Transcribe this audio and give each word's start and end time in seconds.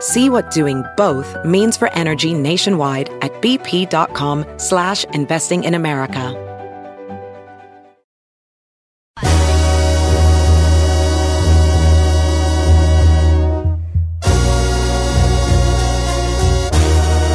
See 0.00 0.28
what 0.28 0.50
doing 0.50 0.84
both 0.96 1.34
means 1.44 1.78
for 1.78 1.88
energy 1.94 2.34
nationwide 2.34 3.08
at 3.22 3.32
bp.com 3.40 4.44
slash 4.58 5.04
investing 5.14 5.64
in 5.64 5.72
America. 5.72 6.34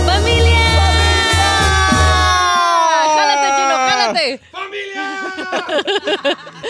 ¡Familia! 0.05 0.69
¡Jálate, 3.17 3.47
Chino, 3.57 3.75
jálate! 3.87 4.39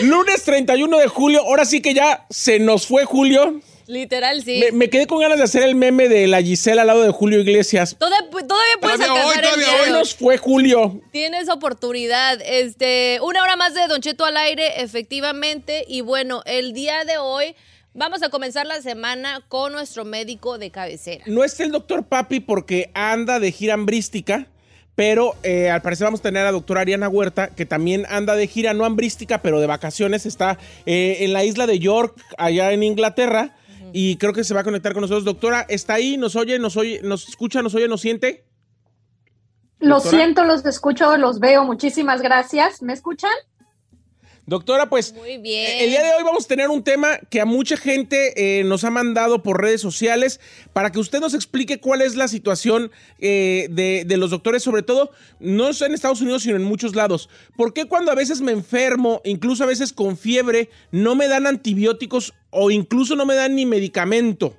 Lunes 0.00 0.42
31 0.44 0.98
de 0.98 1.08
julio, 1.08 1.42
ahora 1.42 1.66
sí 1.66 1.82
que 1.82 1.92
ya 1.92 2.24
se 2.30 2.58
nos 2.58 2.86
fue 2.86 3.04
Julio. 3.04 3.60
Literal, 3.86 4.42
sí. 4.42 4.60
Me, 4.60 4.72
me 4.72 4.90
quedé 4.90 5.06
con 5.06 5.20
ganas 5.20 5.38
de 5.38 5.44
hacer 5.44 5.62
el 5.62 5.74
meme 5.74 6.08
de 6.08 6.26
la 6.26 6.40
Gisela 6.42 6.82
al 6.82 6.86
lado 6.88 7.02
de 7.02 7.10
Julio 7.10 7.40
Iglesias. 7.40 7.96
Toda- 7.98 8.18
todavía 8.30 8.46
puedes 8.80 8.96
Todavía 8.98 9.12
hoy, 9.24 9.34
alcanzar 9.36 9.42
todavía 9.64 9.82
hoy. 9.84 9.90
nos 9.90 10.14
fue 10.14 10.38
Julio. 10.38 11.00
Tienes 11.10 11.48
oportunidad. 11.48 12.38
Este, 12.44 13.18
una 13.22 13.42
hora 13.42 13.56
más 13.56 13.74
de 13.74 13.86
Don 13.88 14.00
Cheto 14.00 14.24
al 14.24 14.36
aire, 14.36 14.82
efectivamente. 14.82 15.84
Y 15.88 16.00
bueno, 16.00 16.42
el 16.46 16.72
día 16.72 17.04
de 17.04 17.18
hoy 17.18 17.54
vamos 17.94 18.22
a 18.22 18.28
comenzar 18.30 18.66
la 18.66 18.80
semana 18.80 19.42
con 19.48 19.72
nuestro 19.72 20.04
médico 20.04 20.58
de 20.58 20.70
cabecera. 20.70 21.24
No 21.26 21.44
está 21.44 21.64
el 21.64 21.72
doctor 21.72 22.04
Papi 22.04 22.40
porque 22.40 22.90
anda 22.94 23.38
de 23.40 23.52
gira 23.52 23.74
hambrística, 23.74 24.46
pero 24.94 25.34
eh, 25.42 25.70
al 25.70 25.82
parecer 25.82 26.04
vamos 26.04 26.20
a 26.20 26.22
tener 26.24 26.42
a 26.42 26.46
la 26.46 26.52
doctora 26.52 26.82
Ariana 26.82 27.08
Huerta, 27.08 27.48
que 27.54 27.66
también 27.66 28.04
anda 28.08 28.34
de 28.36 28.46
gira, 28.46 28.74
no 28.74 28.84
hambrística, 28.84 29.42
pero 29.42 29.60
de 29.60 29.66
vacaciones. 29.66 30.26
Está 30.26 30.58
eh, 30.86 31.18
en 31.20 31.32
la 31.32 31.44
isla 31.44 31.66
de 31.66 31.78
York, 31.78 32.14
allá 32.38 32.72
en 32.72 32.82
Inglaterra, 32.82 33.56
y 33.92 34.16
creo 34.16 34.32
que 34.32 34.44
se 34.44 34.54
va 34.54 34.60
a 34.60 34.64
conectar 34.64 34.92
con 34.92 35.02
nosotros. 35.02 35.24
Doctora, 35.24 35.66
¿está 35.68 35.94
ahí? 35.94 36.16
¿Nos 36.16 36.36
oye? 36.36 36.58
¿Nos 36.58 36.76
oye? 36.76 37.00
¿Nos 37.02 37.28
escucha? 37.28 37.62
¿Nos 37.62 37.74
oye? 37.74 37.88
¿Nos 37.88 38.00
siente? 38.00 38.44
Lo 39.78 39.96
Doctora. 39.96 40.16
siento, 40.16 40.44
los 40.44 40.64
escucho, 40.64 41.16
los 41.16 41.40
veo. 41.40 41.64
Muchísimas 41.64 42.22
gracias. 42.22 42.82
¿Me 42.82 42.92
escuchan? 42.92 43.32
Doctora, 44.44 44.88
pues 44.90 45.14
Muy 45.14 45.38
bien. 45.38 45.70
eh, 45.70 45.84
el 45.84 45.90
día 45.90 46.02
de 46.02 46.14
hoy 46.14 46.24
vamos 46.24 46.46
a 46.46 46.48
tener 46.48 46.68
un 46.68 46.82
tema 46.82 47.18
que 47.30 47.40
a 47.40 47.44
mucha 47.44 47.76
gente 47.76 48.58
eh, 48.58 48.64
nos 48.64 48.82
ha 48.82 48.90
mandado 48.90 49.40
por 49.42 49.60
redes 49.62 49.80
sociales 49.80 50.40
para 50.72 50.90
que 50.90 50.98
usted 50.98 51.20
nos 51.20 51.32
explique 51.32 51.78
cuál 51.78 52.02
es 52.02 52.16
la 52.16 52.26
situación 52.26 52.90
eh, 53.20 53.68
de, 53.70 54.04
de 54.04 54.16
los 54.16 54.30
doctores, 54.30 54.64
sobre 54.64 54.82
todo 54.82 55.12
no 55.38 55.72
solo 55.72 55.88
en 55.90 55.94
Estados 55.94 56.20
Unidos, 56.20 56.42
sino 56.42 56.56
en 56.56 56.64
muchos 56.64 56.96
lados. 56.96 57.28
¿Por 57.56 57.72
qué 57.72 57.84
cuando 57.84 58.10
a 58.10 58.16
veces 58.16 58.40
me 58.40 58.50
enfermo, 58.50 59.20
incluso 59.24 59.62
a 59.62 59.68
veces 59.68 59.92
con 59.92 60.16
fiebre, 60.16 60.70
no 60.90 61.14
me 61.14 61.28
dan 61.28 61.46
antibióticos 61.46 62.34
o 62.50 62.72
incluso 62.72 63.14
no 63.14 63.24
me 63.24 63.36
dan 63.36 63.54
ni 63.54 63.64
medicamento? 63.64 64.56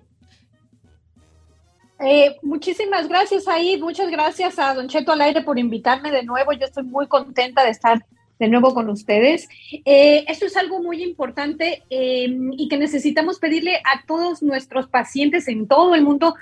Eh, 2.00 2.38
muchísimas 2.42 3.08
gracias 3.08 3.48
ahí. 3.48 3.78
Muchas 3.78 4.10
gracias 4.10 4.60
a 4.60 4.74
Don 4.74 4.88
Cheto 4.88 5.12
al 5.12 5.22
aire 5.22 5.42
por 5.42 5.60
invitarme 5.60 6.10
de 6.12 6.24
nuevo. 6.24 6.54
Yo 6.54 6.66
estoy 6.66 6.84
muy 6.84 7.08
contenta 7.08 7.64
de 7.64 7.70
estar 7.72 8.06
de 8.40 8.48
nuevo 8.48 8.74
con 8.74 8.90
ustedes. 8.90 9.48
Eh, 9.86 10.26
esto 10.28 10.46
es 10.46 10.58
algo 10.58 10.82
muy 10.82 11.04
importante 11.04 11.84
eh, 11.90 12.28
y 12.58 12.68
que 12.68 12.78
necesitamos 12.78 13.40
pedirle 13.40 13.78
a 13.78 14.06
todos 14.06 14.42
nuestros 14.42 14.88
pacientes 14.88 15.48
en 15.48 15.68
todo 15.68 15.96
el 15.96 16.04
mundo 16.04 16.36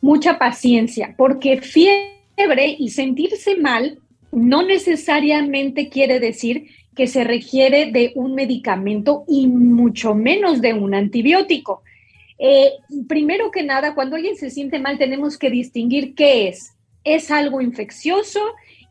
mucha 0.00 0.38
paciencia, 0.38 1.14
porque 1.16 1.60
fiebre 1.60 2.76
y 2.78 2.90
sentirse 2.90 3.56
mal 3.56 3.98
no 4.32 4.62
necesariamente 4.62 5.88
quiere 5.88 6.20
decir 6.20 6.66
que 6.94 7.06
se 7.06 7.24
requiere 7.24 7.90
de 7.90 8.12
un 8.14 8.34
medicamento 8.34 9.24
y 9.28 9.46
mucho 9.46 10.14
menos 10.14 10.60
de 10.60 10.74
un 10.74 10.94
antibiótico. 10.94 11.82
Eh, 12.38 12.72
primero 13.08 13.50
que 13.50 13.62
nada, 13.62 13.94
cuando 13.94 14.16
alguien 14.16 14.36
se 14.36 14.50
siente 14.50 14.78
mal, 14.78 14.98
tenemos 14.98 15.38
que 15.38 15.50
distinguir 15.50 16.14
qué 16.14 16.48
es. 16.48 16.72
¿Es 17.04 17.30
algo 17.30 17.60
infeccioso? 17.60 18.40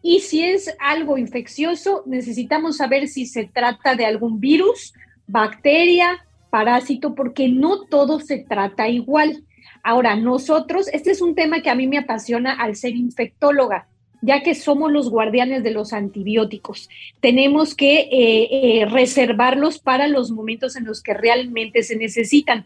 Y 0.05 0.19
si 0.19 0.43
es 0.43 0.75
algo 0.79 1.17
infeccioso, 1.17 2.03
necesitamos 2.05 2.75
saber 2.77 3.07
si 3.07 3.25
se 3.25 3.45
trata 3.45 3.95
de 3.95 4.05
algún 4.05 4.41
virus, 4.41 4.93
bacteria, 5.27 6.25
parásito, 6.49 7.15
porque 7.15 7.47
no 7.47 7.85
todo 7.85 8.19
se 8.19 8.39
trata 8.39 8.89
igual. 8.89 9.43
Ahora, 9.81 10.17
nosotros, 10.17 10.89
este 10.89 11.11
es 11.11 11.21
un 11.21 11.35
tema 11.35 11.61
que 11.61 11.69
a 11.69 11.75
mí 11.75 11.87
me 11.87 11.97
apasiona 11.97 12.51
al 12.51 12.75
ser 12.75 12.97
infectóloga, 12.97 13.87
ya 14.21 14.43
que 14.43 14.55
somos 14.55 14.91
los 14.91 15.09
guardianes 15.09 15.63
de 15.63 15.71
los 15.71 15.93
antibióticos. 15.93 16.89
Tenemos 17.21 17.73
que 17.73 18.01
eh, 18.01 18.81
eh, 18.81 18.85
reservarlos 18.85 19.79
para 19.79 20.09
los 20.09 20.31
momentos 20.31 20.75
en 20.75 20.83
los 20.83 21.01
que 21.01 21.13
realmente 21.13 21.81
se 21.81 21.95
necesitan. 21.95 22.65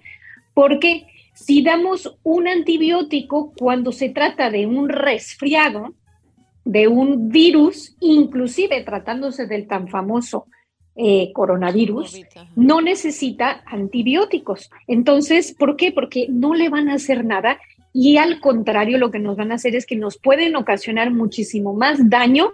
Porque 0.55 1.05
si 1.35 1.61
damos 1.61 2.17
un 2.23 2.47
antibiótico 2.47 3.53
cuando 3.59 3.91
se 3.91 4.09
trata 4.09 4.49
de 4.49 4.65
un 4.65 4.89
resfriado, 4.89 5.93
de 6.67 6.87
un 6.89 7.29
virus, 7.29 7.95
inclusive 8.01 8.83
tratándose 8.83 9.47
del 9.47 9.67
tan 9.67 9.87
famoso 9.87 10.47
eh, 10.95 11.31
coronavirus, 11.33 12.21
no 12.55 12.81
necesita 12.81 13.63
antibióticos. 13.65 14.69
Entonces, 14.87 15.55
¿por 15.57 15.77
qué? 15.77 15.93
Porque 15.93 16.27
no 16.29 16.55
le 16.55 16.69
van 16.69 16.89
a 16.89 16.95
hacer 16.95 17.23
nada 17.23 17.57
y 17.93 18.17
al 18.17 18.41
contrario 18.41 18.97
lo 18.97 19.11
que 19.11 19.19
nos 19.19 19.37
van 19.37 19.51
a 19.51 19.55
hacer 19.55 19.75
es 19.75 19.85
que 19.85 19.95
nos 19.95 20.17
pueden 20.17 20.55
ocasionar 20.55 21.11
muchísimo 21.11 21.73
más 21.73 22.09
daño 22.09 22.51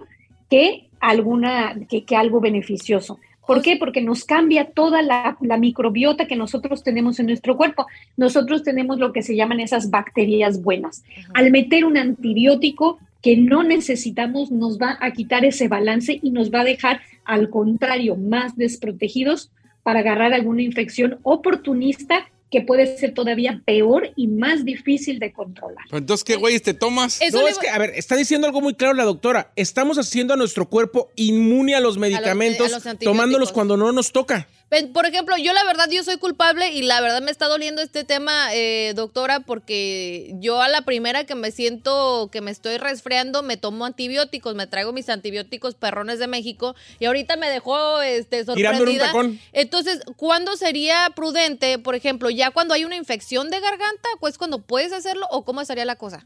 que 0.50 0.90
alguna 1.00 1.75
que, 1.90 2.06
que 2.06 2.16
algo 2.16 2.40
beneficioso. 2.40 3.19
¿Por 3.47 3.62
qué? 3.62 3.78
Porque 3.78 4.01
nos 4.01 4.24
cambia 4.25 4.72
toda 4.72 5.01
la, 5.01 5.38
la 5.41 5.57
microbiota 5.57 6.28
que 6.28 6.35
nosotros 6.35 6.84
tenemos 6.84 7.19
en 7.19 7.25
nuestro 7.25 7.57
cuerpo. 7.57 7.88
Nosotros 8.16 8.63
tenemos 8.63 9.00
lo 9.00 9.12
que 9.12 9.24
se 9.24 9.35
llaman 9.35 9.59
esas 9.59 9.90
bacterias 9.90 10.62
buenas. 10.62 11.03
Al 11.34 11.50
meter 11.51 11.84
un 11.84 11.97
antibiótico 11.97 13.00
que 13.24 13.38
no 13.38 13.64
necesitamos, 13.64 14.52
nos 14.52 14.78
va 14.78 14.98
a 15.00 15.12
quitar 15.14 15.46
ese 15.46 15.70
balance 15.70 16.20
y 16.22 16.30
nos 16.32 16.52
va 16.52 16.60
a 16.60 16.66
dejar, 16.66 17.02
al 17.24 17.50
contrario, 17.50 18.18
más 18.18 18.58
desprotegidos 18.58 19.50
para 19.82 20.02
agarrar 20.02 20.34
alguna 20.34 20.62
infección 20.62 21.20
oportunista 21.24 22.30
que 22.52 22.62
puede 22.62 22.98
ser 22.98 23.16
todavía 23.16 23.64
peor 23.66 24.12
y 24.16 24.28
más 24.28 24.64
difícil 24.64 25.18
de 25.18 25.32
controlar. 25.32 25.86
Entonces, 25.92 26.24
¿qué 26.24 26.36
güeyes 26.36 26.62
te 26.62 26.76
tomas? 26.76 27.20
Eso 27.20 27.38
no, 27.40 27.46
le 27.46 27.50
es 27.50 27.58
que, 27.58 27.70
a 27.70 27.80
ver, 27.80 27.94
está 27.96 28.16
diciendo 28.16 28.46
algo 28.46 28.62
muy 28.62 28.76
claro 28.76 28.94
la 28.94 29.06
doctora. 29.06 29.52
Estamos 29.56 29.98
haciendo 29.98 30.36
a 30.36 30.38
nuestro 30.38 30.70
cuerpo 30.70 31.10
inmune 31.16 31.74
a 31.74 31.80
los 31.80 31.98
medicamentos, 31.98 32.68
a 32.68 32.76
los 32.76 32.86
antibióticos. 32.86 33.12
tomándolos 33.12 33.52
cuando 33.52 33.76
no 33.76 33.92
nos 33.92 34.12
toca. 34.12 34.48
Por 34.94 35.06
ejemplo, 35.06 35.36
yo 35.38 35.54
la 35.54 35.64
verdad, 35.66 35.88
yo 35.92 36.04
soy 36.04 36.18
culpable 36.18 36.72
y 36.72 36.81
la 36.81 37.00
verdad 37.00 37.22
me 37.22 37.30
está 37.30 37.48
doliendo 37.48 37.81
este 37.81 38.04
tema, 38.04 38.54
eh, 38.56 38.94
doctora, 38.96 39.42
porque 39.42 40.34
yo 40.40 40.62
a 40.62 40.68
la 40.68 40.81
primera 40.81 41.25
que 41.25 41.36
me 41.36 41.52
siento 41.52 42.30
que 42.31 42.42
me 42.42 42.50
estoy 42.50 42.78
resfriando, 42.78 43.44
me 43.44 43.56
tomo 43.58 43.86
antibióticos, 43.86 44.56
me 44.56 44.66
traigo 44.66 44.92
mis 44.92 45.10
antibióticos 45.10 45.75
perrones 45.75 46.18
de 46.18 46.25
México 46.28 46.75
y 47.00 47.06
ahorita 47.06 47.36
me 47.36 47.50
dejó 47.50 48.02
este, 48.02 48.40
un 48.40 48.46
sorprendida. 48.46 49.06
tacón. 49.08 49.40
Entonces, 49.52 50.02
¿cuándo 50.18 50.56
sería 50.56 51.12
prudente, 51.16 51.78
por 51.78 51.94
ejemplo, 51.94 52.31
ya 52.31 52.50
cuando 52.50 52.74
hay 52.74 52.84
una 52.84 52.96
infección 52.96 53.52
de 53.52 53.60
garganta, 53.60 54.10
pues 54.19 54.40
cuando 54.40 54.60
puedes 54.60 54.92
hacerlo 54.92 55.28
o 55.30 55.46
cómo 55.46 55.62
estaría 55.62 55.86
la 55.86 55.98
cosa? 55.98 56.26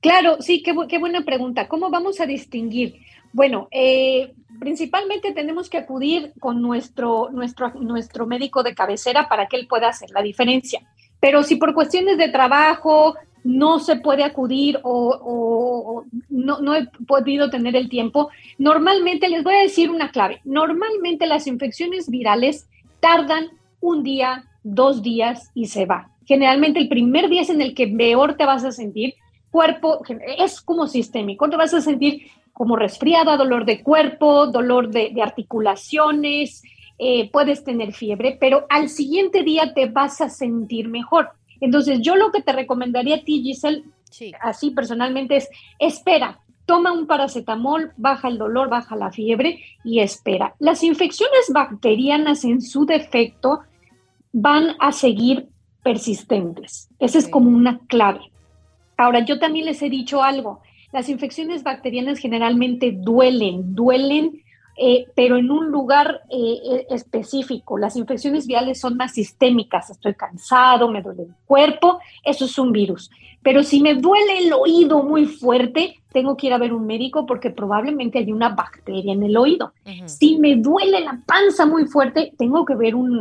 Claro, 0.00 0.36
sí, 0.40 0.62
qué, 0.62 0.74
bu- 0.74 0.86
qué 0.86 0.98
buena 0.98 1.22
pregunta. 1.24 1.66
¿Cómo 1.66 1.88
vamos 1.88 2.20
a 2.20 2.26
distinguir? 2.26 3.00
Bueno, 3.32 3.68
eh, 3.70 4.34
principalmente 4.58 5.32
tenemos 5.32 5.68
que 5.68 5.78
acudir 5.78 6.32
con 6.40 6.62
nuestro, 6.62 7.30
nuestro, 7.30 7.72
nuestro 7.74 8.26
médico 8.26 8.62
de 8.62 8.74
cabecera 8.74 9.28
para 9.28 9.46
que 9.46 9.56
él 9.56 9.66
pueda 9.66 9.88
hacer 9.88 10.10
la 10.10 10.22
diferencia. 10.22 10.80
Pero 11.20 11.42
si 11.42 11.56
por 11.56 11.74
cuestiones 11.74 12.18
de 12.18 12.28
trabajo 12.28 13.14
no 13.44 13.78
se 13.78 13.96
puede 13.96 14.24
acudir 14.24 14.80
o, 14.82 16.04
no, 16.30 16.60
no, 16.60 16.74
he 16.74 16.86
podido 17.06 17.50
tener 17.50 17.76
el 17.76 17.88
tiempo, 17.88 18.30
normalmente 18.58 19.28
les 19.28 19.44
voy 19.44 19.54
a 19.54 19.62
decir 19.62 19.90
una 19.90 20.10
clave. 20.10 20.40
Normalmente 20.44 21.26
las 21.26 21.46
infecciones 21.46 22.08
virales 22.08 22.66
tardan 23.00 23.48
un 23.80 24.02
día, 24.02 24.44
dos 24.62 25.02
días 25.02 25.50
y 25.54 25.66
se 25.66 25.84
va. 25.84 26.10
Generalmente 26.24 26.80
el 26.80 26.88
primer 26.88 27.28
día 27.28 27.42
es 27.42 27.50
en 27.50 27.60
el 27.60 27.74
que 27.74 27.86
peor 27.86 28.36
te 28.36 28.46
vas 28.46 28.64
a 28.64 28.72
sentir. 28.72 29.14
Cuerpo 29.50 30.00
es 30.38 30.60
como 30.62 30.86
sistémico, 30.86 31.48
te 31.48 31.56
vas 31.56 31.74
a 31.74 31.80
sentir 31.80 32.22
como 32.54 32.76
resfriada, 32.76 33.36
dolor 33.36 33.66
de 33.66 33.82
cuerpo, 33.82 34.46
dolor 34.46 34.88
de, 34.88 35.12
articulaciones, 35.20 36.62
eh, 36.98 37.28
puedes 37.30 37.64
tener 37.64 37.92
fiebre, 37.92 38.38
pero 38.40 38.64
al 38.70 38.88
siguiente 38.88 39.42
día 39.42 39.74
te 39.74 39.86
vas 39.86 40.20
a 40.20 40.30
sentir 40.30 40.88
mejor. 40.88 41.30
Entonces, 41.60 42.00
yo 42.00 42.14
lo 42.14 42.30
que 42.30 42.42
te 42.42 42.52
recomendaría 42.52 43.16
a 43.16 43.24
ti, 43.24 43.42
Giselle, 43.42 43.84
así 44.40 44.70
personalmente, 44.70 45.36
es 45.36 45.48
espera, 45.80 46.38
toma 46.64 46.92
un 46.92 47.08
paracetamol, 47.08 47.92
baja 47.96 48.28
el 48.28 48.38
dolor, 48.38 48.68
baja 48.68 48.96
la 48.96 49.10
fiebre 49.10 49.60
y 49.82 49.98
espera. 50.00 50.54
Las 50.60 50.84
infecciones 50.84 51.50
bacterianas 51.52 52.44
en 52.44 52.62
su 52.62 52.86
defecto 52.86 53.60
van 54.32 54.76
a 54.78 54.92
seguir 54.92 55.48
persistentes. 55.82 56.88
Esa 57.00 57.18
es 57.18 57.28
como 57.28 57.50
una 57.50 57.80
clave. 57.88 58.20
Ahora, 58.96 59.24
yo 59.24 59.40
también 59.40 59.66
les 59.66 59.82
he 59.82 59.90
dicho 59.90 60.22
algo. 60.22 60.62
Las 60.94 61.08
infecciones 61.08 61.64
bacterianas 61.64 62.20
generalmente 62.20 62.92
duelen, 62.92 63.74
duelen 63.74 64.44
eh, 64.76 65.06
pero 65.16 65.36
en 65.36 65.50
un 65.50 65.72
lugar 65.72 66.22
eh, 66.30 66.58
eh, 66.70 66.86
específico. 66.88 67.76
Las 67.76 67.96
infecciones 67.96 68.46
virales 68.46 68.78
son 68.78 68.96
más 68.96 69.12
sistémicas, 69.12 69.90
estoy 69.90 70.14
cansado, 70.14 70.88
me 70.88 71.02
duele 71.02 71.24
el 71.24 71.34
cuerpo, 71.46 71.98
eso 72.22 72.44
es 72.44 72.56
un 72.60 72.70
virus. 72.70 73.10
Pero 73.42 73.64
si 73.64 73.80
me 73.80 73.94
duele 73.94 74.38
el 74.38 74.52
oído 74.52 75.02
muy 75.02 75.26
fuerte, 75.26 76.00
tengo 76.14 76.36
que 76.36 76.46
ir 76.46 76.52
a 76.52 76.58
ver 76.58 76.72
un 76.72 76.86
médico 76.86 77.26
porque 77.26 77.50
probablemente 77.50 78.20
hay 78.20 78.30
una 78.30 78.50
bacteria 78.50 79.12
en 79.12 79.24
el 79.24 79.36
oído. 79.36 79.72
Si 80.04 80.38
me 80.38 80.54
duele 80.54 81.00
la 81.00 81.20
panza 81.26 81.66
muy 81.66 81.86
fuerte, 81.86 82.32
tengo 82.38 82.64
que 82.64 82.76
ver 82.76 82.94
un, 82.94 83.20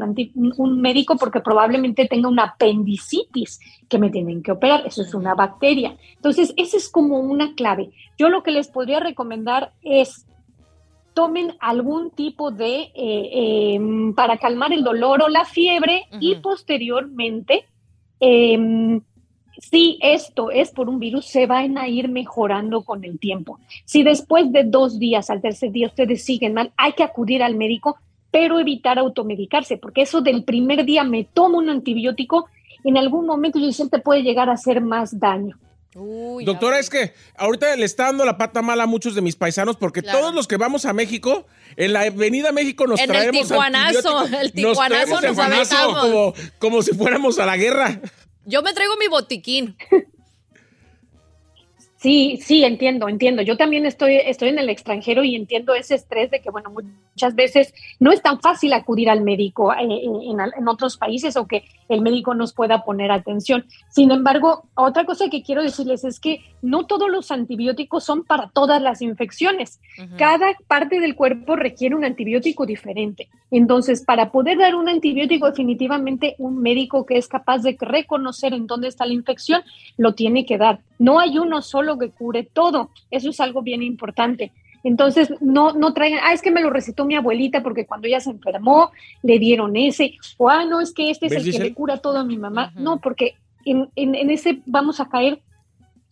un, 0.58 0.80
médico 0.80 1.18
porque 1.18 1.40
probablemente 1.40 2.08
tenga 2.08 2.30
una 2.30 2.44
apendicitis 2.44 3.60
que 3.90 3.98
me 3.98 4.12
tienen 4.12 4.44
que 4.44 4.52
operar. 4.52 4.86
Eso 4.86 5.02
es 5.02 5.16
una 5.16 5.34
bacteria. 5.34 5.98
Entonces, 6.18 6.54
esa 6.56 6.78
es 6.78 6.88
como 6.88 7.20
una 7.20 7.56
clave. 7.56 7.90
Yo 8.20 8.30
lo 8.30 8.44
que 8.44 8.52
les 8.52 8.68
podría 8.68 9.00
recomendar 9.00 9.74
es 9.82 10.28
tomen 11.16 11.56
algún 11.62 12.12
tipo 12.12 12.52
de, 12.52 12.92
eh, 12.94 13.74
em, 13.74 14.14
para 14.14 14.38
calmar 14.38 14.72
el 14.72 14.84
dolor 14.84 15.24
o 15.24 15.30
la 15.30 15.46
fiebre 15.46 16.06
y 16.20 16.36
posteriormente, 16.36 17.66
em, 18.20 19.02
si 19.70 19.98
esto 20.02 20.52
es 20.52 20.72
por 20.72 20.90
un 20.90 21.00
virus, 21.00 21.26
se 21.26 21.46
van 21.46 21.78
a 21.78 21.88
ir 21.88 22.10
mejorando 22.10 22.84
con 22.84 23.04
el 23.06 23.18
tiempo. 23.18 23.60
Si 23.86 24.04
después 24.04 24.52
de 24.52 24.64
dos 24.66 25.00
días, 25.00 25.30
al 25.30 25.42
tercer 25.42 25.72
día, 25.72 25.88
ustedes 25.88 26.24
siguen 26.24 26.54
mal, 26.54 26.72
hay 26.78 26.94
que 26.94 27.04
acudir 27.04 27.42
al 27.42 27.56
médico, 27.56 27.98
pero 28.30 28.60
evitar 28.60 29.00
automedicarse, 29.00 29.78
porque 29.78 30.02
eso 30.02 30.22
del 30.22 30.44
primer 30.44 30.86
día 30.86 31.04
me 31.04 31.24
tomo 31.24 31.60
un 31.60 31.70
antibiótico, 31.70 32.48
en 32.84 32.98
algún 32.98 33.26
momento 33.26 33.58
yo 33.58 33.72
siempre 33.72 34.02
puede 34.02 34.22
llegar 34.22 34.50
a 34.50 34.54
hacer 34.54 34.82
más 34.82 35.18
daño. 35.20 35.58
Doctora, 35.96 36.80
es 36.80 36.90
que 36.90 37.14
ahorita 37.38 37.76
le 37.76 37.86
está 37.86 38.06
dando 38.06 38.26
la 38.26 38.38
pata 38.38 38.64
mala 38.64 38.84
a 38.84 38.88
muchos 38.88 39.14
de 39.14 39.22
mis 39.22 39.36
paisanos 39.36 39.78
porque 39.78 40.02
todos 40.02 40.34
los 40.34 40.48
que 40.48 40.58
vamos 40.58 40.86
a 40.86 40.94
México, 40.94 41.46
en 41.76 41.94
la 41.94 42.02
Avenida 42.02 42.52
México 42.52 42.88
nos 42.88 43.00
traemos 43.00 43.44
el 43.44 43.48
tijuanazo, 43.48 44.26
el 44.26 44.52
tijuanazo 44.52 45.22
nos, 45.22 45.70
como, 46.02 46.34
como 46.58 46.82
si 46.82 46.96
fuéramos 46.96 47.38
a 47.38 47.46
la 47.46 47.58
guerra. 47.58 48.02
Yo 48.46 48.62
me 48.62 48.74
traigo 48.74 48.96
mi 48.98 49.08
botiquín. 49.08 49.76
Sí, 52.04 52.38
sí, 52.42 52.66
entiendo, 52.66 53.08
entiendo. 53.08 53.44
Yo 53.44 53.56
también 53.56 53.86
estoy, 53.86 54.18
estoy 54.18 54.50
en 54.50 54.60
el 54.60 54.68
extranjero 54.68 55.24
y 55.24 55.38
entiendo 55.38 55.74
ese 55.74 55.96
estrés 55.96 56.30
de 56.32 56.42
que, 56.42 56.50
bueno, 56.50 56.70
muchas 56.70 57.34
veces 57.34 57.74
no 57.98 58.12
es 58.12 58.22
tan 58.22 58.42
fácil 58.42 58.74
acudir 58.74 59.10
al 59.10 59.22
médico 59.22 59.72
eh, 59.72 59.78
en, 59.80 60.38
en, 60.42 60.68
otros 60.68 60.98
países 60.98 61.38
o 61.38 61.48
que 61.48 61.64
el 61.88 62.02
médico 62.02 62.36
nos 62.36 62.54
pueda 62.54 62.84
poner 62.84 63.10
atención. 63.10 63.64
Sin 63.90 64.12
embargo, 64.12 64.66
otra 64.76 65.06
cosa 65.06 65.30
que 65.30 65.44
quiero 65.44 65.64
decirles 65.64 66.04
es 66.04 66.20
que 66.20 66.42
no 66.62 66.88
todos 66.88 67.10
los 67.10 67.32
antibióticos 67.32 68.04
son 68.04 68.26
para 68.26 68.50
todas 68.50 68.82
las 68.82 69.02
infecciones. 69.02 69.80
Cada 70.18 70.58
parte 70.68 71.00
del 71.00 71.16
cuerpo 71.16 71.56
requiere 71.56 71.96
un 71.96 72.04
antibiótico 72.04 72.66
diferente. 72.66 73.30
Entonces, 73.50 74.04
para 74.04 74.30
poder 74.30 74.58
dar 74.58 74.76
un 74.76 74.90
antibiótico, 74.90 75.46
definitivamente 75.46 76.36
un 76.38 76.62
médico 76.62 77.06
que 77.06 77.18
es 77.18 77.30
capaz 77.30 77.60
de 77.60 77.78
reconocer 77.80 78.54
en 78.54 78.68
dónde 78.68 78.90
está 78.90 79.06
la 79.06 79.14
infección, 79.14 79.62
lo 79.96 80.16
tiene 80.16 80.46
que 80.46 80.58
dar. 80.58 80.80
No 81.04 81.20
hay 81.20 81.38
uno 81.38 81.62
solo 81.62 81.98
que 81.98 82.12
cure 82.12 82.44
todo. 82.44 82.90
Eso 83.12 83.30
es 83.32 83.42
algo 83.42 83.62
bien 83.62 83.84
importante. 83.84 84.54
Entonces, 84.86 85.34
no, 85.42 85.74
no 85.74 85.94
traigan, 85.94 86.22
ah, 86.24 86.32
es 86.32 86.42
que 86.42 86.50
me 86.50 86.62
lo 86.62 86.70
recetó 86.70 87.04
mi 87.04 87.16
abuelita 87.16 87.62
porque 87.62 87.86
cuando 87.86 88.08
ella 88.08 88.22
se 88.22 88.30
enfermó 88.30 88.90
le 89.22 89.38
dieron 89.38 89.76
ese, 89.76 90.16
o 90.38 90.48
ah, 90.48 90.64
no, 90.64 90.80
es 90.80 90.94
que 90.94 91.10
este 91.10 91.26
es 91.26 91.34
el 91.34 91.52
que 91.52 91.60
le 91.60 91.74
cura 91.74 91.98
todo 91.98 92.20
a 92.20 92.24
mi 92.24 92.38
mamá. 92.38 92.72
No, 92.76 93.02
porque 93.02 93.36
en, 93.66 93.90
en, 93.98 94.30
ese 94.30 94.62
vamos 94.66 95.02
a 95.02 95.10
caer 95.10 95.42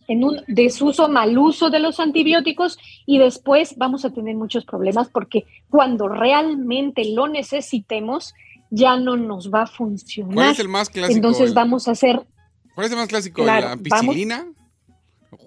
en 0.08 0.24
un 0.24 0.42
desuso, 0.46 1.08
mal 1.08 1.38
uso 1.38 1.70
de 1.70 1.78
los 1.78 1.98
antibióticos 1.98 2.76
y 3.06 3.16
después 3.16 3.78
vamos 3.78 4.04
a 4.04 4.10
tener 4.10 4.36
muchos 4.36 4.66
problemas 4.66 5.08
porque 5.08 5.46
cuando 5.70 6.08
realmente 6.08 7.10
lo 7.14 7.28
necesitemos 7.28 8.34
ya 8.68 8.98
no 8.98 9.16
nos 9.16 9.50
va 9.50 9.62
a 9.62 9.66
funcionar. 9.66 10.34
¿Cuál 10.34 10.50
es 10.50 10.58
el 10.58 10.68
más 10.68 10.90
clásico? 10.90 11.16
Entonces 11.16 11.54
vamos 11.54 11.88
a 11.88 11.92
hacer... 11.92 12.26
¿Cuál 12.74 12.86
es 12.86 12.92
el 12.92 12.98
más 12.98 13.08
clásico? 13.08 13.42
¿La 13.42 13.72
ampicilina? 13.72 14.46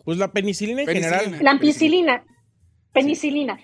Pues 0.06 0.18
la 0.20 0.32
penicilina 0.32 0.84
en 0.84 0.88
general. 0.88 1.38
La 1.42 1.52
ampicilina. 1.52 2.24
Penicilina. 2.94 3.60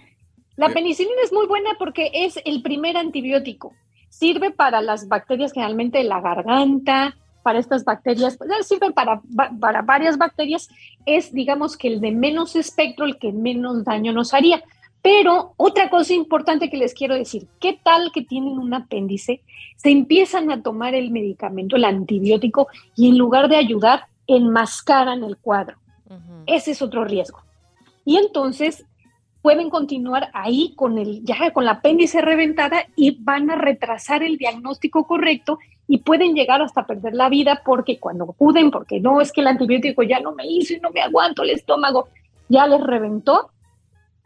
La 0.58 0.70
penicilina 0.70 1.16
es 1.24 1.32
muy 1.32 1.48
buena 1.48 1.70
porque 1.80 2.12
es 2.14 2.40
el 2.44 2.62
primer 2.62 2.98
antibiótico. 2.98 3.74
Sirve 4.10 4.52
para 4.52 4.82
las 4.82 5.08
bacterias 5.08 5.54
generalmente 5.54 6.00
de 6.00 6.04
la 6.04 6.20
garganta, 6.20 7.16
para 7.44 7.60
estas 7.60 7.86
bacterias, 7.86 8.38
pues, 8.38 8.68
sirve 8.68 8.92
para, 8.92 9.22
para 9.60 9.82
varias 9.82 10.18
bacterias. 10.18 10.68
Es, 11.06 11.32
digamos, 11.32 11.78
que 11.78 11.88
el 11.88 12.02
de 12.02 12.12
menos 12.12 12.56
espectro, 12.56 13.06
el 13.06 13.18
que 13.18 13.32
menos 13.32 13.84
daño 13.84 14.12
nos 14.12 14.34
haría. 14.34 14.64
Pero 15.02 15.54
otra 15.58 15.90
cosa 15.90 16.14
importante 16.14 16.70
que 16.70 16.78
les 16.78 16.94
quiero 16.94 17.16
decir, 17.16 17.48
¿qué 17.60 17.80
tal 17.84 18.12
que 18.12 18.22
tienen 18.22 18.60
un 18.60 18.74
apéndice? 18.74 19.42
Se 19.78 19.90
empiezan 19.90 20.52
a 20.52 20.62
tomar 20.62 20.94
el 20.94 21.10
medicamento, 21.10 21.76
el 21.76 21.86
antibiótico, 21.86 22.68
y 22.96 23.10
en 23.10 23.18
lugar 23.18 23.48
de 23.48 23.56
ayudar, 23.56 24.06
enmascaran 24.28 25.24
el 25.24 25.38
cuadro. 25.38 25.81
Ese 26.46 26.72
es 26.72 26.82
otro 26.82 27.06
riesgo. 27.06 27.42
Y 28.06 28.18
entonces 28.18 28.86
pueden 29.42 29.70
continuar 29.70 30.30
ahí 30.34 30.74
con 30.76 30.98
el 30.98 31.24
ya 31.24 31.52
con 31.52 31.66
la 31.66 31.72
apéndice 31.72 32.22
reventada 32.22 32.86
y 32.96 33.24
van 33.24 33.50
a 33.50 33.56
retrasar 33.56 34.24
el 34.24 34.38
diagnóstico 34.38 35.08
correcto 35.08 35.58
y 35.88 35.98
pueden 36.00 36.36
llegar 36.36 36.62
hasta 36.62 36.86
perder 36.86 37.14
la 37.14 37.28
vida 37.30 37.64
porque 37.66 38.00
cuando 38.00 38.26
acuden, 38.26 38.72
porque 38.72 39.00
no 39.00 39.20
es 39.20 39.32
que 39.32 39.42
el 39.42 39.48
antibiótico 39.48 40.04
ya 40.04 40.20
no 40.20 40.34
me 40.34 40.46
hizo 40.46 40.74
y 40.74 40.80
no 40.80 40.92
me 40.92 41.02
aguanto 41.02 41.44
el 41.44 41.50
estómago, 41.50 42.08
ya 42.50 42.68
les 42.68 42.82
reventó 42.82 43.50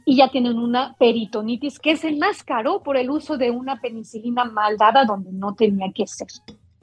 y 0.06 0.18
ya 0.18 0.30
tienen 0.30 0.60
una 0.60 0.96
peritonitis 1.00 1.80
que 1.80 1.98
se 1.98 2.10
enmascaró 2.10 2.84
por 2.84 2.98
el 2.98 3.10
uso 3.10 3.38
de 3.38 3.50
una 3.50 3.82
penicilina 3.82 4.46
mal 4.46 4.78
dada 4.78 5.06
donde 5.06 5.32
no 5.32 5.56
tenía 5.56 5.92
que 5.94 6.06
ser. 6.06 6.28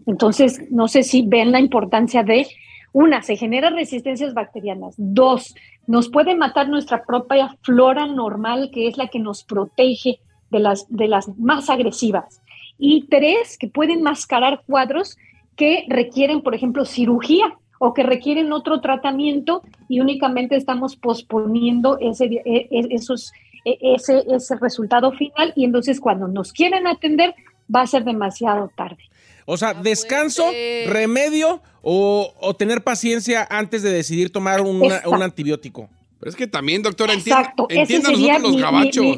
Entonces, 0.07 0.71
no 0.71 0.89
sé 0.89 1.05
si 1.05 1.23
ven 1.23 1.53
la 1.53 1.61
importancia 1.61 2.25
de 2.25 2.49
una, 2.93 3.23
se 3.23 3.37
generan 3.37 3.75
resistencias 3.75 4.35
bacterianas. 4.35 4.95
Dos, 4.99 5.55
nos 5.87 6.09
puede 6.09 6.35
matar 6.35 6.69
nuestra 6.69 7.05
propia 7.05 7.57
flora 7.63 8.07
normal, 8.07 8.71
que 8.73 8.87
es 8.87 8.97
la 8.97 9.09
que 9.09 9.19
nos 9.19 9.45
protege 9.45 10.21
de 10.51 10.59
las, 10.61 10.87
de 10.89 11.09
las 11.09 11.29
más 11.39 11.71
agresivas. 11.71 12.43
Y 12.79 13.07
tres, 13.09 13.57
que 13.59 13.69
pueden 13.69 14.03
mascarar 14.03 14.63
cuadros 14.67 15.17
que 15.57 15.85
requieren, 15.89 16.43
por 16.43 16.55
ejemplo, 16.55 16.85
cirugía 16.85 17.57
o 17.79 17.95
que 17.95 18.03
requieren 18.03 18.53
otro 18.53 18.81
tratamiento 18.81 19.63
y 19.89 20.01
únicamente 20.01 20.57
estamos 20.57 20.97
posponiendo 20.97 21.99
ese, 22.01 22.27
e, 22.27 22.69
e, 22.71 22.87
esos, 22.91 23.33
e, 23.65 23.77
ese, 23.81 24.25
ese 24.29 24.57
resultado 24.57 25.13
final 25.13 25.53
y 25.57 25.65
entonces 25.65 26.01
cuando 26.01 26.29
nos 26.29 26.53
quieren 26.53 26.87
atender 26.87 27.35
va 27.75 27.81
a 27.83 27.87
ser 27.87 28.05
demasiado 28.05 28.71
tarde. 28.77 29.03
O 29.47 29.57
sea, 29.57 29.75
descanso, 29.75 30.51
remedio 30.87 31.63
o, 31.83 32.57
tener 32.59 32.83
paciencia 32.83 33.47
antes 33.51 33.83
de 33.83 33.91
decidir 33.91 34.31
tomar 34.31 34.61
un 34.61 35.23
antibiótico. 35.23 35.89
Pero 36.23 36.31
es 36.31 36.37
que 36.37 36.47
también, 36.47 36.83
doctora, 36.83 37.15
entienda, 37.15 37.53
entienda 37.69 38.11
nosotros 38.13 38.43
los 38.43 38.57
gabachos. 38.57 39.17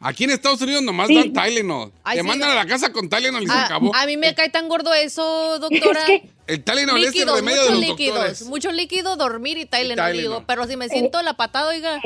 Aquí 0.00 0.24
en 0.24 0.30
Estados 0.30 0.60
Unidos 0.60 0.82
nomás 0.82 1.08
dan 1.08 1.32
Tylenol. 1.32 1.92
Te 2.12 2.22
mandan 2.22 2.50
a 2.50 2.54
la 2.56 2.66
casa 2.66 2.92
con 2.92 3.08
Tylenol 3.08 3.42
y 3.42 3.46
se 3.46 3.52
ah, 3.52 3.64
acabó. 3.64 3.94
A 3.94 4.04
mí 4.04 4.18
me 4.18 4.34
cae 4.34 4.50
tan 4.50 4.68
gordo 4.68 4.92
eso, 4.92 5.58
doctora. 5.60 6.04
el 6.46 6.62
Tylenol 6.62 7.02
es 7.02 7.14
el 7.14 7.26
remedio 7.26 7.62
de 7.62 7.70
los 7.70 7.78
líquidos, 7.78 8.14
doctores. 8.16 8.46
Mucho 8.46 8.70
líquido, 8.70 9.16
dormir 9.16 9.56
y 9.56 9.64
Tylenol, 9.64 10.12
digo. 10.12 10.44
Pero 10.46 10.66
si 10.66 10.76
me 10.76 10.90
siento 10.90 11.22
la 11.22 11.34
patada, 11.38 11.68
oiga... 11.68 12.02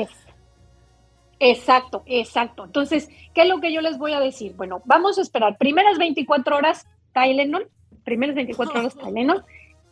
Exacto, 1.39 2.03
exacto. 2.05 2.63
Entonces, 2.63 3.09
¿qué 3.35 3.41
es 3.41 3.47
lo 3.47 3.59
que 3.59 3.73
yo 3.73 3.81
les 3.81 3.97
voy 3.97 4.13
a 4.13 4.19
decir? 4.19 4.53
Bueno, 4.55 4.81
vamos 4.85 5.19
a 5.19 5.21
esperar 5.21 5.57
primeras 5.57 5.97
24 5.97 6.55
horas 6.55 6.87
Tylenol, 7.13 7.67
primeras 8.03 8.35
24 8.35 8.79
horas 8.79 8.95
Tylenol, 8.95 9.43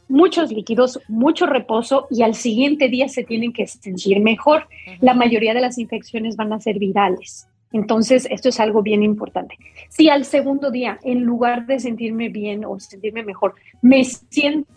muchos 0.08 0.52
líquidos, 0.52 1.00
mucho 1.08 1.46
reposo 1.46 2.08
y 2.10 2.22
al 2.22 2.36
siguiente 2.36 2.90
día 2.90 3.08
se 3.10 3.24
tienen 3.24 3.54
que 3.54 3.68
sentir 3.68 4.20
mejor. 4.20 4.68
La 5.02 5.14
mayoría 5.14 5.54
de 5.54 5.62
las 5.62 5.78
infecciones 5.78 6.36
van 6.36 6.54
a 6.54 6.60
ser 6.60 6.80
virales. 6.80 7.48
Entonces, 7.72 8.28
esto 8.32 8.50
es 8.50 8.60
algo 8.60 8.82
bien 8.82 9.04
importante. 9.04 9.58
Si 9.90 10.08
al 10.10 10.24
segundo 10.24 10.72
día, 10.72 11.00
en 11.04 11.24
lugar 11.24 11.66
de 11.66 11.80
sentirme 11.80 12.30
bien 12.30 12.64
o 12.64 12.80
sentirme 12.80 13.24
mejor, 13.24 13.56
me 13.82 14.04
siento 14.06 14.68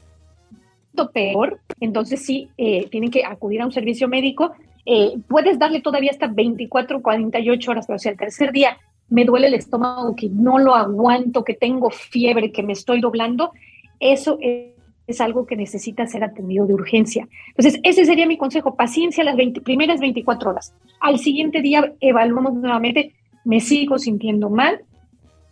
peor, 1.13 1.61
entonces 1.79 2.25
sí, 2.25 2.49
eh, 2.59 2.89
tienen 2.91 3.11
que 3.11 3.25
acudir 3.25 3.61
a 3.61 3.67
un 3.67 3.73
servicio 3.73 4.09
médico. 4.09 4.53
Eh, 4.85 5.13
puedes 5.29 5.59
darle 5.59 5.81
todavía 5.81 6.11
hasta 6.11 6.27
24, 6.27 7.03
48 7.03 7.71
horas, 7.71 7.87
pero 7.87 7.99
si 7.99 8.09
al 8.09 8.17
tercer 8.17 8.51
día 8.51 8.79
me 9.09 9.25
duele 9.25 9.47
el 9.47 9.55
estómago, 9.55 10.15
que 10.15 10.29
no 10.29 10.59
lo 10.59 10.75
aguanto, 10.75 11.45
que 11.45 11.55
tengo 11.55 11.91
fiebre, 11.91 12.53
que 12.53 12.63
me 12.63 12.73
estoy 12.73 13.01
doblando, 13.01 13.53
eso 14.01 14.39
es 14.41 15.21
algo 15.21 15.47
que 15.47 15.57
necesita 15.57 16.07
ser 16.07 16.23
atendido 16.23 16.67
de 16.67 16.75
urgencia. 16.75 17.27
Entonces, 17.49 17.81
ese 17.83 18.05
sería 18.05 18.27
mi 18.27 18.37
consejo, 18.37 18.75
paciencia 18.75 19.25
las 19.25 19.37
primeras 19.65 20.01
24 20.01 20.51
horas. 20.51 20.75
Al 21.01 21.19
siguiente 21.19 21.63
día 21.63 21.93
evaluamos 22.01 22.55
nuevamente, 22.55 23.15
me 23.45 23.61
sigo 23.61 23.99
sintiendo 23.99 24.51
mal, 24.51 24.83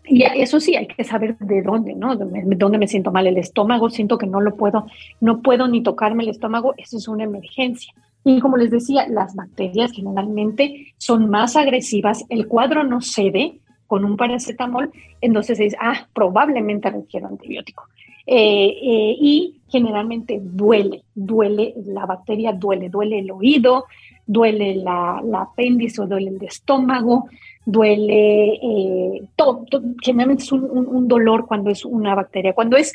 y 0.08 0.22
eso 0.22 0.60
sí, 0.60 0.76
hay 0.76 0.86
que 0.86 1.02
saber 1.02 1.36
de 1.38 1.62
dónde, 1.62 1.94
¿no? 1.94 2.14
dónde 2.14 2.78
me 2.78 2.86
siento 2.86 3.10
mal 3.10 3.26
el 3.26 3.38
estómago, 3.38 3.90
siento 3.90 4.18
que 4.18 4.26
no 4.26 4.40
lo 4.40 4.54
puedo, 4.54 4.86
no 5.20 5.42
puedo 5.42 5.66
ni 5.66 5.82
tocarme 5.82 6.22
el 6.22 6.28
estómago, 6.28 6.74
eso 6.76 6.98
es 6.98 7.08
una 7.08 7.24
emergencia. 7.24 7.92
Y 8.28 8.40
como 8.40 8.56
les 8.56 8.72
decía, 8.72 9.06
las 9.06 9.36
bacterias 9.36 9.92
generalmente 9.92 10.92
son 10.98 11.30
más 11.30 11.54
agresivas, 11.54 12.24
el 12.28 12.48
cuadro 12.48 12.82
no 12.82 13.00
cede 13.00 13.60
con 13.86 14.04
un 14.04 14.16
paracetamol, 14.16 14.90
entonces 15.20 15.58
dice, 15.58 15.76
ah, 15.80 16.08
probablemente 16.12 16.90
requiero 16.90 17.28
antibiótico. 17.28 17.84
Eh, 18.26 18.66
eh, 18.82 19.16
y 19.20 19.60
generalmente 19.68 20.40
duele, 20.42 21.04
duele, 21.14 21.72
la 21.86 22.04
bacteria 22.04 22.52
duele, 22.52 22.88
duele 22.88 23.20
el 23.20 23.30
oído, 23.30 23.84
duele 24.26 24.74
la, 24.74 25.22
apéndice 25.40 26.02
o 26.02 26.08
duele 26.08 26.30
el 26.30 26.42
estómago, 26.42 27.28
duele 27.64 28.54
eh, 28.60 29.22
todo, 29.36 29.66
generalmente 30.02 30.42
es 30.42 30.50
un, 30.50 31.06
dolor 31.06 31.46
cuando 31.46 31.70
es 31.70 31.84
una 31.84 32.16
bacteria. 32.16 32.54
Cuando 32.54 32.76
es 32.76 32.92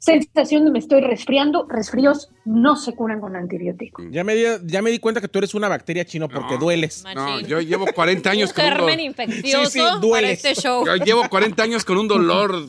sensación 0.00 0.64
de 0.64 0.70
me 0.70 0.78
estoy 0.78 1.02
resfriando, 1.02 1.66
resfríos 1.68 2.30
no 2.46 2.74
se 2.74 2.94
curan 2.94 3.20
con 3.20 3.36
antibióticos. 3.36 4.06
Ya 4.10 4.24
me, 4.24 4.34
di, 4.34 4.44
ya 4.64 4.80
me 4.80 4.90
di 4.90 4.98
cuenta 4.98 5.20
que 5.20 5.28
tú 5.28 5.38
eres 5.38 5.54
una 5.54 5.68
bacteria 5.68 6.06
chino 6.06 6.26
porque 6.28 6.56
dueles. 6.56 7.04
No, 7.14 7.38
yo 7.40 7.60
llevo 7.60 7.86
40 7.86 8.30
años 8.30 8.52
con 8.52 8.64
un 8.64 8.78
dolor. 8.78 8.98
infeccioso 8.98 10.00
sí, 10.00 10.10
para 10.10 10.30
este 10.30 10.54
show. 10.54 10.86
Yo 10.86 10.96
llevo 10.96 11.28
40 11.28 11.62
años 11.62 11.84
con 11.84 11.98
un 11.98 12.08
dolor, 12.08 12.66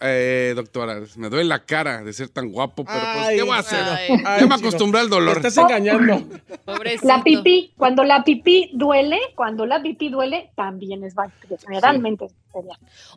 eh, 0.00 0.54
doctora. 0.56 1.02
Me 1.16 1.28
duele 1.28 1.44
la 1.44 1.64
cara 1.64 2.02
de 2.02 2.14
ser 2.14 2.30
tan 2.30 2.50
guapo, 2.50 2.84
pero 2.84 2.98
pues, 3.14 3.28
¿qué 3.28 3.42
voy 3.42 3.56
a 3.56 3.58
hacer? 3.58 3.84
ya 4.40 4.46
me 4.46 4.54
acostumbré 4.54 5.02
al 5.02 5.10
dolor. 5.10 5.34
Me 5.40 5.48
estás 5.48 5.62
engañando. 5.62 6.26
Pobrecito. 6.64 7.06
La 7.06 7.22
pipí, 7.22 7.74
cuando 7.76 8.04
la 8.04 8.24
pipí 8.24 8.70
duele, 8.72 9.18
cuando 9.36 9.66
la 9.66 9.82
pipí 9.82 10.08
duele, 10.08 10.50
también 10.56 11.04
es 11.04 11.14
bacteria. 11.14 11.58
Generalmente 11.62 12.24
es 12.24 12.32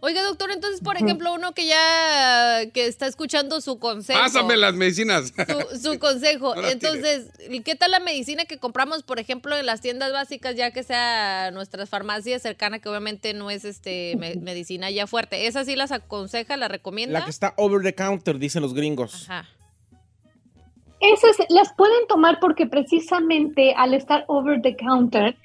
Oiga, 0.01 0.23
doctor, 0.23 0.51
entonces, 0.51 0.81
por 0.81 0.95
ejemplo, 0.97 1.33
uno 1.33 1.53
que 1.53 1.65
ya 1.65 2.69
que 2.71 2.87
está 2.87 3.07
escuchando 3.07 3.61
su 3.61 3.79
consejo. 3.79 4.19
Pásame 4.19 4.57
las 4.57 4.73
medicinas. 4.73 5.33
Su, 5.81 5.99
consejo. 5.99 6.55
Entonces, 6.55 7.31
¿qué 7.63 7.75
tal 7.75 7.91
la 7.91 7.99
medicina 7.99 8.45
que 8.45 8.57
compramos, 8.57 9.03
por 9.03 9.19
ejemplo, 9.19 9.57
en 9.57 9.65
las 9.65 9.81
tiendas 9.81 10.11
básicas, 10.11 10.55
ya 10.55 10.71
que 10.71 10.83
sea 10.83 11.51
nuestras 11.51 11.89
farmacias 11.89 12.41
cercanas, 12.41 12.81
que 12.81 12.89
obviamente 12.89 13.33
no 13.33 13.49
es 13.49 13.65
este 13.65 14.15
medicina 14.41 14.91
ya 14.91 15.07
fuerte? 15.07 15.47
¿Esa 15.47 15.65
sí 15.65 15.75
las 15.75 15.91
aconseja, 15.91 16.57
la 16.57 16.67
recomienda? 16.67 17.19
La 17.19 17.25
que 17.25 17.31
está 17.31 17.53
over 17.57 17.81
the 17.81 17.95
counter, 17.95 18.37
dicen 18.37 18.61
los 18.61 18.73
gringos. 18.73 19.29
Ajá. 19.29 19.47
Esas 21.03 21.35
las 21.49 21.73
pueden 21.73 22.07
tomar 22.07 22.39
porque 22.39 22.65
precisamente 22.65 23.73
al 23.75 23.93
estar 23.93 24.23
over 24.27 24.61
the 24.61 24.77
counter, 24.77 25.35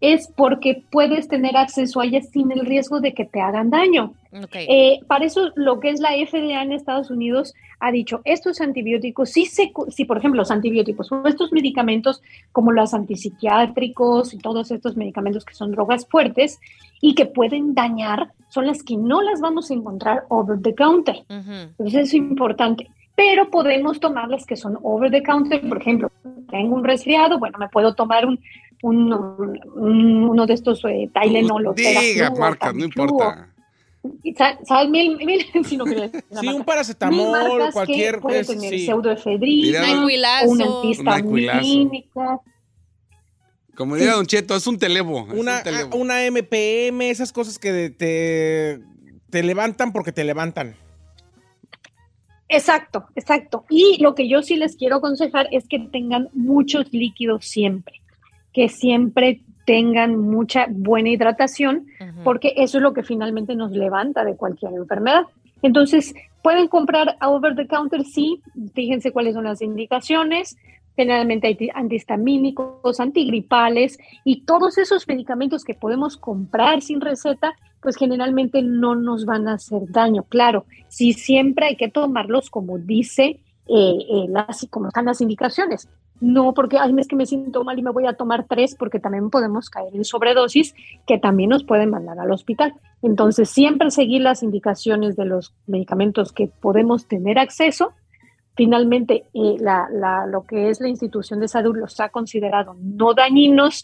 es 0.00 0.28
porque 0.34 0.82
puedes 0.90 1.28
tener 1.28 1.56
acceso 1.56 2.00
a 2.00 2.06
ellas 2.06 2.28
sin 2.30 2.50
el 2.52 2.64
riesgo 2.64 3.00
de 3.00 3.12
que 3.12 3.26
te 3.26 3.40
hagan 3.40 3.70
daño. 3.70 4.14
Eh, 4.52 5.00
para 5.06 5.24
eso 5.24 5.50
lo 5.56 5.80
que 5.80 5.90
es 5.90 6.00
la 6.00 6.10
FDA 6.10 6.62
en 6.62 6.72
Estados 6.72 7.10
Unidos 7.10 7.54
ha 7.80 7.90
dicho, 7.90 8.20
estos 8.24 8.60
antibióticos, 8.60 9.30
sí 9.30 9.46
se, 9.46 9.72
si 9.88 10.04
por 10.04 10.18
ejemplo 10.18 10.38
los 10.38 10.50
antibióticos 10.50 11.10
o 11.12 11.26
estos 11.26 11.52
medicamentos 11.52 12.22
como 12.52 12.72
los 12.72 12.94
antipsiquiátricos 12.94 14.32
y 14.32 14.38
todos 14.38 14.70
estos 14.70 14.96
medicamentos 14.96 15.44
que 15.44 15.54
son 15.54 15.72
drogas 15.72 16.06
fuertes 16.06 16.60
y 17.00 17.14
que 17.14 17.26
pueden 17.26 17.74
dañar, 17.74 18.32
son 18.48 18.66
las 18.66 18.82
que 18.82 18.96
no 18.96 19.20
las 19.22 19.40
vamos 19.40 19.70
a 19.70 19.74
encontrar 19.74 20.24
over 20.28 20.60
the 20.60 20.74
counter. 20.74 21.24
Entonces 21.28 21.94
eso 21.94 22.00
es 22.00 22.14
importante 22.14 22.90
pero 23.16 23.50
podemos 23.50 24.00
tomar 24.00 24.30
las 24.30 24.46
que 24.46 24.56
son 24.56 24.78
over 24.82 25.10
the 25.10 25.22
counter. 25.22 25.60
Por 25.68 25.76
ejemplo, 25.76 26.10
tengo 26.48 26.74
un 26.74 26.82
resfriado, 26.82 27.38
bueno, 27.38 27.58
me 27.58 27.68
puedo 27.68 27.94
tomar 27.94 28.24
un, 28.24 28.40
uno 28.82 30.46
de 30.46 30.54
estos 30.54 30.82
eh, 30.84 31.10
Tylenol. 31.12 31.74
Diga, 31.74 32.30
marca, 32.30 32.72
no 32.72 32.84
importa. 32.84 33.52
¿Sabes? 34.64 34.88
Mil, 34.88 35.16
mil, 35.18 35.44
si 35.64 35.76
no 35.76 35.84
Sí, 35.86 36.48
un 36.48 36.64
paracetamol, 36.64 37.70
cualquier. 37.72 38.20
Puede 38.20 38.44
tener 38.44 38.70
sí. 38.70 38.86
pseudoefedrina, 38.86 40.04
un 40.46 40.62
antihistamínico. 40.62 42.42
Como 43.74 43.96
diría 43.96 44.12
Don 44.12 44.26
Cheto, 44.26 44.56
es 44.56 44.66
un 44.66 44.78
televo. 44.78 45.26
Una, 45.32 45.62
una 45.92 46.30
MPM, 46.30 47.02
esas 47.02 47.32
cosas 47.32 47.58
que 47.58 47.90
te, 47.90 48.80
te 49.30 49.42
levantan 49.42 49.92
porque 49.92 50.12
te 50.12 50.24
levantan. 50.24 50.76
Exacto, 52.50 53.06
exacto. 53.14 53.64
Y 53.70 54.02
lo 54.02 54.14
que 54.14 54.28
yo 54.28 54.42
sí 54.42 54.56
les 54.56 54.76
quiero 54.76 54.96
aconsejar 54.96 55.46
es 55.52 55.68
que 55.68 55.78
tengan 55.78 56.28
muchos 56.34 56.92
líquidos 56.92 57.46
siempre, 57.46 58.02
que 58.52 58.68
siempre 58.68 59.40
tengan 59.64 60.16
mucha 60.16 60.66
buena 60.68 61.10
hidratación, 61.10 61.86
porque 62.24 62.54
eso 62.56 62.78
es 62.78 62.82
lo 62.82 62.92
que 62.92 63.02
finalmente 63.02 63.54
nos 63.54 63.70
levanta 63.70 64.24
de 64.24 64.36
cualquier 64.36 64.72
enfermedad. 64.72 65.22
Entonces, 65.62 66.14
pueden 66.42 66.68
comprar 66.68 67.16
over 67.22 67.54
the 67.54 67.66
counter, 67.66 68.04
sí, 68.04 68.40
fíjense 68.74 69.12
cuáles 69.12 69.34
son 69.34 69.44
las 69.44 69.62
indicaciones, 69.62 70.56
generalmente 70.96 71.46
hay 71.46 71.68
antihistamínicos, 71.74 73.00
antigripales 73.00 73.98
y 74.24 74.42
todos 74.42 74.76
esos 74.78 75.06
medicamentos 75.06 75.64
que 75.64 75.74
podemos 75.74 76.16
comprar 76.16 76.82
sin 76.82 77.00
receta, 77.00 77.54
pues 77.80 77.96
generalmente 77.96 78.62
no 78.62 78.94
nos 78.94 79.24
van 79.24 79.48
a 79.48 79.54
hacer 79.54 79.82
daño. 79.88 80.24
Claro, 80.24 80.66
sí 80.88 81.12
siempre 81.12 81.66
hay 81.66 81.76
que 81.76 81.88
tomarlos 81.88 82.50
como 82.50 82.78
dice, 82.78 83.40
eh, 83.66 83.98
eh, 84.10 84.26
las, 84.28 84.66
como 84.70 84.88
están 84.88 85.06
las 85.06 85.20
indicaciones. 85.20 85.88
No 86.20 86.52
porque, 86.52 86.78
ay, 86.78 86.94
es 86.98 87.08
que 87.08 87.16
me 87.16 87.26
siento 87.26 87.64
mal 87.64 87.78
y 87.78 87.82
me 87.82 87.90
voy 87.90 88.06
a 88.06 88.12
tomar 88.12 88.46
tres, 88.46 88.74
porque 88.74 89.00
también 89.00 89.30
podemos 89.30 89.70
caer 89.70 89.94
en 89.94 90.04
sobredosis 90.04 90.74
que 91.06 91.18
también 91.18 91.50
nos 91.50 91.64
pueden 91.64 91.90
mandar 91.90 92.18
al 92.18 92.30
hospital. 92.30 92.74
Entonces, 93.02 93.48
siempre 93.48 93.90
seguir 93.90 94.20
las 94.20 94.42
indicaciones 94.42 95.16
de 95.16 95.24
los 95.24 95.54
medicamentos 95.66 96.32
que 96.32 96.48
podemos 96.48 97.06
tener 97.06 97.38
acceso. 97.38 97.92
Finalmente, 98.54 99.24
eh, 99.32 99.56
la, 99.58 99.88
lo 100.26 100.44
que 100.44 100.68
es 100.68 100.80
la 100.80 100.88
institución 100.88 101.40
de 101.40 101.48
salud 101.48 101.76
los 101.76 101.98
ha 102.00 102.10
considerado 102.10 102.76
no 102.78 103.14
dañinos 103.14 103.82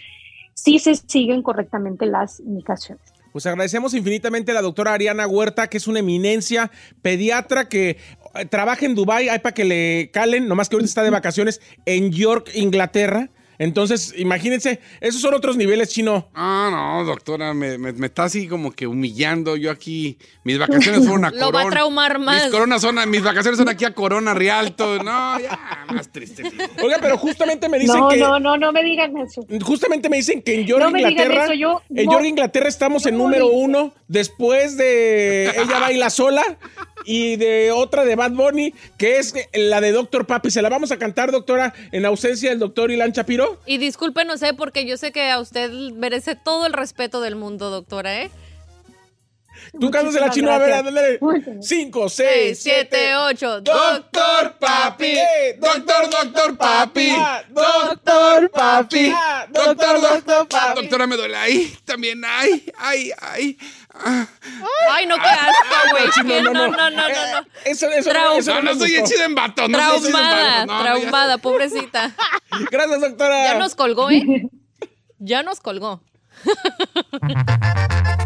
si 0.53 0.79
se 0.79 0.95
siguen 0.95 1.43
correctamente 1.43 2.05
las 2.07 2.41
indicaciones. 2.41 3.17
Pues 3.37 3.45
agradecemos 3.45 3.93
infinitamente 3.93 4.53
a 4.53 4.55
la 4.55 4.63
doctora 4.63 4.95
Ariana 4.95 5.27
Huerta, 5.27 5.69
que 5.69 5.77
es 5.77 5.87
una 5.87 5.99
eminencia 5.99 6.71
pediatra 7.03 7.69
que 7.69 7.99
trabaja 8.51 8.85
en 8.87 8.95
Dubai, 8.95 9.29
hay 9.29 9.39
para 9.39 9.55
que 9.55 9.65
le 9.65 10.11
calen, 10.13 10.49
nomás 10.49 10.69
que 10.69 10.77
ahorita 10.77 10.89
está 10.89 11.03
de 11.03 11.11
vacaciones 11.11 11.61
en 11.85 12.13
York, 12.13 12.51
Inglaterra. 12.55 13.31
Entonces, 13.59 14.13
imagínense, 14.17 14.81
esos 15.01 15.21
son 15.21 15.35
otros 15.35 15.57
niveles, 15.57 15.89
chino. 15.89 16.29
Ah, 16.35 16.69
no, 16.71 17.05
doctora, 17.05 17.55
me, 17.55 17.77
está 18.05 18.25
así 18.25 18.49
como 18.49 18.73
que 18.73 18.87
humillando. 18.87 19.57
Yo 19.57 19.71
aquí, 19.71 20.19
mis 20.45 20.59
vacaciones 20.59 21.01
fueron 21.07 21.25
a 21.25 21.31
Corona. 21.31 21.47
Lo 21.47 21.53
va 21.53 21.63
a 21.63 21.71
traumar 21.71 22.19
más. 22.19 22.45
Mis, 22.45 22.53
corona 22.53 22.79
son 22.79 23.11
mis 23.11 23.23
vacaciones 23.23 23.59
son 23.59 23.69
aquí 23.69 23.85
a 23.85 23.95
Corona, 23.95 24.35
Rialto. 24.35 25.03
No, 25.03 25.41
ya, 25.41 25.87
más 25.93 26.11
triste. 26.11 26.43
Oiga, 26.83 26.99
pero 27.01 27.17
justamente 27.17 27.69
me 27.69 27.79
dicen 27.79 28.03
que. 28.11 28.19
No, 28.19 28.39
no, 28.39 28.57
no 28.57 28.73
me 28.73 28.83
digan 28.83 29.17
eso. 29.17 29.47
Justamente 29.63 30.09
me 30.09 30.19
dicen 30.19 30.43
que 30.43 30.61
en 30.61 30.67
York, 30.67 30.85
Inglaterra. 30.89 31.47
en 31.47 32.11
York, 32.11 32.25
Inglaterra 32.25 32.69
estamos 32.69 33.07
en 33.07 33.17
número 33.17 33.49
uno. 33.49 33.95
Después 34.09 34.77
de 34.77 35.49
Ella 35.49 35.79
baila 35.81 36.11
sola 36.11 36.59
y 37.07 37.37
de 37.37 37.71
otra 37.73 38.05
de 38.05 38.17
Bad 38.17 38.33
Bunny, 38.33 38.75
que 38.99 39.19
es 39.19 39.33
la 39.55 39.81
de 39.81 39.93
Doctor 39.93 40.27
Papi. 40.27 40.51
¿Se 40.51 40.61
la 40.61 40.69
vamos 40.69 40.91
a 40.91 40.99
cantar, 40.99 41.33
doctora, 41.33 41.73
en 41.93 42.05
ausencia 42.05 42.51
del 42.51 42.59
doctor 42.59 42.91
Ilan 42.91 43.13
Chapiro? 43.13 43.59
Y 43.65 43.79
disculpe, 43.79 44.25
no 44.25 44.37
sé, 44.37 44.53
porque 44.53 44.85
yo 44.85 44.97
sé 44.97 45.13
que 45.13 45.31
a 45.31 45.41
usted 45.41 45.71
merece 45.95 46.35
todo 46.35 46.67
el 46.67 46.73
respeto 46.73 47.21
del 47.21 47.37
mundo, 47.37 47.71
doctora, 47.71 48.23
¿eh? 48.23 48.31
Tú 49.79 49.91
la 49.91 50.31
chino, 50.31 50.51
a 50.51 50.59
ver, 50.59 50.73
ándale. 50.73 51.19
5, 51.61 52.09
6, 52.09 52.59
7, 52.59 53.17
8. 53.17 53.61
Doctor 53.61 54.55
Papi. 54.59 55.19
Doctor, 55.59 56.11
doctor 56.11 56.57
Papi. 56.57 57.13
Doctor 57.51 58.51
Papi. 58.51 59.13
Doctor, 59.51 60.01
doctor 60.01 60.49
Papi. 60.49 60.81
Doctora, 60.81 61.07
me 61.07 61.17
duele 61.17 61.37
ahí. 61.37 61.77
También, 61.85 62.23
ay, 62.25 62.65
ay, 62.79 63.11
ay. 63.21 63.59
Ay, 64.93 65.07
no, 65.07 65.17
qué 65.17 65.29
asco, 65.29 65.75
güey. 65.91 66.43
No, 66.43 66.53
no, 66.53 66.69
no, 66.69 66.91
no, 66.91 66.91
no. 66.91 67.09
Eso, 67.65 67.89
eso, 67.91 68.13
no, 68.13 68.63
no 68.63 68.75
soy 68.75 68.95
hechido 68.97 69.25
en 69.25 69.35
vato. 69.35 69.69
No 69.69 69.79
traumada, 69.79 70.67
traumada, 70.67 71.39
pobrecita. 71.39 72.13
Gracias, 72.71 73.01
doctora. 73.01 73.45
Ya 73.45 73.59
nos 73.59 73.75
colgó, 73.75 74.11
¿eh? 74.11 74.49
Ya 75.19 75.43
nos 75.43 75.61
colgó. 75.61 76.03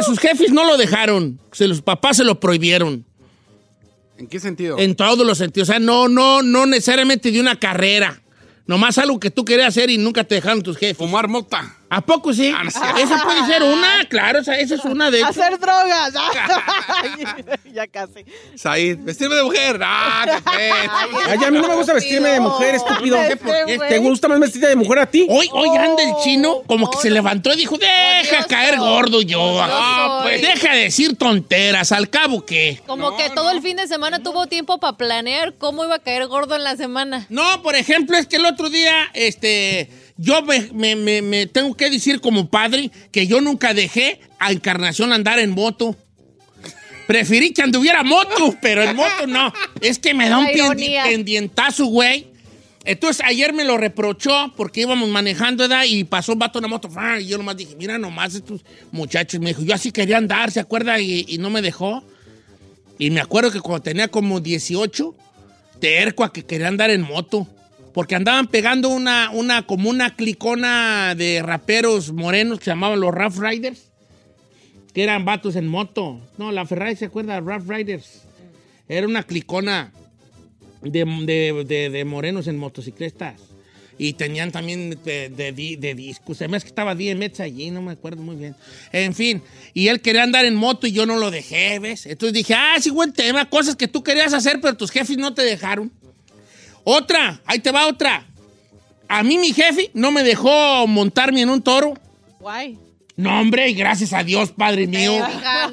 que 0.00 0.06
sus 0.06 0.18
jefes 0.18 0.52
no 0.52 0.64
lo 0.64 0.76
dejaron? 0.76 1.40
Se 1.52 1.66
los 1.66 1.82
papás 1.82 2.16
se 2.16 2.24
lo 2.24 2.40
prohibieron. 2.40 3.04
¿En 4.18 4.26
qué 4.26 4.38
sentido? 4.40 4.78
En 4.78 4.94
todos 4.94 5.26
los 5.26 5.38
sentidos. 5.38 5.68
O 5.68 5.72
sea, 5.72 5.80
no, 5.80 6.08
no, 6.08 6.42
no 6.42 6.66
necesariamente 6.66 7.30
de 7.30 7.40
una 7.40 7.58
carrera. 7.58 8.20
Nomás 8.66 8.98
algo 8.98 9.18
que 9.18 9.30
tú 9.30 9.44
querías 9.44 9.68
hacer 9.68 9.90
y 9.90 9.98
nunca 9.98 10.24
te 10.24 10.36
dejaron 10.36 10.62
tus 10.62 10.76
jefes. 10.76 10.96
Fumar 10.96 11.28
mota. 11.28 11.76
¿A 11.92 12.00
poco 12.00 12.32
sí? 12.32 12.54
Ah, 12.56 12.62
esa 13.00 13.24
puede 13.24 13.44
ser 13.46 13.64
una, 13.64 14.04
claro, 14.08 14.38
esa, 14.38 14.56
es 14.56 14.70
una 14.84 15.10
de 15.10 15.24
Hacer 15.24 15.58
drogas. 15.58 16.14
ya 17.74 17.88
casi. 17.88 18.24
Said, 18.54 18.98
vestirme 19.00 19.34
de 19.34 19.42
mujer. 19.42 19.80
Ah, 19.82 20.40
qué 20.56 20.72
Ay, 21.26 21.38
a 21.44 21.50
mí 21.50 21.58
no 21.58 21.66
me 21.66 21.74
gusta 21.74 21.92
vestirme 21.92 22.28
de 22.28 22.38
mujer, 22.38 22.76
estúpido. 22.76 23.18
¿Te 23.88 23.98
gusta 23.98 24.28
más 24.28 24.38
vestirte 24.38 24.68
de 24.68 24.76
mujer 24.76 25.00
a 25.00 25.06
ti? 25.06 25.26
Hoy, 25.28 25.48
hoy 25.50 25.68
anda 25.76 26.00
el 26.04 26.14
chino 26.22 26.62
como 26.68 26.88
que 26.88 26.98
se 26.98 27.10
levantó 27.10 27.52
y 27.52 27.56
dijo, 27.56 27.76
deja 27.76 28.44
caer 28.44 28.78
gordo 28.78 29.20
yo. 29.22 29.60
Ah, 29.60 30.20
pues, 30.22 30.42
deja 30.42 30.72
de 30.74 30.82
decir 30.82 31.16
tonteras, 31.16 31.90
al 31.90 32.08
cabo 32.08 32.46
que. 32.46 32.80
Como 32.86 33.16
que 33.16 33.30
todo 33.30 33.50
el 33.50 33.62
fin 33.62 33.76
de 33.76 33.88
semana 33.88 34.22
tuvo 34.22 34.46
tiempo 34.46 34.78
para 34.78 34.96
planear 34.96 35.54
cómo 35.54 35.84
iba 35.84 35.96
a 35.96 35.98
caer 35.98 36.28
gordo 36.28 36.54
en 36.54 36.62
la 36.62 36.76
semana. 36.76 37.26
No, 37.30 37.62
por 37.62 37.74
ejemplo, 37.74 38.16
es 38.16 38.28
que 38.28 38.36
el 38.36 38.46
otro 38.46 38.70
día, 38.70 39.10
este 39.12 39.90
yo 40.22 40.42
me, 40.42 41.46
tengo 41.46 41.74
que 41.74 41.88
decir 41.88 42.20
como 42.20 42.50
padre 42.50 42.90
que 43.10 43.26
yo 43.26 43.40
nunca 43.40 43.72
dejé 43.72 44.20
a 44.38 44.52
Encarnación 44.52 45.14
andar 45.14 45.38
en 45.38 45.50
moto. 45.50 45.96
Preferí 47.06 47.54
que 47.54 47.62
anduviera 47.62 48.02
moto, 48.02 48.54
pero 48.60 48.82
en 48.82 48.94
moto 48.94 49.26
no. 49.26 49.50
Es 49.80 49.98
que 49.98 50.12
me 50.12 50.28
da 50.28 50.36
un 50.36 50.46
pendientazo, 50.46 51.86
güey. 51.86 52.26
Entonces 52.84 53.24
ayer 53.24 53.54
me 53.54 53.64
lo 53.64 53.78
reprochó 53.78 54.52
porque 54.58 54.82
íbamos 54.82 55.08
manejando 55.08 55.64
edad 55.64 55.84
y 55.86 56.04
pasó 56.04 56.34
un 56.34 56.38
vato 56.38 56.58
en 56.58 56.64
la 56.64 56.68
moto. 56.68 56.90
Y 57.18 57.26
yo 57.26 57.38
nomás 57.38 57.56
dije, 57.56 57.74
mira 57.76 57.96
nomás 57.96 58.34
estos 58.34 58.62
muchachos. 58.92 59.40
Me 59.40 59.48
dijo, 59.48 59.62
yo 59.62 59.74
así 59.74 59.90
quería 59.90 60.18
andar, 60.18 60.50
¿se 60.50 60.60
acuerda? 60.60 61.00
Y, 61.00 61.24
y 61.28 61.38
no 61.38 61.48
me 61.48 61.62
dejó. 61.62 62.04
Y 62.98 63.08
me 63.08 63.22
acuerdo 63.22 63.50
que 63.50 63.60
cuando 63.60 63.82
tenía 63.82 64.08
como 64.08 64.38
18, 64.38 65.14
terco 65.80 66.24
a 66.24 66.32
que 66.32 66.44
quería 66.44 66.68
andar 66.68 66.90
en 66.90 67.00
moto 67.00 67.48
porque 67.92 68.14
andaban 68.14 68.46
pegando 68.46 68.88
una, 68.88 69.30
una, 69.30 69.66
como 69.66 69.90
una 69.90 70.14
clicona 70.14 71.14
de 71.14 71.42
raperos 71.42 72.12
morenos 72.12 72.58
que 72.58 72.66
se 72.66 72.70
llamaban 72.70 73.00
los 73.00 73.12
Rough 73.12 73.38
Riders, 73.38 73.90
que 74.94 75.02
eran 75.02 75.24
vatos 75.24 75.56
en 75.56 75.66
moto. 75.66 76.20
No, 76.38 76.52
la 76.52 76.66
Ferrari 76.66 76.96
se 76.96 77.06
acuerda, 77.06 77.40
Rough 77.40 77.68
Riders. 77.68 78.22
Era 78.88 79.06
una 79.06 79.22
clicona 79.22 79.92
de, 80.82 82.04
morenos 82.06 82.46
en 82.46 82.58
motocicletas. 82.58 83.40
Y 83.98 84.14
tenían 84.14 84.50
también 84.50 84.98
de, 85.04 85.28
de, 85.28 85.94
discos. 85.94 86.40
Además 86.40 86.62
que 86.62 86.68
estaba 86.68 86.94
DMX 86.94 87.40
allí, 87.40 87.70
no 87.70 87.82
me 87.82 87.92
acuerdo 87.92 88.22
muy 88.22 88.34
bien. 88.34 88.56
En 88.92 89.14
fin, 89.14 89.42
y 89.74 89.88
él 89.88 90.00
quería 90.00 90.22
andar 90.22 90.46
en 90.46 90.54
moto 90.54 90.86
y 90.86 90.92
yo 90.92 91.04
no 91.04 91.18
lo 91.18 91.30
dejé, 91.30 91.78
¿ves? 91.80 92.06
Entonces 92.06 92.32
dije, 92.32 92.54
ah, 92.54 92.76
sí, 92.80 92.88
buen 92.88 93.12
tema, 93.12 93.50
cosas 93.50 93.76
que 93.76 93.88
tú 93.88 94.02
querías 94.02 94.32
hacer, 94.32 94.58
pero 94.58 94.74
tus 94.74 94.90
jefes 94.90 95.18
no 95.18 95.34
te 95.34 95.42
dejaron. 95.42 95.92
Otra, 96.84 97.40
ahí 97.46 97.58
te 97.58 97.70
va 97.70 97.86
otra. 97.86 98.24
A 99.08 99.22
mí 99.22 99.38
mi 99.38 99.52
jefe 99.52 99.90
no 99.94 100.12
me 100.12 100.22
dejó 100.22 100.86
montarme 100.86 101.42
en 101.42 101.50
un 101.50 101.62
toro. 101.62 101.94
Guay. 102.38 102.78
No, 103.16 103.38
hombre, 103.38 103.68
y 103.68 103.74
gracias 103.74 104.14
a 104.14 104.24
Dios, 104.24 104.50
Padre 104.50 104.86
mío. 104.86 105.12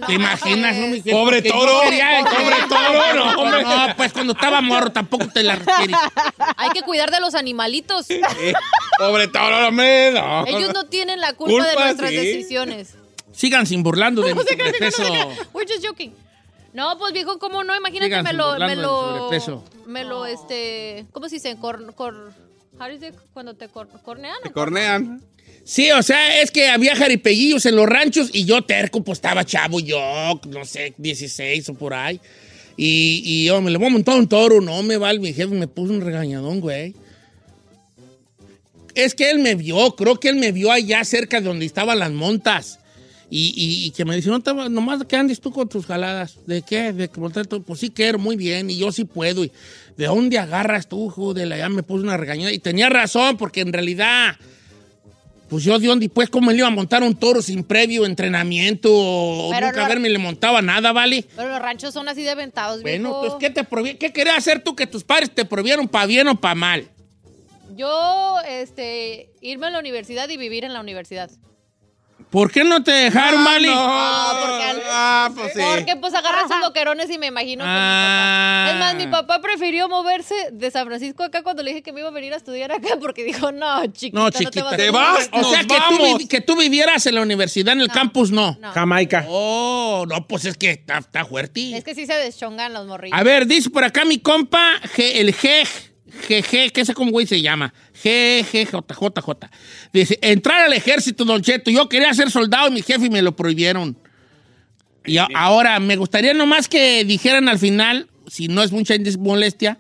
¿Te 0.06 0.14
imaginas? 0.14 0.76
Pobre 1.10 1.42
toro. 1.42 1.82
Pobre 1.82 2.56
toro, 2.68 3.14
no, 3.16 3.42
hombre. 3.42 3.64
No, 3.64 3.96
pues 3.96 4.12
cuando 4.12 4.34
estaba 4.34 4.60
morro 4.60 4.92
tampoco 4.92 5.30
te 5.30 5.44
la 5.44 5.56
requiere. 5.56 5.94
Hay 6.58 6.72
que 6.72 6.82
cuidar 6.82 7.10
de 7.10 7.22
los 7.22 7.36
animalitos. 7.36 8.08
Pobre 8.98 9.30
toro, 9.30 9.68
hombre, 9.68 10.12
no. 10.12 10.46
Ellos 10.46 10.74
no 10.74 10.88
tienen 10.88 11.22
la 11.22 11.34
culpa, 11.34 11.54
Culpa, 11.54 11.70
de 11.70 11.76
nuestras 11.76 12.10
sí. 12.10 12.16
decisiones. 12.18 12.96
Sigan 13.32 13.66
sin 13.66 13.82
burlando 13.82 14.24
de 14.24 14.34
mi 14.36 14.40
No 14.40 14.44
no 14.44 14.50
sobrepeso. 14.50 15.04
We're 15.54 15.72
just 15.72 15.86
joking. 15.86 16.14
No, 16.78 16.96
pues 17.00 17.12
viejo, 17.12 17.40
¿cómo 17.40 17.64
no? 17.64 17.76
Imagínate, 17.76 18.06
Sigan 18.06 18.24
me 18.24 18.34
lo, 18.34 18.56
me 18.60 18.76
lo, 18.76 19.18
sobrepeso. 19.18 19.64
me 19.88 20.04
lo, 20.04 20.28
este, 20.28 21.08
¿cómo 21.12 21.28
se 21.28 21.38
dice? 21.38 21.58
Cor, 21.60 21.92
cor, 21.96 22.32
how 22.80 22.88
is 22.92 23.02
it? 23.02 23.16
cuando 23.34 23.56
te 23.56 23.68
cor, 23.68 23.90
cornean. 24.06 24.38
Te 24.44 24.52
cornean. 24.52 25.20
Sí, 25.64 25.90
o 25.90 26.04
sea, 26.04 26.40
es 26.40 26.52
que 26.52 26.70
había 26.70 26.96
jaripeguillos 26.96 27.66
en 27.66 27.78
los 27.78 27.88
ranchos 27.88 28.30
y 28.32 28.46
yo 28.46 28.62
terco, 28.62 29.04
pues 29.04 29.18
estaba 29.18 29.44
chavo 29.44 29.80
yo, 29.80 30.00
no 30.50 30.66
sé, 30.66 30.94
16 31.00 31.68
o 31.70 31.74
por 31.74 31.96
ahí. 31.96 32.22
Y, 32.78 33.24
y 33.26 33.46
yo 33.46 33.60
me 33.60 33.72
le 33.72 33.80
voy 33.80 33.88
a 33.88 33.90
montar 33.90 34.16
un 34.16 34.30
toro, 34.30 34.62
no 34.62 34.84
me 34.84 34.98
vale, 34.98 35.18
mi 35.18 35.34
jefe 35.34 35.56
me 35.56 35.68
puso 35.68 35.92
un 35.94 36.02
regañadón, 36.02 36.60
güey. 36.60 36.94
Es 38.94 39.16
que 39.16 39.32
él 39.32 39.40
me 39.40 39.56
vio, 39.56 39.96
creo 39.96 40.20
que 40.20 40.30
él 40.30 40.36
me 40.36 40.52
vio 40.52 40.72
allá 40.72 41.04
cerca 41.06 41.42
de 41.42 41.48
donde 41.48 41.66
estaban 41.66 41.98
las 41.98 42.12
montas. 42.12 42.78
Y, 43.30 43.48
y- 43.58 43.86
y 43.88 43.92
que 43.92 44.06
me 44.06 44.16
dice, 44.16 44.30
no, 44.30 44.70
nomás 44.70 45.04
que 45.04 45.16
andes 45.18 45.42
tú 45.42 45.52
con 45.52 45.68
tus 45.68 45.86
jaladas. 45.86 46.38
¿De 46.46 46.62
qué? 46.62 46.94
De 46.94 47.10
que 47.10 47.20
montar 47.20 47.46
todo. 47.46 47.62
Pues 47.62 47.80
sí 47.82 47.90
quiero, 47.90 48.18
muy 48.20 48.38
bien, 48.38 48.70
y 48.70 48.78
yo 48.78 48.92
sí 48.92 49.04
puedo. 49.04 49.44
Y, 49.44 49.52
¿De 49.98 50.06
dónde 50.06 50.38
agarras 50.40 50.88
tú, 50.88 51.10
joder? 51.10 51.50
Ya 51.58 51.68
me 51.68 51.84
puso 51.84 52.04
una 52.04 52.16
regañada. 52.16 52.54
Y 52.54 52.60
tenía 52.60 52.88
razón, 52.88 53.36
porque 53.36 53.60
en 53.62 53.74
realidad, 53.74 54.36
pues 55.50 55.64
yo 55.66 55.78
de 55.78 55.88
dónde, 55.88 56.08
pues, 56.08 56.30
¿cómo 56.30 56.52
le 56.52 56.60
iba 56.60 56.68
a 56.68 56.72
montar 56.72 57.04
un 57.04 57.16
toro 57.16 57.42
sin 57.42 57.66
previo 57.66 58.06
entrenamiento? 58.06 58.90
O 58.94 59.50
Pero 59.52 59.68
nunca 59.68 59.82
no- 59.82 59.88
verme 59.90 60.10
le 60.10 60.20
montaba 60.20 60.62
nada, 60.62 60.94
¿vale? 60.94 61.26
Pero 61.36 61.50
los 61.50 61.60
ranchos 61.62 61.94
son 61.94 62.08
así 62.08 62.22
de 62.24 62.30
aventados, 62.30 62.82
Bueno, 62.82 63.10
viejo. 63.10 63.24
entonces, 63.26 63.50
¿qué 63.50 63.54
te 63.54 63.68
prohibí- 63.68 63.98
¿Qué 63.98 64.14
querías 64.14 64.38
hacer 64.38 64.64
tú 64.64 64.74
que 64.76 64.88
tus 64.88 65.04
padres 65.04 65.32
te 65.36 65.44
prohibieron 65.44 65.88
para 65.90 66.06
bien 66.06 66.28
o 66.30 66.40
para 66.40 66.56
mal? 66.56 66.88
Yo, 67.76 68.38
este, 68.48 69.30
irme 69.42 69.68
a 69.68 69.72
la 69.72 69.80
universidad 69.80 70.30
y 70.30 70.38
vivir 70.38 70.64
en 70.64 70.74
la 70.74 70.80
universidad. 70.80 71.30
¿Por 72.38 72.52
qué 72.52 72.64
no 72.64 72.84
te 72.84 72.92
dejaron, 72.92 73.44
Mali? 73.44 73.68
Ah, 73.72 74.38
porque 74.40 74.64
al- 74.64 74.82
Ah, 74.90 75.32
pues 75.36 75.54
sí. 75.54 75.60
Porque 75.60 75.96
pues 75.96 76.14
agarran 76.14 76.48
sus 76.48 76.60
loquerones 76.60 77.10
y 77.10 77.18
me 77.18 77.26
imagino 77.28 77.64
que 77.64 77.70
Ah. 77.72 78.68
mi 78.68 78.70
papá. 78.70 78.74
Es 78.74 78.80
más, 78.80 78.96
mi 79.06 79.12
papá 79.12 79.42
prefirió 79.42 79.90
moverse 79.90 80.36
de 80.52 80.70
San 80.70 80.86
Francisco 80.86 81.24
acá 81.24 81.42
cuando 81.42 81.64
le 81.64 81.72
dije 81.72 81.82
que 81.82 81.92
me 81.94 82.02
iba 82.02 82.10
a 82.10 82.12
venir 82.12 82.34
a 82.34 82.38
estudiar 82.38 82.72
acá 82.72 82.90
porque 83.02 83.24
dijo, 83.24 83.52
no, 83.52 83.86
chiquita, 83.88 84.18
No, 84.20 84.26
no, 84.26 84.30
chiquita. 84.32 84.52
te 84.52 84.62
vas 84.62 84.74
a 84.74 84.78
¿Te 84.78 84.86
ir". 84.86 84.92
vas? 84.92 85.30
O 85.32 85.44
sea, 85.52 85.64
Nos 85.64 85.74
que 85.74 85.82
tú, 85.90 86.04
vamos. 86.04 86.28
que 86.30 86.42
tú 86.42 86.56
vivieras 86.56 87.06
en 87.08 87.16
la 87.16 87.22
universidad, 87.24 87.74
en 87.74 87.82
el 87.82 87.90
campus, 87.90 88.30
no. 88.30 88.56
No. 88.62 88.72
Jamaica. 88.72 89.26
Oh, 89.28 90.06
no, 90.08 90.28
pues 90.28 90.46
es 90.46 90.58
que 90.58 90.70
está, 90.70 91.00
está 91.00 91.26
fuerte. 91.26 91.76
Es 91.76 91.84
que 91.84 91.96
sí 91.96 92.06
se 92.06 92.14
deschongan 92.14 92.72
los 92.72 92.86
morrillos. 92.86 93.18
A 93.20 93.24
ver, 93.24 93.48
dice 93.48 93.72
por 93.72 93.84
acá 93.84 94.06
mi 94.06 94.20
compa, 94.20 94.74
G- 94.96 95.14
el 95.16 95.36
G, 95.36 95.68
GG, 96.08 96.72
¿qué 96.72 96.86
sé 96.86 96.94
cómo 96.94 97.12
güey 97.12 97.28
se 97.28 97.42
llama? 97.42 97.74
GGJJJ. 98.04 99.32
Dice, 99.94 100.20
entrar 100.22 100.66
al 100.66 100.74
ejército, 100.74 101.26
Don 101.26 101.42
Cheto. 101.42 101.70
Yo 101.70 101.90
quería 101.90 102.14
ser 102.14 102.32
soldado 102.32 102.70
y 102.70 102.72
mi 102.72 102.82
jefe 102.82 103.10
me 103.10 103.22
lo 103.22 103.36
prohibieron. 103.36 103.98
Y 105.06 105.18
ahora, 105.18 105.80
me 105.80 105.96
gustaría 105.96 106.34
nomás 106.34 106.68
que 106.68 107.06
dijeran 107.06 107.48
al 107.48 107.60
final, 107.60 108.10
si 108.28 108.48
no 108.48 108.62
es 108.64 108.72
mucha 108.72 108.96
molestia, 109.18 109.78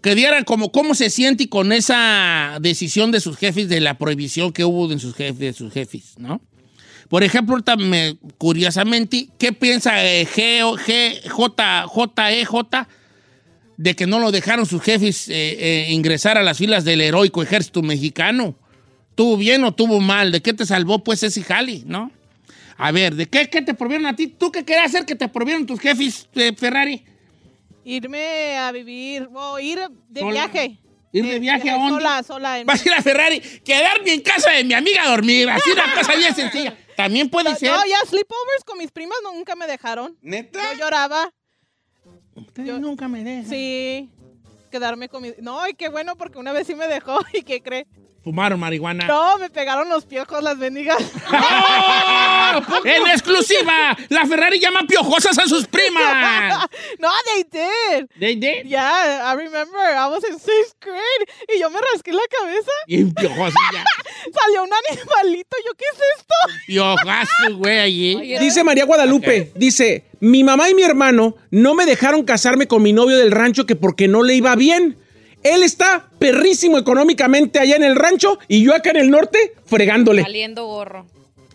que 0.00 0.14
dieran 0.14 0.44
como 0.44 0.70
cómo 0.70 0.94
se 0.94 1.10
siente 1.10 1.48
con 1.48 1.72
esa 1.72 2.58
decisión 2.60 3.10
de 3.10 3.20
sus 3.20 3.36
jefes, 3.36 3.68
de 3.68 3.80
la 3.80 3.98
prohibición 3.98 4.52
que 4.52 4.64
hubo 4.64 4.86
de 4.86 4.98
sus 4.98 5.14
jefes, 5.14 5.38
de 5.38 5.52
sus 5.52 5.72
jefes, 5.72 6.14
¿no? 6.18 6.40
Por 7.08 7.22
ejemplo, 7.22 7.56
curiosamente, 8.38 9.28
¿qué 9.38 9.52
piensa 9.52 10.04
eh, 10.04 10.26
G, 10.26 11.28
J, 11.28 11.86
J, 11.86 12.32
E, 12.32 12.44
J 12.44 12.88
de 13.76 13.94
que 13.96 14.06
no 14.06 14.18
lo 14.20 14.30
dejaron 14.30 14.66
sus 14.66 14.82
jefes 14.82 15.28
eh, 15.28 15.34
eh, 15.34 15.86
ingresar 15.90 16.38
a 16.38 16.42
las 16.42 16.58
filas 16.58 16.84
del 16.84 17.00
heroico 17.00 17.42
ejército 17.42 17.82
mexicano? 17.82 18.54
¿Tuvo 19.14 19.36
bien 19.36 19.62
o 19.64 19.72
tuvo 19.72 20.00
mal? 20.00 20.32
¿De 20.32 20.40
qué 20.42 20.52
te 20.52 20.66
salvó 20.66 21.02
pues 21.04 21.22
ese 21.22 21.42
jali, 21.42 21.84
no? 21.86 22.10
A 22.76 22.90
ver, 22.90 23.14
¿de 23.14 23.26
qué, 23.26 23.48
qué 23.48 23.62
te 23.62 23.74
prohibieron 23.74 24.06
a 24.06 24.16
ti? 24.16 24.26
¿Tú 24.26 24.50
qué 24.50 24.64
querías 24.64 24.86
hacer 24.86 25.06
que 25.06 25.14
te 25.14 25.28
prohibieron 25.28 25.64
tus 25.66 25.78
jefes, 25.78 26.28
eh, 26.34 26.52
Ferrari? 26.56 27.04
Irme 27.84 28.56
a 28.56 28.72
vivir, 28.72 29.28
o 29.32 29.58
ir 29.60 29.78
de 30.08 30.20
Sola. 30.20 30.32
viaje. 30.32 30.78
¿Ir 31.12 31.24
de 31.26 31.38
viaje 31.38 31.70
a 31.70 31.74
dónde? 31.74 31.92
Sola, 31.94 32.22
sola. 32.24 32.58
En... 32.58 32.66
Vas 32.66 32.84
a 32.84 32.88
ir 32.88 32.94
a 32.94 33.02
Ferrari, 33.02 33.40
quedarme 33.64 34.14
en 34.14 34.20
casa 34.22 34.50
de 34.50 34.64
mi 34.64 34.74
amiga 34.74 35.04
a 35.04 35.10
dormir. 35.10 35.48
Así 35.48 35.70
una 35.70 35.94
cosa 35.94 36.16
bien 36.16 36.34
sencilla. 36.34 36.76
También 36.96 37.28
puede 37.28 37.54
ser. 37.56 37.70
No, 37.70 37.76
ya 37.86 37.98
sleepovers 38.08 38.64
con 38.64 38.78
mis 38.78 38.90
primas 38.90 39.18
no, 39.22 39.32
nunca 39.32 39.54
me 39.54 39.68
dejaron. 39.68 40.16
¿Neta? 40.22 40.58
Yo 40.72 40.80
lloraba. 40.80 41.32
Ustedes 42.34 42.80
nunca 42.80 43.08
me 43.08 43.22
dejan. 43.24 43.48
Sí. 43.48 44.10
Quedarme 44.70 45.08
con 45.08 45.22
mis... 45.22 45.38
No, 45.38 45.66
y 45.68 45.74
qué 45.74 45.88
bueno 45.88 46.16
porque 46.16 46.38
una 46.38 46.52
vez 46.52 46.66
sí 46.66 46.74
me 46.74 46.88
dejó. 46.88 47.18
¿Y 47.32 47.42
qué 47.42 47.62
cree? 47.62 47.86
Fumaron 48.24 48.58
marihuana. 48.58 49.06
No, 49.06 49.36
me 49.36 49.50
pegaron 49.50 49.90
los 49.90 50.06
piojos 50.06 50.42
las 50.42 50.58
bendigas. 50.58 50.96
¡Oh! 51.30 52.62
¡En 52.84 53.06
exclusiva! 53.08 53.94
La 54.08 54.24
Ferrari 54.24 54.58
llama 54.58 54.80
piojosas 54.88 55.38
a 55.38 55.46
sus 55.46 55.66
primas. 55.66 56.66
no, 56.98 57.10
they 57.26 57.44
did. 57.44 58.06
¿De, 58.16 58.34
de? 58.36 58.62
Yeah, 58.66 59.30
I 59.30 59.36
remember. 59.36 59.78
I 59.78 60.06
was 60.08 60.24
in 60.24 60.38
sixth 60.38 60.74
grade. 60.80 61.54
Y 61.54 61.60
yo 61.60 61.68
me 61.68 61.78
rasqué 61.92 62.12
la 62.14 62.22
cabeza. 62.40 62.70
Bien 62.86 63.12
piojosilla. 63.12 63.84
Salió 64.32 64.62
un 64.64 64.70
animalito. 64.90 65.56
Yo, 65.66 65.72
¿qué 65.76 65.84
es 65.92 66.00
esto? 66.18 66.34
Piojazo, 66.66 67.56
güey, 67.58 67.78
allí. 67.78 68.36
Dice 68.38 68.64
María 68.64 68.84
Guadalupe, 68.84 69.52
dice, 69.54 70.04
mi 70.20 70.44
mamá 70.44 70.68
y 70.70 70.74
mi 70.74 70.82
hermano 70.82 71.36
no 71.50 71.74
me 71.74 71.86
dejaron 71.86 72.24
casarme 72.24 72.66
con 72.66 72.82
mi 72.82 72.92
novio 72.92 73.16
del 73.16 73.30
rancho 73.30 73.66
que 73.66 73.76
porque 73.76 74.08
no 74.08 74.22
le 74.22 74.34
iba 74.34 74.54
bien. 74.56 74.96
Él 75.42 75.62
está 75.62 76.08
perrísimo 76.18 76.78
económicamente 76.78 77.58
allá 77.58 77.76
en 77.76 77.82
el 77.84 77.96
rancho 77.96 78.38
y 78.48 78.64
yo 78.64 78.74
acá 78.74 78.90
en 78.90 78.96
el 78.96 79.10
norte 79.10 79.52
fregándole. 79.66 80.22
Valiendo 80.22 80.66
gorro. 80.66 81.06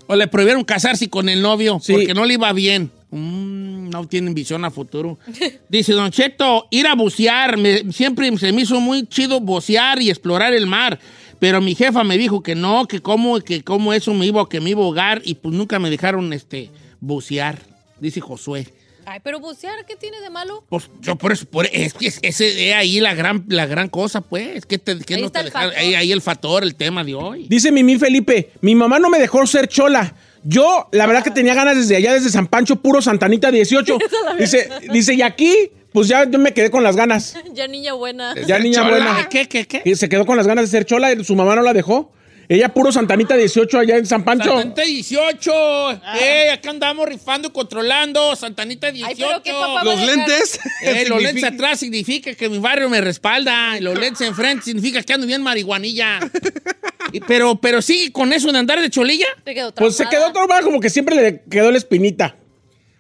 O 0.06 0.16
le 0.16 0.28
prohibieron 0.28 0.64
casarse 0.64 1.10
con 1.10 1.28
el 1.30 1.42
novio 1.42 1.80
Sí. 1.82 1.94
porque 1.94 2.14
no 2.14 2.26
le 2.26 2.36
iba 2.36 2.52
bien. 2.54 2.92
Mm, 3.12 3.90
no 3.90 4.08
tienen 4.08 4.36
visión 4.36 4.64
a 4.66 4.70
futuro. 4.72 5.18
Dice 5.70 5.94
Don 5.94 6.12
Cheto, 6.12 6.68
ir 6.70 6.86
a 6.88 6.94
bucear. 6.94 7.58
me- 7.58 7.92
siempre 7.92 8.36
se 8.38 8.52
me 8.54 8.62
hizo 8.62 8.80
muy 8.80 9.08
chido 9.08 9.40
bucear 9.40 10.00
y 10.02 10.10
explorar 10.12 10.54
el 10.54 10.68
mar. 10.68 11.00
Pero 11.40 11.62
mi 11.62 11.74
jefa 11.76 12.04
me 12.04 12.18
dijo 12.18 12.44
que 12.44 12.56
no, 12.56 12.86
que 12.88 13.02
cómo, 13.02 13.40
que 13.40 13.64
cómo 13.64 13.94
eso 13.94 14.14
me 14.14 14.26
iba, 14.26 14.48
que 14.50 14.60
me 14.60 14.72
iba 14.72 14.82
a 14.82 14.84
ahogar 14.86 15.22
y 15.24 15.36
pues 15.36 15.54
nunca 15.56 15.80
me 15.80 15.90
dejaron 15.90 16.34
este, 16.34 16.70
bucear. 17.00 17.60
Dice 18.00 18.22
Josué. 18.22 18.68
Ay, 19.06 19.20
pero 19.24 19.40
bucear, 19.40 19.86
¿qué 19.88 19.96
tiene 19.96 20.22
de 20.22 20.30
malo? 20.30 20.64
Pues 20.70 20.90
yo 21.02 21.16
por 21.16 21.32
eso, 21.32 21.46
por- 21.46 21.66
es 21.72 21.94
que 21.96 22.08
es- 22.08 22.20
ese 22.22 22.70
es 22.70 22.76
ahí 22.76 23.00
la 23.00 23.16
gran, 23.16 23.44
la 23.48 23.66
gran 23.66 23.90
cosa, 23.90 24.22
pues. 24.22 24.66
Que 24.66 24.78
te, 24.78 25.00
que 25.00 25.16
Ahí 25.16 25.22
no 25.22 25.28
está 25.28 25.42
te 25.42 25.48
el 25.50 25.56
ahí, 25.76 25.96
ahí 25.96 26.12
el 26.12 26.22
factor, 26.22 26.62
el 26.64 26.76
tema 26.76 27.04
de 27.04 27.16
hoy. 27.16 27.48
Dice 27.50 27.72
Mimi 27.72 27.98
Felipe, 27.98 28.52
mi 28.62 28.76
mamá 28.76 29.00
no 29.00 29.10
me 29.10 29.18
dejó 29.18 29.48
ser 29.48 29.68
chola. 29.68 30.14
Yo, 30.44 30.88
la 30.92 31.08
verdad 31.08 31.24
que 31.24 31.32
tenía 31.40 31.56
ganas 31.56 31.76
desde 31.78 31.96
allá, 31.96 32.14
desde 32.14 32.30
San 32.30 32.46
Pancho, 32.48 32.76
puro 32.76 33.02
Santanita 33.02 33.50
18. 33.50 33.98
Dice, 34.40 34.70
dice, 34.92 35.14
y 35.16 35.22
aquí, 35.24 35.54
pues 35.94 36.08
ya 36.08 36.30
yo 36.30 36.40
me 36.40 36.54
quedé 36.54 36.70
con 36.72 36.84
las 36.84 36.96
ganas. 36.96 37.36
Ya 37.54 37.68
niña 37.68 37.94
buena. 37.94 38.36
Ya 38.48 38.60
niña 38.60 38.78
chola? 38.84 38.90
buena. 38.90 39.30
¿Qué, 39.30 39.48
qué, 39.48 39.66
qué? 39.68 39.82
Y 39.86 39.96
se 39.96 40.08
quedó 40.08 40.26
con 40.26 40.38
las 40.38 40.48
ganas 40.48 40.66
de 40.66 40.72
ser 40.72 40.86
chola, 40.86 41.12
y 41.12 41.24
su 41.24 41.36
mamá 41.36 41.56
no 41.56 41.62
la 41.62 41.74
dejó. 41.74 42.14
Ella 42.52 42.70
puro 42.74 42.92
Santanita 42.92 43.36
18 43.36 43.78
allá 43.78 43.98
en 43.98 44.08
San 44.08 44.24
Pancho. 44.24 44.46
Santanita 44.50 44.82
18. 44.82 45.92
¡Eh! 46.20 46.50
Acá 46.52 46.72
andamos 46.72 47.08
rifando, 47.08 47.54
controlando. 47.54 48.36
Santanita 48.36 48.92
18. 48.92 49.08
Ay, 49.08 49.16
pero 49.30 49.44
qué 49.44 49.52
papá 49.52 49.84
Los 49.84 50.02
lentes. 50.04 50.60
Eh, 50.82 51.06
los 51.08 51.22
lentes 51.22 51.44
atrás 51.44 51.80
significa 51.80 52.34
que 52.34 52.50
mi 52.50 52.58
barrio 52.58 52.90
me 52.90 53.02
respalda. 53.02 53.78
Y 53.78 53.82
los 53.82 54.00
lentes 54.00 54.28
enfrente 54.28 54.66
significa 54.66 55.04
que 55.04 55.14
ando 55.14 55.28
bien 55.28 55.44
marihuanilla. 55.44 56.20
Y- 57.12 57.20
pero, 57.20 57.62
pero 57.62 57.84
sí, 57.84 58.10
con 58.12 58.34
eso 58.34 58.52
de 58.52 58.58
andar 58.58 58.82
de 58.82 58.90
cholilla. 58.90 59.28
Se 59.46 59.54
quedó 59.54 59.72
Pues 59.76 59.96
se 59.96 60.08
quedó 60.08 60.32
traumada, 60.32 60.64
como 60.64 60.80
que 60.80 60.90
siempre 60.90 61.16
le 61.16 61.44
quedó 61.52 61.70
la 61.70 61.78
espinita. 61.78 62.36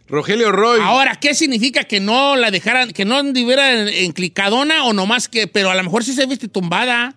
Rogelio 0.10 0.52
Roy. 0.52 0.80
Ahora, 0.82 1.16
¿qué 1.20 1.34
significa 1.34 1.84
que 1.84 2.00
no 2.00 2.36
la 2.36 2.52
dejaran, 2.52 2.92
que 2.92 3.06
no 3.06 3.18
anduviera 3.18 3.90
en, 3.90 4.12
clicadona 4.12 4.84
o 4.86 4.94
nomás 4.94 5.28
que, 5.28 5.48
pero 5.48 5.70
a 5.70 5.76
lo 5.76 5.84
mejor 5.84 6.04
sí 6.04 6.14
se 6.14 6.26
viste 6.26 6.48
tumbada? 6.48 7.16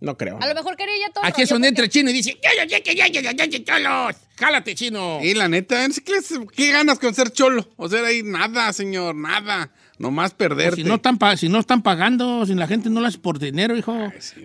No 0.00 0.16
creo. 0.16 0.38
A 0.42 0.48
lo 0.48 0.54
mejor 0.54 0.76
quería 0.76 0.94
ya 1.06 1.12
todo. 1.12 1.24
Aquí 1.24 1.42
es 1.42 1.48
donde 1.48 1.68
entra 1.68 1.84
el 1.84 1.90
chino 1.90 2.10
y 2.10 2.12
dice, 2.12 2.36
¡Ya, 2.42 2.66
ya, 2.66 2.78
ya, 2.78 3.06
ya, 3.06 3.46
ya, 3.46 3.64
cholos! 3.64 4.16
¡Jálate, 4.36 4.74
chino! 4.74 5.20
Y 5.22 5.34
la 5.34 5.48
neta, 5.48 5.86
¿qué, 6.04 6.18
¿qué, 6.52 6.72
ganas 6.72 6.98
con 6.98 7.14
ser 7.14 7.30
cholo? 7.30 7.68
O 7.76 7.88
sea, 7.88 8.04
ahí 8.04 8.22
nada, 8.24 8.72
señor, 8.72 9.14
nada. 9.14 9.70
Nomás 9.98 10.34
pues 10.34 10.48
perderte. 10.48 10.82
Si, 10.82 10.84
no 10.84 10.96
están 10.96 11.18
si 11.36 11.48
no 11.48 11.60
están 11.60 11.82
pagando, 11.82 12.44
si 12.44 12.54
la 12.54 12.66
gente 12.66 12.90
no 12.90 13.00
las 13.00 13.16
por 13.16 13.38
dinero, 13.38 13.76
hijo. 13.76 13.96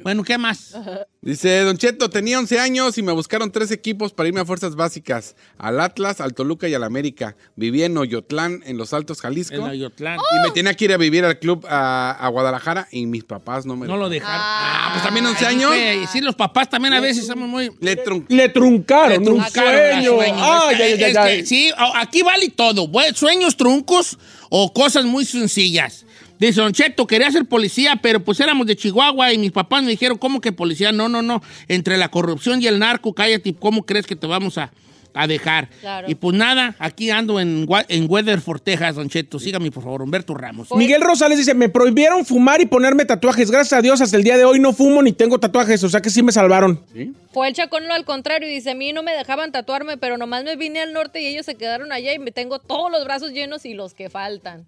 Bueno, 0.04 0.24
¿qué 0.24 0.38
más? 0.38 0.76
Dice, 1.28 1.60
Don 1.60 1.78
Cheto, 1.78 2.10
tenía 2.10 2.40
11 2.40 2.58
años 2.58 2.98
y 2.98 3.02
me 3.04 3.12
buscaron 3.12 3.52
tres 3.52 3.70
equipos 3.72 4.14
para 4.14 4.30
irme 4.30 4.40
a 4.40 4.46
fuerzas 4.46 4.76
básicas. 4.78 5.36
Al 5.58 5.82
Atlas, 5.82 6.22
al 6.22 6.34
Toluca 6.34 6.70
y 6.70 6.74
al 6.74 6.86
América. 6.86 7.36
Vivía 7.58 7.86
en 7.88 7.98
Oyotlán, 7.98 8.64
en 8.66 8.78
Los 8.78 8.94
Altos, 8.94 9.20
Jalisco. 9.20 9.56
En 9.56 9.64
Ayotlán. 9.64 10.18
Y 10.20 10.48
me 10.48 10.52
tenía 10.54 10.74
que 10.74 10.86
ir 10.86 10.94
a 10.94 10.98
vivir 10.98 11.26
al 11.26 11.38
club 11.38 11.66
a, 11.70 12.12
a 12.12 12.30
Guadalajara 12.30 12.88
y 12.92 13.06
mis 13.08 13.26
papás 13.26 13.66
no 13.66 13.76
me 13.76 13.88
No 13.88 13.98
lo 13.98 14.08
dejaron. 14.08 14.40
Ah, 14.42 14.92
pues 14.94 15.04
también 15.04 15.26
11 15.26 15.46
Ay, 15.46 15.56
años. 15.56 15.68
güey, 15.72 16.08
sí, 16.08 16.22
los 16.22 16.36
papás 16.36 16.70
también 16.70 16.94
a 16.94 17.02
veces 17.02 17.28
somos 17.28 17.50
muy... 17.50 17.72
Le 17.82 18.02
trun- 18.06 18.24
Le 18.30 18.48
truncaron, 18.48 19.10
Le 19.12 19.18
un 19.18 19.26
truncaron 19.26 20.04
sueño. 20.06 20.20
ay, 20.42 20.76
es 20.82 21.18
ay. 21.18 21.40
que 21.40 21.46
sí, 21.46 21.72
aquí 21.96 22.22
vale 22.22 22.48
todo. 22.52 22.90
Sueños 23.16 23.58
truncos 23.58 24.18
o 24.50 24.72
cosas 24.72 25.04
muy 25.04 25.26
sencillas. 25.26 26.06
Dice, 26.40 26.62
Don 26.62 26.72
Cheto, 26.72 27.08
quería 27.08 27.32
ser 27.32 27.46
policía, 27.46 28.00
pero 28.02 28.20
pues 28.24 28.40
éramos 28.40 28.68
de 28.68 28.76
Chihuahua 28.76 29.34
y 29.34 29.38
mis 29.38 29.52
papás 29.52 29.84
me 29.84 29.90
dijeron, 29.90 30.18
¿cómo 30.18 30.40
que 30.40 30.52
policía? 30.52 30.92
No, 30.92 31.10
no, 31.10 31.22
no. 31.22 31.42
Entre 31.68 31.98
la 31.98 32.10
corrupción 32.10 32.62
y 32.62 32.68
el 32.68 32.80
narco, 32.80 33.14
cállate, 33.14 33.56
¿cómo 33.56 33.86
crees 33.86 34.06
que 34.06 34.16
te 34.16 34.28
vamos 34.28 34.60
a, 34.60 34.72
a 35.16 35.26
dejar? 35.26 35.70
Claro. 35.82 36.08
Y 36.10 36.14
pues 36.14 36.38
nada, 36.38 36.76
aquí 36.78 37.10
ando 37.10 37.40
en, 37.40 37.68
en 37.90 38.06
Weatherford, 38.08 38.62
Texas, 38.62 38.96
Don 38.96 39.10
Cheto. 39.10 39.40
Sígame, 39.40 39.72
por 39.72 39.84
favor, 39.84 40.04
Humberto 40.04 40.36
Ramos. 40.36 40.68
Miguel 40.76 41.02
Rosales 41.02 41.40
dice, 41.40 41.56
me 41.56 41.70
prohibieron 41.70 42.24
fumar 42.24 42.62
y 42.62 42.68
ponerme 42.68 43.06
tatuajes. 43.06 43.50
Gracias 43.50 43.74
a 43.74 43.82
Dios, 43.82 44.00
hasta 44.02 44.16
el 44.16 44.24
día 44.24 44.38
de 44.38 44.46
hoy 44.46 44.60
no 44.60 44.74
fumo 44.74 45.02
ni 45.02 45.14
tengo 45.14 45.40
tatuajes, 45.40 45.84
o 45.84 45.90
sea 45.90 46.02
que 46.02 46.12
sí 46.12 46.22
me 46.22 46.32
salvaron. 46.32 46.84
Fue 47.34 47.48
el 47.48 47.56
chacón 47.56 47.88
lo 47.88 47.96
al 47.96 48.06
contrario 48.06 48.48
y 48.48 48.54
dice, 48.54 48.72
a 48.72 48.76
mí 48.76 48.94
no 48.94 49.02
me 49.02 49.14
dejaban 49.14 49.52
tatuarme, 49.52 49.98
pero 49.98 50.18
nomás 50.18 50.44
me 50.44 50.56
vine 50.56 50.82
al 50.82 50.94
norte 50.94 51.20
y 51.20 51.26
ellos 51.26 51.48
se 51.48 51.56
quedaron 51.56 51.92
allá 51.92 52.14
y 52.14 52.20
me 52.20 52.32
tengo 52.32 52.60
todos 52.60 52.92
los 52.92 53.04
brazos 53.06 53.32
llenos 53.32 53.66
y 53.66 53.74
los 53.74 53.96
que 53.96 54.12
faltan. 54.12 54.68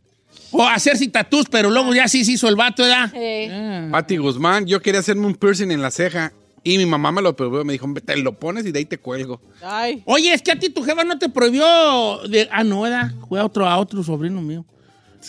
O 0.52 0.64
hacerse 0.64 1.08
tatús, 1.08 1.46
pero 1.50 1.70
luego 1.70 1.94
ya 1.94 2.08
sí 2.08 2.26
se 2.26 2.32
hizo 2.34 2.48
el 2.48 2.56
vato, 2.56 2.84
¿verdad? 2.84 3.12
Eh, 3.14 3.88
Pati 3.92 4.18
Guzmán, 4.18 4.66
yo 4.66 4.82
quería 4.82 5.00
hacerme 5.00 5.28
un 5.28 5.36
piercing 5.36 5.70
en 5.70 5.82
la 5.82 5.92
ceja 5.92 6.34
y 6.64 6.78
mi 6.78 6.86
mamá 6.86 7.12
me 7.12 7.22
lo 7.22 7.36
prohibió. 7.36 7.64
Me 7.64 7.74
dijo, 7.74 7.88
te 8.04 8.18
lo 8.18 8.34
pones 8.34 8.66
y 8.66 8.72
de 8.72 8.80
ahí 8.80 8.86
te 8.86 8.98
cuelgo. 8.98 9.42
Ay. 9.62 10.02
Oye, 10.06 10.34
es 10.34 10.42
que 10.42 10.52
a 10.52 10.60
ti 10.60 10.70
tu 10.70 10.84
jefa 10.84 11.04
no 11.04 11.18
te 11.20 11.30
prohibió 11.30 12.20
de. 12.28 12.50
Ah, 12.52 12.64
no, 12.64 12.82
¿verdad? 12.82 13.12
Fue 13.28 13.40
a 13.40 13.46
otro, 13.46 13.68
a 13.68 13.78
otro 13.78 14.04
sobrino 14.04 14.42
mío. 14.42 14.66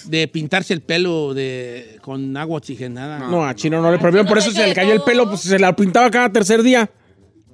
De 0.04 0.28
pintarse 0.28 0.72
el 0.72 0.82
pelo 0.82 1.34
de, 1.34 1.98
con 2.00 2.36
agua 2.36 2.58
oxigenada. 2.58 3.18
No, 3.18 3.44
a 3.44 3.54
Chino 3.54 3.82
no 3.82 3.90
le 3.90 3.98
prohibieron, 3.98 4.28
por 4.28 4.38
eso 4.38 4.52
se 4.52 4.64
le 4.66 4.72
cayó 4.72 4.92
el 4.92 5.02
pelo, 5.02 5.28
pues 5.28 5.40
se 5.40 5.58
la 5.58 5.74
pintaba 5.74 6.10
cada 6.10 6.30
tercer 6.30 6.62
día. 6.62 6.88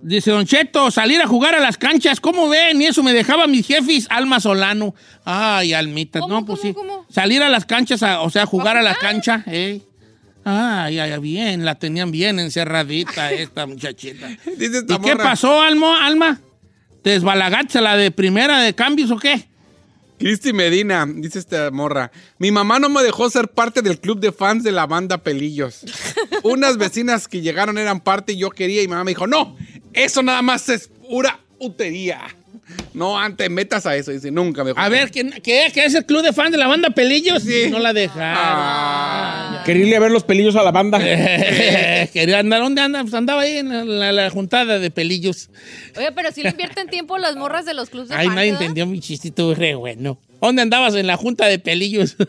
Dice 0.02 0.30
Don 0.30 0.46
Cheto, 0.46 0.90
salir 0.90 1.20
a 1.20 1.26
jugar 1.26 1.54
a 1.54 1.60
las 1.60 1.78
canchas, 1.78 2.20
¿cómo 2.20 2.48
ven? 2.48 2.80
Y 2.80 2.86
eso 2.86 3.02
me 3.02 3.12
dejaba 3.12 3.46
mis 3.46 3.66
jefes, 3.66 4.06
Alma 4.10 4.38
Solano. 4.40 4.94
Ay, 5.24 5.72
Almita, 5.72 6.20
no, 6.20 6.44
pues 6.44 6.60
sí. 6.60 6.74
Salir 7.10 7.42
a 7.42 7.48
las 7.48 7.64
canchas, 7.64 8.02
a- 8.02 8.20
o 8.20 8.30
sea, 8.30 8.46
jugar 8.46 8.76
a 8.76 8.82
la 8.82 8.94
cancha, 8.94 9.42
¿eh? 9.46 9.80
Ay, 10.44 11.00
ay, 11.00 11.18
bien, 11.18 11.64
la 11.64 11.74
tenían 11.74 12.12
bien 12.12 12.38
encerradita 12.38 13.32
esta 13.32 13.66
muchachita. 13.66 14.28
Dice 14.56 14.78
esta 14.78 14.94
¿Y 14.94 14.98
qué 15.00 15.16
pasó, 15.16 15.60
Almo, 15.60 15.92
Alma? 15.92 16.40
¿Te 17.02 17.10
desbalagaste 17.10 17.80
la 17.80 17.96
de 17.96 18.10
primera 18.12 18.60
de 18.60 18.74
cambios 18.74 19.10
o 19.10 19.16
qué? 19.18 19.48
Cristi 20.18 20.52
Medina, 20.54 21.04
dice 21.06 21.38
esta 21.38 21.70
morra. 21.70 22.10
Mi 22.38 22.50
mamá 22.50 22.78
no 22.78 22.88
me 22.88 23.02
dejó 23.02 23.28
ser 23.28 23.48
parte 23.48 23.82
del 23.82 24.00
club 24.00 24.18
de 24.18 24.32
fans 24.32 24.64
de 24.64 24.72
la 24.72 24.86
banda 24.86 25.18
Pelillos. 25.18 25.80
Unas 26.42 26.78
vecinas 26.78 27.28
que 27.28 27.42
llegaron 27.42 27.76
eran 27.76 28.00
parte 28.00 28.32
y 28.32 28.38
yo 28.38 28.48
quería 28.50 28.82
y 28.82 28.86
mi 28.86 28.92
mamá 28.92 29.04
me 29.04 29.10
dijo, 29.10 29.26
no, 29.26 29.56
eso 29.96 30.22
nada 30.22 30.42
más 30.42 30.68
es 30.68 30.88
pura 31.08 31.40
utería. 31.58 32.20
No, 32.94 33.18
antes 33.18 33.48
metas 33.50 33.86
a 33.86 33.94
eso. 33.94 34.10
Dice, 34.10 34.30
nunca 34.30 34.64
me. 34.64 34.72
A 34.74 34.88
ver, 34.88 35.10
¿qué, 35.10 35.28
qué, 35.42 35.70
qué 35.72 35.84
es 35.84 35.94
el 35.94 36.04
club 36.04 36.22
de 36.22 36.32
fans 36.32 36.50
de 36.50 36.58
la 36.58 36.66
banda 36.66 36.90
Pelillos? 36.90 37.42
Sí. 37.42 37.70
No 37.70 37.78
la 37.78 37.92
dejaron. 37.92 39.64
Quería 39.64 39.86
ir 39.86 39.96
a 39.96 40.00
ver 40.00 40.10
los 40.10 40.24
pelillos 40.24 40.56
a 40.56 40.62
la 40.62 40.70
banda. 40.72 40.98
Quería 42.12 42.38
andar, 42.40 42.60
¿dónde 42.62 42.80
anda? 42.82 43.02
Pues 43.02 43.14
andaba 43.14 43.42
ahí 43.42 43.58
en 43.58 43.68
la, 43.68 43.84
la- 43.84 44.12
la 44.12 44.30
juntada 44.30 44.78
de 44.78 44.90
pelillos. 44.90 45.50
Oye, 45.96 46.10
pero 46.12 46.32
si 46.32 46.42
le 46.42 46.50
invierten 46.50 46.88
tiempo 46.88 47.18
las 47.18 47.36
morras 47.36 47.64
de 47.66 47.74
los 47.74 47.90
clubes 47.90 48.08
de 48.08 48.14
Ay, 48.16 48.26
fans, 48.26 48.36
nadie 48.36 48.50
¿verdad? 48.52 48.62
entendió 48.62 48.86
mi 48.86 49.00
chistito, 49.00 49.54
re 49.54 49.74
bueno. 49.74 50.18
¿Dónde 50.40 50.62
andabas 50.62 50.94
en 50.94 51.06
la 51.06 51.16
junta 51.16 51.46
de 51.46 51.58
pelillos? 51.58 52.16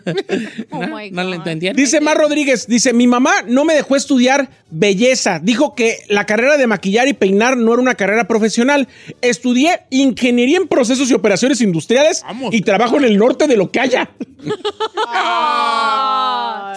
Oh 0.72 0.82
¿No, 0.86 0.96
my 0.98 1.12
¿No 1.12 1.24
lo 1.24 1.30
God. 1.30 1.36
entendían? 1.38 1.76
Dice 1.76 2.02
Mar 2.02 2.18
Rodríguez, 2.18 2.68
dice, 2.68 2.94
mi 2.94 3.08
mamá 3.08 3.32
no 3.48 3.64
me 3.66 3.74
dejó 3.74 3.96
estudiar 3.96 4.50
belleza. 4.70 5.40
Dijo 5.42 5.76
que 5.76 5.98
la 6.10 6.26
carrera 6.26 6.58
de 6.58 6.68
maquillar 6.68 7.08
y 7.08 7.14
peinar 7.14 7.58
no 7.58 7.74
era 7.74 7.82
una 7.82 7.96
carrera 7.96 8.28
profesional. 8.28 8.88
Estudié 9.22 9.82
ingeniería 9.90 10.58
en 10.58 10.68
procesos 10.68 11.10
y 11.10 11.14
operaciones 11.14 11.62
industriales 11.62 12.22
Vamos. 12.24 12.54
y 12.54 12.62
trabajo 12.62 12.98
en 12.98 13.06
el 13.06 13.18
norte 13.18 13.48
de 13.48 13.58
lo 13.58 13.72
que 13.72 13.80
haya. 13.80 14.10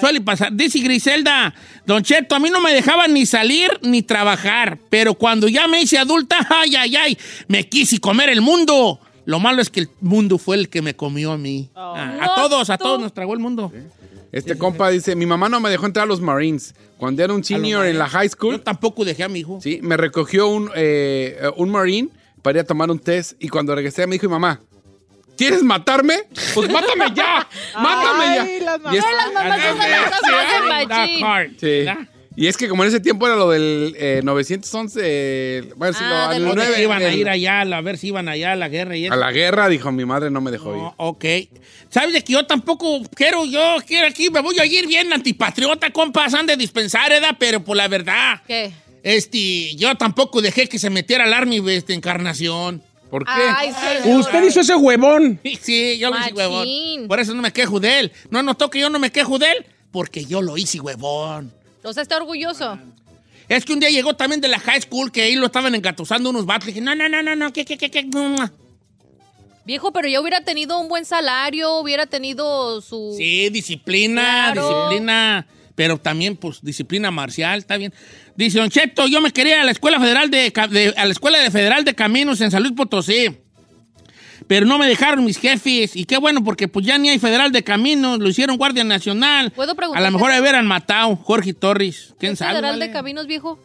Suele 0.00 0.20
pasar. 0.20 0.52
Dice 0.52 0.78
Griselda, 0.80 1.54
Don 1.86 2.02
Cheto, 2.02 2.34
a 2.34 2.38
mí 2.38 2.48
no 2.50 2.60
me 2.60 2.72
dejaban 2.72 3.12
ni 3.12 3.26
salir 3.26 3.70
ni 3.82 4.02
trabajar, 4.02 4.78
pero 4.88 5.14
cuando 5.14 5.48
ya 5.48 5.66
me 5.68 5.82
hice 5.82 5.98
adulta, 5.98 6.38
ay, 6.48 6.74
ay, 6.76 6.96
ay, 6.96 7.18
me 7.48 7.68
quise 7.68 7.98
comer 7.98 8.30
el 8.30 8.40
mundo. 8.40 9.00
Lo 9.30 9.38
malo 9.38 9.62
es 9.62 9.70
que 9.70 9.78
el 9.80 9.88
mundo 10.00 10.38
fue 10.38 10.56
el 10.56 10.68
que 10.68 10.82
me 10.82 10.96
comió 10.96 11.30
a 11.30 11.38
mí. 11.38 11.70
Ah, 11.76 12.18
a 12.20 12.34
todos, 12.34 12.68
a 12.68 12.76
todos 12.76 13.00
nos 13.00 13.14
tragó 13.14 13.32
el 13.32 13.38
mundo. 13.38 13.72
Este 14.32 14.58
compa 14.58 14.88
dice, 14.90 15.14
mi 15.14 15.24
mamá 15.24 15.48
no 15.48 15.60
me 15.60 15.70
dejó 15.70 15.86
entrar 15.86 16.02
a 16.02 16.06
los 16.08 16.20
Marines. 16.20 16.74
Cuando 16.98 17.22
era 17.22 17.32
un 17.32 17.44
senior 17.44 17.86
en 17.86 17.96
la 17.96 18.08
high 18.08 18.26
Yo 18.26 18.32
school, 18.32 18.60
tampoco 18.60 19.04
dejé 19.04 19.22
a 19.22 19.28
mi 19.28 19.38
hijo. 19.38 19.60
sí, 19.62 19.78
me 19.82 19.96
recogió 19.96 20.48
un, 20.48 20.68
eh, 20.74 21.38
eh, 21.42 21.50
un 21.56 21.70
Marine 21.70 22.08
para 22.42 22.58
ir 22.58 22.64
a 22.64 22.66
tomar 22.66 22.90
un 22.90 22.98
test 22.98 23.34
y 23.38 23.48
cuando 23.48 23.72
regresé 23.74 24.04
me 24.08 24.14
dijo 24.16 24.26
mi 24.26 24.32
mamá, 24.32 24.60
¿quieres 25.36 25.62
matarme? 25.62 26.24
Pues 26.54 26.68
mátame 26.68 27.04
ya, 27.14 27.46
mátame 27.80 28.24
Ay, 28.24 28.58
ya. 28.60 28.78
las 28.78 28.94
Y 28.94 28.96
es- 28.98 29.04
Ay, 29.04 29.14
las 29.16 29.32
mamás 29.32 29.58
usan 29.74 29.90
las 29.90 30.10
cosas. 30.10 30.20
¿verdad? 30.30 31.98
Y 32.40 32.46
es 32.46 32.56
que 32.56 32.68
como 32.70 32.84
en 32.84 32.88
ese 32.88 33.00
tiempo 33.00 33.26
era 33.26 33.36
lo 33.36 33.50
del 33.50 33.94
eh, 33.98 34.22
911, 34.24 34.98
eh, 35.04 35.72
bueno, 35.76 35.94
Ah, 36.00 36.32
lo- 36.38 36.52
O 36.52 36.54
de 36.54 36.60
que 36.62 36.68
9, 36.70 36.82
iban 36.82 37.02
a 37.02 37.12
ir 37.12 37.28
allá, 37.28 37.60
a 37.60 37.80
ver 37.82 37.98
si 37.98 38.06
iban 38.06 38.30
allá 38.30 38.52
a 38.52 38.56
la 38.56 38.70
guerra 38.70 38.96
y 38.96 39.04
eso. 39.04 39.12
a 39.12 39.16
la 39.18 39.30
guerra, 39.30 39.68
dijo 39.68 39.92
mi 39.92 40.06
madre, 40.06 40.30
no 40.30 40.40
me 40.40 40.50
dejó 40.50 40.74
ir. 40.74 40.82
Ok. 40.96 41.24
¿Sabes 41.90 42.14
de 42.14 42.24
que 42.24 42.32
yo 42.32 42.46
tampoco 42.46 43.02
quiero, 43.14 43.44
yo 43.44 43.76
quiero 43.86 44.06
aquí, 44.06 44.30
me 44.30 44.40
voy 44.40 44.58
a 44.58 44.64
ir 44.64 44.86
bien 44.86 45.12
antipatriota, 45.12 45.90
compas, 45.90 46.32
han 46.32 46.46
de 46.46 46.56
dispensar, 46.56 47.12
¿edad? 47.12 47.36
Pero 47.38 47.62
por 47.62 47.76
la 47.76 47.88
verdad, 47.88 48.40
¿Qué? 48.46 48.72
este, 49.02 49.74
yo 49.76 49.94
tampoco 49.96 50.40
dejé 50.40 50.66
que 50.66 50.78
se 50.78 50.88
metiera 50.88 51.24
al 51.24 51.34
Army 51.34 51.60
esta 51.70 51.92
encarnación. 51.92 52.82
¿Por 53.10 53.26
qué? 53.26 53.32
Ay. 53.34 53.70
Usted 54.14 54.44
hizo 54.44 54.60
ese 54.60 54.74
huevón. 54.76 55.38
Sí, 55.42 55.58
Sí, 55.60 55.98
yo 55.98 56.08
lo 56.10 56.18
hice 56.18 56.32
huevón. 56.32 57.06
Por 57.06 57.20
eso 57.20 57.34
no 57.34 57.42
me 57.42 57.52
quejo 57.52 57.80
de 57.80 57.98
él. 58.00 58.12
¿No 58.30 58.42
notó 58.42 58.70
que 58.70 58.80
yo 58.80 58.88
no 58.88 58.98
me 58.98 59.12
quejo 59.12 59.38
de 59.38 59.50
él? 59.50 59.66
Porque 59.92 60.24
yo 60.24 60.40
lo 60.40 60.56
hice 60.56 60.80
huevón. 60.80 61.52
O 61.82 61.92
sea, 61.92 62.02
está 62.02 62.16
orgulloso. 62.16 62.78
Es 63.48 63.64
que 63.64 63.72
un 63.72 63.80
día 63.80 63.90
llegó 63.90 64.14
también 64.14 64.40
de 64.40 64.48
la 64.48 64.58
high 64.60 64.80
school 64.82 65.10
que 65.10 65.22
ahí 65.22 65.34
lo 65.34 65.46
estaban 65.46 65.74
engatusando 65.74 66.30
unos 66.30 66.46
vatos. 66.46 66.66
Le 66.66 66.72
dije, 66.74 66.84
no, 66.84 66.94
no, 66.94 67.08
no, 67.08 67.22
no, 67.22 67.34
no, 67.34 67.52
¿qué, 67.52 67.64
qué, 67.64 67.76
qué, 67.76 67.90
qué? 67.90 68.04
No, 68.04 68.28
no. 68.36 68.50
Viejo, 69.64 69.92
pero 69.92 70.08
ya 70.08 70.20
hubiera 70.20 70.40
tenido 70.42 70.78
un 70.80 70.88
buen 70.88 71.04
salario, 71.04 71.74
hubiera 71.78 72.06
tenido 72.06 72.80
su... 72.80 73.14
Sí, 73.16 73.50
disciplina, 73.50 74.50
Claro. 74.52 74.68
disciplina, 74.88 75.46
pero 75.74 75.98
también, 75.98 76.36
pues, 76.36 76.60
disciplina 76.62 77.10
marcial, 77.10 77.58
está 77.58 77.76
bien. 77.76 77.92
Dice, 78.36 78.58
Don 78.58 78.70
Cheto, 78.70 79.06
yo 79.06 79.20
me 79.20 79.32
quería 79.32 79.60
a 79.60 79.64
la 79.64 79.70
Escuela 79.72 80.00
Federal 80.00 80.30
de, 80.30 80.50
de- 80.70 80.94
a 80.96 81.04
la 81.04 81.12
Escuela 81.12 81.38
de 81.40 81.50
Federal 81.50 81.84
de 81.84 81.94
Caminos 81.94 82.40
en 82.40 82.50
San 82.50 82.62
Luis 82.62 82.74
Potosí. 82.74 83.36
Pero 84.50 84.66
no 84.66 84.78
me 84.78 84.88
dejaron 84.88 85.24
mis 85.24 85.38
jefes. 85.38 85.94
Y 85.94 86.06
qué 86.06 86.18
bueno, 86.18 86.42
porque 86.42 86.66
pues 86.66 86.84
ya 86.84 86.98
ni 86.98 87.08
hay 87.08 87.20
Federal 87.20 87.52
de 87.52 87.62
Caminos, 87.62 88.18
lo 88.18 88.28
hicieron 88.28 88.56
Guardia 88.56 88.82
Nacional. 88.82 89.52
¿Puedo 89.52 89.70
A 89.70 89.74
preguntarte? 89.76 90.10
lo 90.10 90.12
mejor 90.12 90.32
ahí 90.32 90.40
hubieran 90.40 90.66
matado 90.66 91.14
Jorge 91.14 91.54
Torres. 91.54 92.14
¿Quién 92.18 92.32
¿Es 92.32 92.40
sabe? 92.40 92.54
federal 92.54 92.72
vale? 92.72 92.88
de 92.88 92.92
caminos, 92.92 93.28
viejo? 93.28 93.60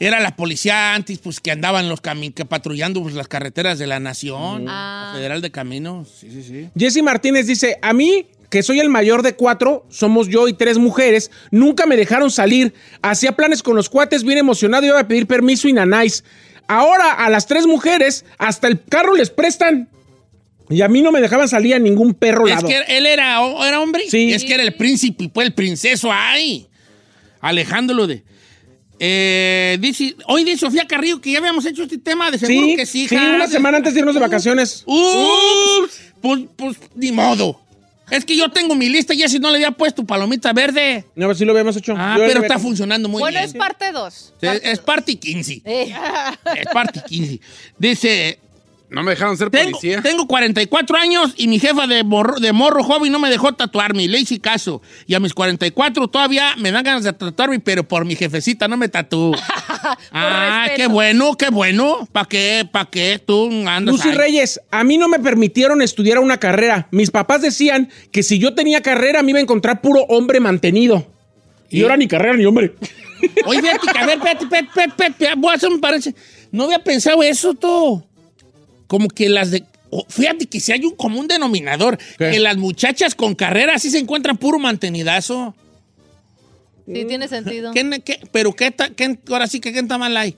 Era 0.00 0.18
la 0.20 0.34
policía 0.34 0.94
antes, 0.94 1.18
pues, 1.18 1.38
que 1.38 1.50
andaban 1.50 1.90
los 1.90 2.00
cami 2.00 2.30
que 2.30 2.46
patrullando 2.46 3.02
pues, 3.02 3.12
las 3.12 3.28
carreteras 3.28 3.78
de 3.78 3.86
la 3.86 4.00
nación. 4.00 4.64
Ah. 4.70 5.08
La 5.12 5.18
Federal 5.18 5.42
de 5.42 5.50
Caminos, 5.50 6.08
sí, 6.18 6.30
sí, 6.30 6.42
sí. 6.42 6.70
Jesse 6.78 7.02
Martínez 7.02 7.46
dice, 7.46 7.78
a 7.82 7.92
mí, 7.92 8.24
que 8.48 8.62
soy 8.62 8.80
el 8.80 8.88
mayor 8.88 9.20
de 9.20 9.34
cuatro, 9.34 9.84
somos 9.90 10.28
yo 10.28 10.48
y 10.48 10.54
tres 10.54 10.78
mujeres, 10.78 11.30
nunca 11.50 11.84
me 11.84 11.94
dejaron 11.94 12.30
salir. 12.30 12.72
Hacía 13.02 13.32
planes 13.36 13.62
con 13.62 13.76
los 13.76 13.90
cuates, 13.90 14.24
bien 14.24 14.38
emocionado, 14.38 14.86
iba 14.86 14.98
a 14.98 15.06
pedir 15.08 15.26
permiso 15.26 15.68
y 15.68 15.74
nanáis. 15.74 16.24
Ahora 16.68 17.12
a 17.12 17.28
las 17.28 17.46
tres 17.46 17.66
mujeres 17.66 18.24
hasta 18.38 18.66
el 18.68 18.82
carro 18.82 19.14
les 19.14 19.28
prestan. 19.28 19.90
Y 20.68 20.82
a 20.82 20.88
mí 20.88 21.00
no 21.02 21.12
me 21.12 21.20
dejaban 21.20 21.48
salir 21.48 21.74
a 21.74 21.78
ningún 21.78 22.14
perro 22.14 22.46
Es 22.48 22.54
lado. 22.56 22.68
que 22.68 22.76
él 22.88 23.06
era, 23.06 23.38
era 23.66 23.80
hombre. 23.80 24.04
Sí. 24.08 24.32
Es 24.32 24.44
que 24.44 24.54
era 24.54 24.62
el 24.62 24.74
príncipe, 24.74 25.28
pues 25.28 25.46
el 25.46 25.54
princeso 25.54 26.10
ahí. 26.12 26.66
Alejándolo 27.40 28.06
de. 28.06 28.24
Eh, 28.98 29.76
dice, 29.80 30.16
hoy 30.26 30.42
dice 30.42 30.58
Sofía 30.58 30.86
Carrillo 30.86 31.20
que 31.20 31.30
ya 31.32 31.38
habíamos 31.38 31.66
hecho 31.66 31.82
este 31.82 31.98
tema, 31.98 32.30
de 32.30 32.38
seguro 32.38 32.66
Sí, 32.66 32.76
que 32.76 32.86
sí, 32.86 33.06
sí, 33.08 33.14
hija. 33.14 33.34
una 33.34 33.46
semana 33.46 33.76
antes 33.76 33.92
de 33.94 34.00
irnos 34.00 34.14
de 34.14 34.20
vacaciones. 34.20 34.82
Ups, 34.86 36.00
pues, 36.22 36.40
pues, 36.56 36.76
ni 36.94 37.12
modo. 37.12 37.60
Es 38.10 38.24
que 38.24 38.36
yo 38.36 38.48
tengo 38.50 38.74
mi 38.76 38.88
lista 38.88 39.12
y 39.14 39.22
ese 39.22 39.38
no 39.40 39.50
le 39.50 39.56
había 39.56 39.72
puesto 39.72 40.04
palomita 40.04 40.52
verde. 40.52 41.04
No, 41.16 41.34
si 41.34 41.44
lo 41.44 41.50
habíamos 41.52 41.76
hecho. 41.76 41.94
Ah, 41.96 42.14
Yo 42.16 42.24
pero 42.26 42.40
está 42.40 42.58
funcionando 42.58 43.08
muy 43.08 43.18
bueno, 43.20 43.36
bien. 43.38 43.44
es 43.50 43.54
parte 43.54 43.90
2. 43.90 44.34
Es, 44.40 44.60
es 44.62 44.78
parte 44.78 45.16
15. 45.16 45.62
Eh, 45.64 45.92
Es 46.54 46.66
parte 46.72 47.02
15. 47.06 47.40
Dice, 47.78 48.38
No 48.88 49.02
me 49.02 49.10
dejaron 49.10 49.36
ser 49.36 49.50
tengo, 49.50 49.72
policía. 49.72 50.00
tengo 50.00 50.28
44 50.28 50.96
años 50.96 51.34
y 51.36 51.48
mi 51.48 51.58
jefa 51.58 51.88
de 51.88 52.04
morro, 52.04 52.38
de 52.38 52.52
morro 52.52 52.84
joven 52.84 53.10
no 53.10 53.18
me 53.18 53.28
dejó 53.28 53.52
tatuarme. 53.52 54.06
Le 54.06 54.20
hice 54.20 54.40
caso. 54.40 54.80
Y 55.06 55.14
a 55.14 55.20
mis 55.20 55.34
44 55.34 56.06
todavía 56.06 56.54
me 56.56 56.70
dan 56.70 56.84
ganas 56.84 57.02
de 57.02 57.12
tatuarme, 57.12 57.58
pero 57.58 57.82
por 57.82 58.04
mi 58.04 58.14
jefecita 58.14 58.68
no 58.68 58.76
me 58.76 58.88
tatúo. 58.88 59.34
ah, 60.12 60.66
respeto. 60.66 60.76
qué 60.76 60.86
bueno, 60.86 61.36
qué 61.36 61.50
bueno. 61.50 62.08
¿Para 62.12 62.28
qué? 62.28 62.68
¿Para 62.70 62.88
qué? 62.88 63.20
Tú 63.24 63.50
andas 63.66 63.96
Lucy 63.96 64.10
ahí. 64.10 64.14
Reyes, 64.14 64.60
a 64.70 64.84
mí 64.84 64.98
no 64.98 65.08
me 65.08 65.18
permitieron 65.18 65.82
estudiar 65.82 66.20
una 66.20 66.38
carrera. 66.38 66.86
Mis 66.92 67.10
papás 67.10 67.42
decían 67.42 67.90
que 68.12 68.22
si 68.22 68.38
yo 68.38 68.54
tenía 68.54 68.82
carrera 68.82 69.22
me 69.24 69.30
iba 69.30 69.40
a 69.40 69.42
encontrar 69.42 69.80
puro 69.80 70.02
hombre 70.08 70.38
mantenido. 70.38 71.06
Y, 71.70 71.80
¿Y? 71.80 71.82
ahora 71.82 71.96
ni 71.96 72.06
carrera 72.06 72.36
ni 72.36 72.44
hombre. 72.44 72.74
Oye, 73.46 73.62
fíjate 73.62 73.98
a 73.98 74.06
ver, 74.06 74.18
espérate, 74.18 74.44
espérate, 74.44 74.68
espérate, 74.68 75.02
espérate, 75.02 75.40
voy 75.40 75.50
a 75.50 75.54
hacer 75.54 75.70
un 75.70 75.80
paréntesis. 75.80 76.14
No 76.52 76.64
había 76.64 76.78
pensado 76.78 77.22
eso, 77.24 77.54
tú. 77.54 78.05
Como 78.86 79.08
que 79.08 79.28
las 79.28 79.50
de... 79.50 79.64
oh, 79.90 80.04
fíjate 80.08 80.46
que 80.46 80.60
si 80.60 80.72
hay 80.72 80.84
un 80.84 80.94
común 80.96 81.26
denominador, 81.28 81.98
¿Qué? 82.18 82.30
que 82.32 82.38
las 82.40 82.56
muchachas 82.56 83.14
con 83.14 83.34
carrera 83.34 83.78
sí 83.78 83.90
se 83.90 83.98
encuentran 83.98 84.36
puro 84.36 84.58
mantenidazo. 84.58 85.54
Sí, 86.86 87.04
tiene 87.04 87.26
sentido. 87.28 87.72
¿Qué- 87.72 88.00
qué- 88.04 88.20
pero 88.30 88.52
qué, 88.54 88.70
ta- 88.70 88.90
qué- 88.90 89.18
ahora 89.30 89.46
sí 89.48 89.58
que 89.60 89.72
qué 89.72 89.82
tan 89.82 89.98
mal 90.00 90.16
hay. 90.16 90.36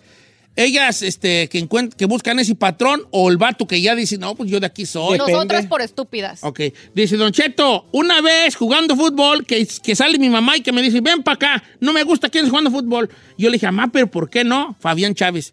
Ellas 0.56 1.02
este, 1.02 1.48
que, 1.48 1.62
encuent- 1.64 1.94
que 1.94 2.06
buscan 2.06 2.38
ese 2.40 2.54
patrón 2.56 3.06
o 3.12 3.30
el 3.30 3.36
vato 3.36 3.68
que 3.68 3.80
ya 3.80 3.94
dice, 3.94 4.18
no, 4.18 4.34
pues 4.34 4.50
yo 4.50 4.58
de 4.58 4.66
aquí 4.66 4.86
soy. 4.86 5.12
Depende. 5.12 5.32
Nosotras 5.34 5.66
por 5.66 5.82
estúpidas. 5.82 6.40
Ok, 6.42 6.60
dice 6.94 7.16
Don 7.16 7.30
Cheto, 7.32 7.86
una 7.92 8.20
vez 8.22 8.56
jugando 8.56 8.96
fútbol, 8.96 9.44
que, 9.46 9.64
que 9.82 9.94
sale 9.94 10.18
mi 10.18 10.28
mamá 10.30 10.56
y 10.56 10.62
que 10.62 10.72
me 10.72 10.82
dice, 10.82 11.00
ven 11.00 11.22
para 11.22 11.34
acá, 11.36 11.64
no 11.78 11.92
me 11.92 12.02
gusta 12.02 12.28
quién 12.28 12.44
es 12.44 12.50
jugando 12.50 12.72
fútbol. 12.72 13.08
Yo 13.36 13.50
le 13.50 13.54
dije, 13.54 13.66
mamá, 13.66 13.88
pero 13.92 14.10
¿por 14.10 14.28
qué 14.30 14.42
no? 14.42 14.74
Fabián 14.80 15.14
Chávez. 15.14 15.52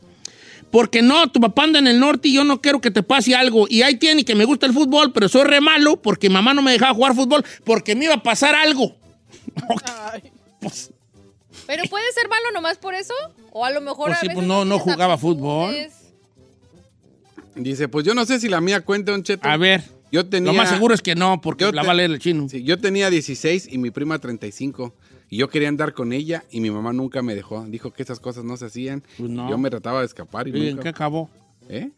Porque 0.75 1.01
no, 1.01 1.31
tu 1.31 1.39
papá 1.39 1.63
anda 1.63 1.79
en 1.79 1.87
el 1.87 2.01
norte 2.01 2.27
y 2.27 2.33
yo 2.33 2.43
no 2.43 2.59
quiero 2.59 2.81
que 2.81 2.91
te 2.91 3.01
pase 3.01 3.33
algo. 3.33 3.65
Y 3.69 3.81
ahí 3.81 3.95
tiene 3.95 4.25
que 4.25 4.35
me 4.35 4.43
gusta 4.43 4.65
el 4.65 4.73
fútbol, 4.73 5.13
pero 5.13 5.29
soy 5.29 5.45
re 5.45 5.61
malo 5.61 5.95
porque 6.01 6.29
mamá 6.29 6.53
no 6.53 6.61
me 6.61 6.73
dejaba 6.73 6.93
jugar 6.93 7.15
fútbol 7.15 7.45
porque 7.63 7.95
me 7.95 8.03
iba 8.03 8.15
a 8.15 8.21
pasar 8.21 8.53
algo. 8.55 8.93
Pues, 10.59 10.91
Pero 11.65 11.83
puede 11.89 12.11
ser 12.11 12.27
malo 12.27 12.51
nomás 12.53 12.77
por 12.77 12.93
eso. 12.93 13.13
O 13.51 13.63
a 13.63 13.69
lo 13.69 13.79
mejor. 13.79 14.07
Pues 14.07 14.17
a 14.17 14.19
sí, 14.21 14.27
veces 14.27 14.35
pues 14.35 14.47
no- 14.47 14.65
no 14.65 14.77
jugaba 14.79 15.17
fútbol. 15.17 15.73
Dice, 17.55 17.87
pues 17.87 18.05
yo 18.05 18.13
no 18.13 18.25
sé 18.25 18.39
si 18.41 18.49
la 18.49 18.59
mía 18.59 18.81
cuenta, 18.81 19.13
Don 19.13 19.23
Cheto. 19.23 19.47
a 19.47 19.55
ver, 19.55 19.81
Yo 20.11 20.25
tenía... 20.27 20.51
lo 20.51 20.57
más 20.57 20.67
seguro 20.69 20.93
es 20.93 21.01
que 21.01 21.15
no, 21.15 21.39
porque 21.39 21.63
Yo 21.63 21.71
la 21.71 21.83
te- 21.83 21.87
va 21.87 21.93
a 21.93 21.95
leer 21.95 22.11
el 22.11 22.19
chino. 22.19 22.49
Sí, 22.49 22.63
yo 22.63 22.77
tenía 22.79 23.09
16 23.09 23.69
y 23.71 23.77
mi 23.77 23.91
prima 23.91 24.19
35. 24.19 24.93
Y 25.29 25.37
yo 25.37 25.49
quería 25.49 25.69
andar 25.69 25.93
con 25.93 26.13
ella 26.13 26.43
y 26.51 26.59
mi 26.59 26.69
mamá 26.71 26.93
nunca 26.93 27.21
me 27.21 27.33
dejó. 27.35 27.65
Dijo 27.67 27.91
que 27.91 28.03
esas 28.03 28.19
cosas 28.19 28.43
no 28.43 28.57
se 28.57 28.65
hacían. 28.65 29.03
Pues 29.17 29.29
no. 29.29 29.49
Yo 29.49 29.57
me 29.57 29.69
trataba 29.69 30.01
de 30.01 30.05
escapar 30.05 30.47
y 30.47 30.57
¿Y 30.57 30.67
en 30.69 30.77
qué 30.79 30.89
acabó? 30.89 31.29
¿Eh? 31.69 31.89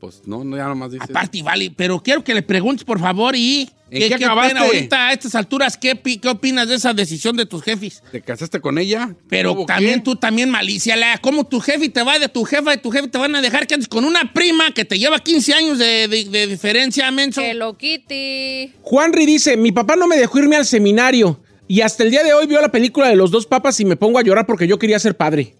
Pues 0.00 0.22
no, 0.26 0.42
no, 0.42 0.56
ya 0.56 0.66
nomás 0.66 0.90
dice... 0.90 1.04
Aparte, 1.08 1.42
vale, 1.44 1.72
pero 1.76 2.02
quiero 2.02 2.24
que 2.24 2.34
le 2.34 2.42
preguntes, 2.42 2.84
por 2.84 2.98
favor, 2.98 3.36
y... 3.36 3.70
¿En 3.88 4.08
qué 4.08 4.14
acabaste? 4.24 4.54
pena 4.54 4.66
ahorita, 4.66 5.08
a 5.08 5.12
estas 5.12 5.34
alturas, 5.34 5.76
¿qué, 5.76 6.00
¿qué 6.00 6.28
opinas 6.28 6.66
de 6.66 6.74
esa 6.76 6.92
decisión 6.94 7.36
de 7.36 7.44
tus 7.46 7.62
jefes? 7.62 8.02
¿Te 8.10 8.20
casaste 8.22 8.58
con 8.60 8.78
ella? 8.78 9.14
Pero 9.28 9.52
¿Hubo 9.52 9.66
también 9.66 9.96
qué? 9.96 10.00
tú, 10.00 10.16
también 10.16 10.48
malicia, 10.50 10.96
la, 10.96 11.18
¿cómo 11.18 11.46
tu 11.46 11.60
jefe 11.60 11.88
te 11.90 12.02
va 12.02 12.18
de 12.18 12.28
tu 12.30 12.42
jefa 12.44 12.74
y 12.74 12.78
tu 12.78 12.90
jefe 12.90 13.06
te 13.08 13.18
van 13.18 13.36
a 13.36 13.42
dejar 13.42 13.66
que 13.66 13.74
andes 13.74 13.86
con 13.88 14.04
una 14.06 14.32
prima 14.32 14.72
que 14.72 14.84
te 14.86 14.98
lleva 14.98 15.18
15 15.20 15.52
años 15.54 15.78
de, 15.78 16.08
de- 16.08 16.24
de 16.24 16.46
diferencia, 16.48 17.08
menso? 17.12 17.42
Que 17.42 17.52
lo 17.54 17.76
Kitty. 17.76 18.72
Juanri 18.80 19.26
dice, 19.26 19.56
mi 19.58 19.72
papá 19.72 19.94
no 19.94 20.06
me 20.08 20.16
dejó 20.16 20.38
irme 20.38 20.56
al 20.56 20.64
seminario 20.66 21.38
y 21.72 21.80
hasta 21.80 22.02
el 22.02 22.10
día 22.10 22.22
de 22.22 22.34
hoy 22.34 22.46
vio 22.46 22.60
la 22.60 22.70
película 22.70 23.08
de 23.08 23.16
los 23.16 23.30
dos 23.30 23.46
papas 23.46 23.80
y 23.80 23.86
me 23.86 23.96
pongo 23.96 24.18
a 24.18 24.22
llorar 24.22 24.44
porque 24.44 24.66
yo 24.66 24.78
quería 24.78 24.98
ser 24.98 25.16
padre. 25.16 25.54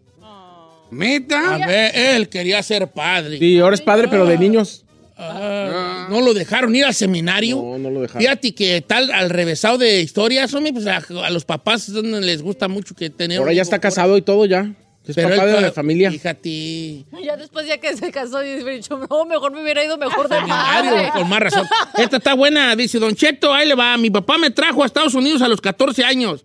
¿Meta? 0.90 1.55
A 1.55 1.66
ver, 1.66 1.90
él 1.96 2.29
quería 2.29 2.62
ser 2.62 2.88
padre. 2.88 3.38
Y 3.40 3.59
ahora 3.61 3.75
es 3.75 3.81
padre, 3.81 4.09
pero 4.09 4.27
de 4.27 4.37
niños. 4.37 4.85
Ah, 5.16 6.09
¿No 6.11 6.20
lo 6.20 6.35
dejaron 6.35 6.77
ir 6.77 6.85
al 6.85 6.92
seminario? 6.92 7.57
No, 7.57 7.79
no 7.79 7.90
lo 7.90 8.03
dejaron. 8.03 8.20
Fíjate 8.20 8.55
que 8.55 8.83
tal, 8.83 9.11
al 9.11 9.31
revésado 9.31 9.79
de 9.79 10.03
historias, 10.03 10.53
hombre, 10.53 10.75
pues 10.75 10.87
a, 10.87 10.98
a 10.98 11.31
los 11.31 11.46
papás 11.46 11.88
les 11.88 12.42
gusta 12.42 12.68
mucho 12.68 12.94
que 12.94 13.09
tener... 13.09 13.38
Ahora 13.38 13.55
ya 13.55 13.62
está 13.62 13.79
casado 13.79 14.18
y 14.18 14.20
todo 14.20 14.44
ya. 14.44 14.70
Es 15.07 15.17
Pero 15.17 15.31
papá 15.31 15.45
él 15.45 15.53
de 15.57 15.61
la 15.62 15.73
familia. 15.73 16.11
Fíjate. 16.12 17.05
Ya 17.25 17.37
después, 17.37 17.67
ya 17.67 17.79
que 17.79 17.97
se 17.97 18.12
casó, 18.12 18.43
y 18.45 18.62
dicho, 18.62 18.99
no, 19.11 19.25
mejor 19.25 19.53
me 19.53 19.62
hubiera 19.62 19.85
ido 19.85 19.99
mejor 19.99 20.29
de 20.29 20.37
padre. 20.47 21.11
con 21.12 21.29
más 21.29 21.41
razón. 21.41 21.67
Esta 21.99 22.19
está 22.19 22.35
buena, 22.35 22.77
dice 22.77 22.99
Don 23.01 23.15
Cheto, 23.15 23.53
ahí 23.53 23.67
le 23.67 23.75
va. 23.75 23.97
Mi 23.97 24.11
papá 24.11 24.38
me 24.38 24.51
trajo 24.51 24.83
a 24.83 24.87
Estados 24.87 25.15
Unidos 25.15 25.43
a 25.43 25.49
los 25.49 25.61
14 25.61 26.05
años. 26.05 26.45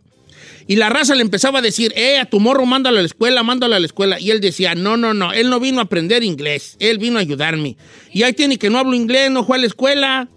Y 0.69 0.75
la 0.75 0.89
raza 0.89 1.15
le 1.15 1.21
empezaba 1.21 1.59
a 1.59 1.61
decir, 1.61 1.93
eh, 1.95 2.19
a 2.19 2.25
tu 2.25 2.41
morro 2.41 2.65
mándalo 2.65 2.97
a 2.97 3.01
la 3.01 3.05
escuela, 3.05 3.41
mándalo 3.41 3.75
a 3.75 3.79
la 3.79 3.85
escuela. 3.85 4.19
Y 4.19 4.31
él 4.31 4.41
decía, 4.41 4.75
no, 4.75 4.97
no, 4.97 5.13
no, 5.13 5.31
él 5.31 5.49
no 5.49 5.61
vino 5.61 5.79
a 5.79 5.83
aprender 5.83 6.23
inglés, 6.23 6.75
él 6.79 6.97
vino 6.97 7.19
a 7.19 7.21
ayudarme. 7.21 7.77
Y 8.11 8.23
ahí 8.23 8.33
tiene 8.33 8.57
que 8.57 8.69
no 8.69 8.79
hablo 8.79 8.93
inglés, 8.93 9.31
no 9.31 9.45
fue 9.45 9.57
a 9.57 9.59
la 9.61 9.67
escuela, 9.67 10.27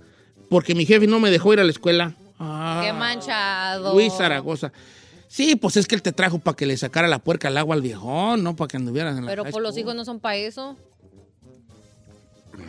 porque 0.49 0.77
mi 0.77 0.87
jefe 0.87 1.09
no 1.09 1.19
me 1.19 1.31
dejó 1.31 1.53
ir 1.53 1.61
a 1.61 1.65
la 1.65 1.71
escuela. 1.73 2.15
Ah, 2.39 2.83
Qué 2.85 2.93
manchado. 2.93 3.93
Luis 3.93 4.13
Zaragoza. 4.17 4.73
Sí, 5.31 5.55
pues 5.55 5.77
es 5.77 5.87
que 5.87 5.95
él 5.95 6.03
te 6.03 6.11
trajo 6.11 6.41
para 6.41 6.57
que 6.57 6.67
le 6.67 6.77
sacara 6.77 7.07
la 7.07 7.21
puerca 7.21 7.47
al 7.47 7.57
agua 7.57 7.77
al 7.77 7.83
viejón, 7.83 8.43
no 8.43 8.57
para 8.57 8.67
que 8.67 8.79
anduvieras 8.79 9.17
en 9.17 9.27
la 9.27 9.31
Pero 9.31 9.45
high 9.45 9.53
pues 9.53 9.63
los 9.63 9.79
hijos 9.79 9.95
no 9.95 10.05
son 10.05 10.19
para 10.19 10.35
eso. 10.35 10.77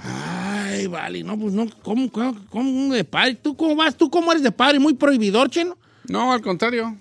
Ay, 0.03 0.85
vale, 0.85 1.23
no, 1.23 1.39
pues 1.39 1.53
no, 1.53 1.67
¿cómo, 1.81 2.11
cómo, 2.11 2.37
cómo 2.51 2.93
de 2.93 3.03
padre? 3.03 3.33
¿Tú 3.33 3.57
cómo 3.57 3.75
vas? 3.75 3.97
¿Tú 3.97 4.11
cómo 4.11 4.31
eres 4.31 4.43
de 4.43 4.51
padre? 4.51 4.77
¿Muy 4.77 4.93
prohibidor, 4.93 5.49
cheno? 5.49 5.75
No, 6.07 6.31
al 6.31 6.41
contrario. 6.41 6.95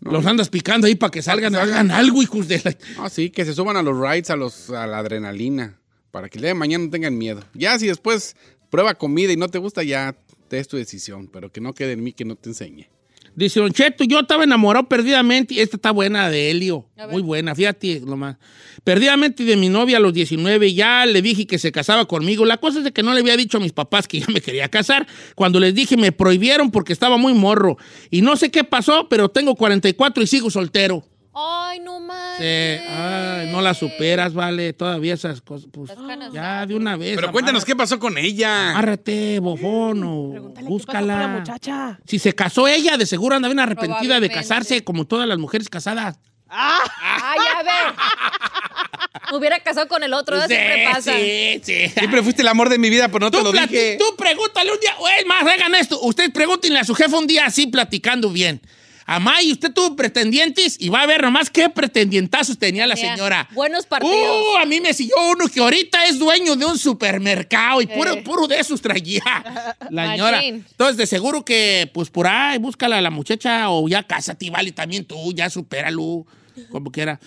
Los 0.00 0.26
andas 0.26 0.48
picando 0.48 0.88
ahí 0.88 0.96
para 0.96 1.12
que 1.12 1.22
salgan, 1.22 1.54
hagan 1.54 1.92
algo, 1.92 2.20
hijos 2.20 2.48
de 2.48 2.60
la... 2.64 2.76
Ah, 2.98 3.08
sí, 3.08 3.30
que 3.30 3.44
se 3.44 3.54
suban 3.54 3.76
a 3.76 3.82
los 3.84 3.96
rides, 3.96 4.30
a, 4.30 4.34
los, 4.34 4.70
a 4.70 4.88
la 4.88 4.98
adrenalina, 4.98 5.78
para 6.10 6.28
que 6.28 6.38
el 6.38 6.42
día 6.42 6.48
de 6.48 6.54
mañana 6.54 6.84
no 6.84 6.90
tengan 6.90 7.16
miedo. 7.16 7.44
Ya 7.54 7.78
si 7.78 7.86
después 7.86 8.34
prueba 8.70 8.96
comida 8.96 9.32
y 9.32 9.36
no 9.36 9.48
te 9.48 9.58
gusta, 9.58 9.84
ya 9.84 10.16
te 10.48 10.58
es 10.58 10.66
tu 10.66 10.76
decisión, 10.76 11.28
pero 11.28 11.52
que 11.52 11.60
no 11.60 11.74
quede 11.74 11.92
en 11.92 12.02
mí 12.02 12.12
que 12.12 12.24
no 12.24 12.34
te 12.34 12.48
enseñe. 12.48 12.88
Dice 13.34 13.60
Don 13.60 13.72
Cheto, 13.72 14.04
yo 14.04 14.20
estaba 14.20 14.44
enamorado 14.44 14.88
perdidamente. 14.88 15.60
Esta 15.60 15.76
está 15.76 15.90
buena 15.90 16.28
de 16.30 16.50
Helio. 16.50 16.86
Muy 17.10 17.22
buena, 17.22 17.54
fíjate 17.54 18.00
nomás. 18.00 18.36
Perdidamente 18.84 19.44
de 19.44 19.56
mi 19.56 19.68
novia 19.68 19.98
a 19.98 20.00
los 20.00 20.12
19. 20.12 20.74
Ya 20.74 21.06
le 21.06 21.22
dije 21.22 21.46
que 21.46 21.58
se 21.58 21.72
casaba 21.72 22.06
conmigo. 22.06 22.44
La 22.44 22.56
cosa 22.56 22.78
es 22.78 22.84
de 22.84 22.92
que 22.92 23.02
no 23.02 23.12
le 23.14 23.20
había 23.20 23.36
dicho 23.36 23.58
a 23.58 23.60
mis 23.60 23.72
papás 23.72 24.08
que 24.08 24.20
ya 24.20 24.26
me 24.32 24.40
quería 24.40 24.68
casar. 24.68 25.06
Cuando 25.34 25.60
les 25.60 25.74
dije 25.74 25.96
me 25.96 26.12
prohibieron 26.12 26.70
porque 26.70 26.92
estaba 26.92 27.16
muy 27.16 27.34
morro. 27.34 27.76
Y 28.10 28.22
no 28.22 28.36
sé 28.36 28.50
qué 28.50 28.64
pasó, 28.64 29.08
pero 29.08 29.28
tengo 29.28 29.54
44 29.54 30.22
y 30.22 30.26
sigo 30.26 30.50
soltero. 30.50 31.04
Ay, 31.40 31.78
no 31.80 32.00
más. 32.00 32.38
Sí, 32.38 32.44
ay, 32.44 33.48
no 33.52 33.60
la 33.60 33.72
superas, 33.74 34.34
vale. 34.34 34.72
Todavía 34.72 35.14
esas 35.14 35.40
cosas. 35.40 35.68
Pues, 35.72 35.90
ya 36.32 36.66
de 36.66 36.74
una 36.74 36.96
vez. 36.96 37.14
Pero 37.16 37.30
cuéntanos 37.30 37.64
qué 37.64 37.76
pasó 37.76 37.98
con 37.98 38.18
ella. 38.18 38.70
Amárrate, 38.70 39.38
bofón, 39.38 40.02
o 40.04 40.30
Pregúntale 40.32 40.66
qué 40.66 40.74
pasó 40.74 40.86
con 40.86 41.06
la 41.06 41.14
búscala. 41.16 41.28
muchacha. 41.28 42.00
Si 42.06 42.18
se 42.18 42.34
casó 42.34 42.66
ella, 42.66 42.96
de 42.96 43.06
seguro 43.06 43.36
anda 43.36 43.48
bien 43.48 43.60
arrepentida 43.60 44.18
de 44.20 44.30
casarse 44.30 44.82
como 44.82 45.06
todas 45.06 45.28
las 45.28 45.38
mujeres 45.38 45.68
casadas. 45.68 46.18
Ay, 46.48 47.38
a 47.56 47.62
ver. 47.62 47.94
Me 49.30 49.36
hubiera 49.36 49.60
casado 49.60 49.88
con 49.88 50.02
el 50.02 50.14
otro, 50.14 50.36
¿verdad? 50.36 50.48
siempre 50.48 50.84
pasa. 50.90 51.12
Sí, 51.14 51.60
sí. 51.62 51.88
Siempre 51.90 52.22
fuiste 52.22 52.40
el 52.40 52.48
amor 52.48 52.70
de 52.70 52.78
mi 52.78 52.88
vida, 52.88 53.08
pero 53.08 53.26
no 53.26 53.30
te 53.30 53.36
Tú, 53.38 53.44
lo 53.44 53.52
plati- 53.52 53.68
dije. 53.68 53.96
tú 53.98 54.16
pregúntale 54.16 54.72
un 54.72 54.80
día, 54.80 54.92
es 55.18 55.26
más, 55.26 55.42
hagan 55.42 55.74
esto. 55.74 56.00
Ustedes 56.00 56.30
pregúntenle 56.30 56.78
a 56.78 56.84
su 56.84 56.94
jefe 56.94 57.14
un 57.14 57.26
día 57.26 57.44
así, 57.44 57.66
platicando 57.66 58.30
bien. 58.30 58.62
Amay, 59.10 59.50
usted 59.52 59.72
tuvo 59.72 59.96
pretendientes 59.96 60.76
y 60.78 60.90
va 60.90 61.00
a 61.00 61.06
ver 61.06 61.22
nomás 61.22 61.48
qué 61.48 61.70
pretendientazos 61.70 62.58
tenía 62.58 62.86
la 62.86 62.94
señora. 62.94 63.48
buenos 63.54 63.86
partidos. 63.86 64.14
Uh, 64.14 64.58
a 64.58 64.66
mí 64.66 64.82
me 64.82 64.92
siguió 64.92 65.14
uno 65.32 65.48
que 65.48 65.60
ahorita 65.60 66.04
es 66.04 66.18
dueño 66.18 66.54
de 66.56 66.66
un 66.66 66.78
supermercado 66.78 67.80
y 67.80 67.86
puro, 67.86 68.12
Eh. 68.12 68.22
puro 68.22 68.46
de 68.46 68.60
esos 68.60 68.82
traía 68.82 69.22
la 69.90 70.10
señora. 70.10 70.44
Entonces, 70.44 70.98
de 70.98 71.06
seguro 71.06 71.42
que, 71.42 71.90
pues 71.94 72.10
por 72.10 72.26
ahí, 72.26 72.58
búscala 72.58 72.98
a 72.98 73.00
la 73.00 73.08
muchacha 73.08 73.70
o 73.70 73.88
ya 73.88 74.02
cásate, 74.02 74.50
vale, 74.50 74.72
también 74.72 75.06
tú, 75.06 75.32
ya 75.32 75.48
supéralo, 75.48 76.26
como 76.70 76.92
quiera. 76.92 77.18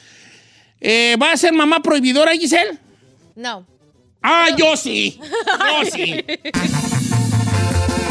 Eh, 0.79 1.15
¿Va 1.19 1.31
a 1.31 1.37
ser 1.37 1.51
mamá 1.51 1.81
prohibidora, 1.81 2.33
Giselle? 2.33 2.77
No. 3.35 3.65
Ah, 4.21 4.49
yo 4.55 4.77
sí. 4.77 5.19
Yo 5.19 5.91
sí. 5.91 6.13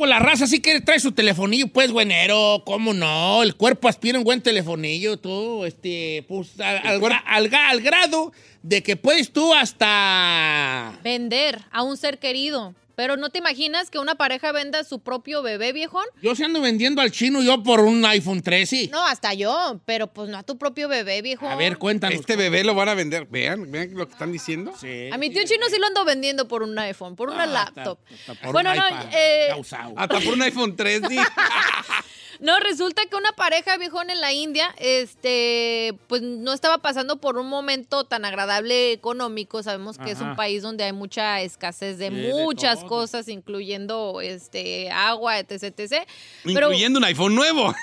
Pues 0.00 0.08
la 0.08 0.18
raza 0.18 0.46
sí 0.46 0.62
quiere 0.62 0.80
traer 0.80 0.98
su 1.02 1.12
telefonillo, 1.12 1.68
pues, 1.68 1.92
buenero. 1.92 2.62
¿Cómo 2.64 2.94
no? 2.94 3.42
El 3.42 3.54
cuerpo 3.54 3.86
aspira 3.86 4.16
un 4.16 4.24
buen 4.24 4.40
telefonillo, 4.40 5.18
tú, 5.18 5.66
este, 5.66 6.24
pues, 6.26 6.58
al, 6.58 6.78
al 6.86 7.00
gra- 7.02 7.22
al 7.26 7.50
ga- 7.50 7.68
al 7.68 7.82
grado 7.82 8.32
de 8.62 8.82
que 8.82 8.96
puedes 8.96 9.30
tú 9.30 9.52
hasta... 9.52 10.98
Vender 11.04 11.60
a 11.70 11.82
un 11.82 11.98
ser 11.98 12.18
querido. 12.18 12.74
Pero 12.96 13.16
¿no 13.16 13.30
te 13.30 13.38
imaginas 13.38 13.90
que 13.90 13.98
una 13.98 14.14
pareja 14.14 14.52
venda 14.52 14.84
su 14.84 15.00
propio 15.00 15.42
bebé, 15.42 15.72
viejón? 15.72 16.04
Yo 16.22 16.34
se 16.34 16.44
ando 16.44 16.60
vendiendo 16.60 17.00
al 17.00 17.10
chino 17.10 17.42
yo 17.42 17.62
por 17.62 17.80
un 17.80 18.04
iPhone 18.04 18.42
13. 18.42 18.88
No, 18.92 19.04
hasta 19.06 19.32
yo, 19.34 19.80
pero 19.84 20.06
pues 20.08 20.28
no 20.28 20.38
a 20.38 20.42
tu 20.42 20.58
propio 20.58 20.88
bebé, 20.88 21.22
viejón. 21.22 21.50
A 21.50 21.56
ver, 21.56 21.78
cuéntanos. 21.78 22.20
Este 22.20 22.36
bebé 22.36 22.64
lo 22.64 22.74
van 22.74 22.88
a 22.88 22.94
vender. 22.94 23.26
Vean, 23.26 23.70
vean 23.70 23.94
lo 23.94 24.06
que 24.06 24.12
están 24.12 24.32
diciendo. 24.32 24.72
A 25.12 25.18
mi 25.18 25.30
tío 25.30 25.42
chino 25.44 25.66
sí 25.70 25.76
lo 25.78 25.86
ando 25.86 26.04
vendiendo 26.04 26.46
por 26.48 26.62
un 26.62 26.78
iPhone, 26.78 27.16
por 27.16 27.30
una 27.30 27.44
Ah, 27.44 27.46
laptop. 27.46 27.98
hasta- 28.10 28.32
hasta 28.32 28.44
por 28.44 28.52
bueno, 28.52 28.70
un 28.70 28.76
no, 28.76 28.86
iPad. 28.88 29.06
eh, 29.12 29.46
Ya 29.48 29.56
usado. 29.56 29.94
Hasta 29.96 30.20
por 30.20 30.34
un 30.34 30.42
iPhone 30.42 30.76
3, 30.76 31.02
di. 31.08 31.16
no, 32.40 32.58
resulta 32.60 33.02
que 33.06 33.16
una 33.16 33.32
pareja 33.32 33.76
viejón 33.76 34.10
en 34.10 34.20
la 34.20 34.32
India, 34.32 34.74
este, 34.78 35.94
pues 36.06 36.22
no 36.22 36.52
estaba 36.52 36.78
pasando 36.78 37.16
por 37.16 37.36
un 37.38 37.48
momento 37.48 38.04
tan 38.04 38.24
agradable 38.24 38.92
económico. 38.92 39.62
Sabemos 39.62 39.98
que 39.98 40.10
es 40.12 40.20
un 40.20 40.36
país 40.36 40.62
donde 40.62 40.84
hay 40.84 40.92
mucha 40.92 41.40
escasez 41.42 41.98
de 41.98 42.08
Sí, 42.08 42.14
muchas 42.32 42.82
cosas, 42.84 43.28
incluyendo 43.28 44.20
este 44.20 44.90
agua, 44.90 45.38
etc, 45.38 45.62
etc. 45.78 46.06
Pero- 46.44 46.66
Incluyendo 46.68 46.98
un 46.98 47.04
iPhone 47.04 47.34
nuevo. 47.34 47.74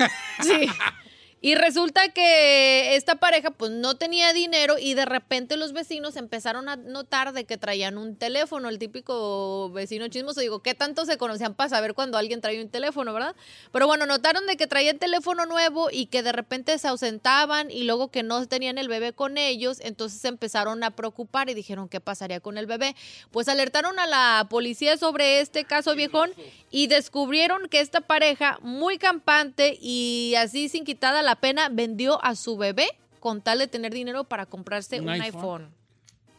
Sí. 0.42 0.68
Y 1.40 1.54
resulta 1.54 2.10
que 2.10 2.96
esta 2.96 3.16
pareja 3.16 3.52
pues 3.52 3.70
no 3.70 3.96
tenía 3.96 4.34
dinero 4.34 4.80
y 4.80 4.96
de 4.96 5.06
repente 5.06 5.56
los 5.56 5.72
vecinos 5.72 6.16
empezaron 6.16 6.68
a 6.68 6.78
notar 6.78 7.32
de 7.32 7.46
que 7.46 7.58
traían 7.58 8.00
un 8.00 8.16
teléfono, 8.16 8.70
el 8.70 8.80
típico 8.80 9.70
vecino 9.70 10.08
chismoso. 10.08 10.42
Digo, 10.42 10.64
¿qué 10.64 10.74
tanto 10.74 11.06
se 11.06 11.18
conocían 11.18 11.54
para 11.54 11.70
saber 11.70 11.94
cuando 11.94 12.18
alguien 12.18 12.42
traía 12.42 12.60
un 12.60 12.70
teléfono, 12.70 13.14
verdad? 13.14 13.36
Pero 13.72 13.86
bueno, 13.86 14.08
notaron 14.08 14.48
de 14.48 14.58
que 14.58 14.66
traían 14.66 14.98
teléfono 14.98 15.46
nuevo 15.46 15.90
y 15.92 16.08
que 16.08 16.24
de 16.24 16.32
repente 16.32 16.76
se 16.80 16.88
ausentaban 16.88 17.70
y 17.70 17.84
luego 17.84 18.10
que 18.10 18.24
no 18.24 18.44
tenían 18.48 18.80
el 18.80 18.88
bebé 18.88 19.14
con 19.14 19.38
ellos, 19.38 19.80
entonces 19.82 20.20
se 20.20 20.30
empezaron 20.30 20.84
a 20.84 20.96
preocupar 20.96 21.52
y 21.52 21.54
dijeron, 21.54 21.88
¿qué 21.88 22.00
pasaría 22.00 22.40
con 22.40 22.58
el 22.58 22.66
bebé? 22.66 22.96
Pues 23.30 23.48
alertaron 23.48 24.00
a 24.00 24.08
la 24.08 24.48
policía 24.50 24.98
sobre 24.98 25.40
este 25.40 25.66
caso 25.66 25.94
viejón 25.94 26.32
y 26.72 26.88
descubrieron 26.88 27.70
que 27.70 27.80
esta 27.80 28.02
pareja 28.02 28.58
muy 28.64 28.98
campante 28.98 29.78
y 29.80 30.34
así 30.36 30.68
sin 30.68 30.84
quitada 30.84 31.27
la 31.28 31.36
pena 31.36 31.70
vendió 31.70 32.24
a 32.24 32.36
su 32.36 32.58
bebé 32.58 32.88
con 33.20 33.42
tal 33.42 33.60
de 33.60 33.68
tener 33.68 33.94
dinero 33.94 34.24
para 34.24 34.46
comprarse 34.48 35.00
un, 35.00 35.04
Un 35.10 35.10
iPhone. 35.22 35.26
iPhone. 35.36 35.78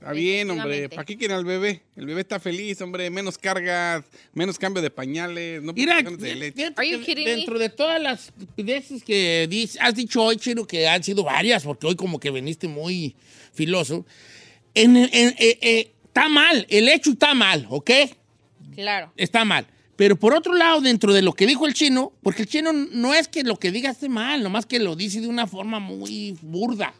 Está 0.00 0.12
bien, 0.12 0.48
hombre. 0.50 0.88
¿Para 0.88 1.04
qué 1.04 1.16
quieren 1.18 1.36
al 1.36 1.44
bebé? 1.44 1.82
El 1.96 2.06
bebé 2.06 2.20
está 2.20 2.38
feliz, 2.38 2.80
hombre. 2.82 3.10
Menos 3.10 3.36
cargas, 3.36 4.04
menos 4.32 4.56
cambio 4.56 4.80
de 4.80 4.90
pañales. 4.90 5.60
No 5.60 5.72
Mira, 5.72 6.00
de 6.02 6.34
leche. 6.36 6.70
dentro 7.16 7.58
de 7.58 7.68
todas 7.68 8.00
las 8.00 8.28
estupideces 8.28 9.02
que 9.02 9.48
has 9.80 9.94
dicho 9.96 10.22
hoy, 10.22 10.36
Chino, 10.36 10.64
que 10.66 10.86
han 10.86 11.02
sido 11.02 11.24
varias, 11.24 11.64
porque 11.64 11.86
hoy 11.88 11.96
como 11.96 12.20
que 12.20 12.30
veniste 12.30 12.68
muy 12.68 13.16
filoso, 13.52 14.06
en, 14.74 14.96
en- 14.96 15.10
eh, 15.36 15.58
eh, 15.60 15.92
está 16.06 16.28
mal, 16.28 16.64
el 16.70 16.88
hecho 16.88 17.10
está 17.10 17.34
mal, 17.34 17.66
¿ok? 17.68 17.90
Claro. 18.76 19.12
Está 19.16 19.44
mal. 19.44 19.66
Pero 19.98 20.14
por 20.14 20.32
otro 20.32 20.54
lado, 20.54 20.80
dentro 20.80 21.12
de 21.12 21.22
lo 21.22 21.32
que 21.32 21.44
dijo 21.44 21.66
el 21.66 21.74
chino, 21.74 22.12
porque 22.22 22.42
el 22.42 22.48
chino 22.48 22.72
no 22.72 23.14
es 23.14 23.26
que 23.26 23.42
lo 23.42 23.56
que 23.58 23.72
diga 23.72 23.90
esté 23.90 24.08
mal, 24.08 24.44
nomás 24.44 24.64
que 24.64 24.78
lo 24.78 24.94
dice 24.94 25.20
de 25.20 25.26
una 25.26 25.48
forma 25.48 25.80
muy 25.80 26.38
burda. 26.40 26.94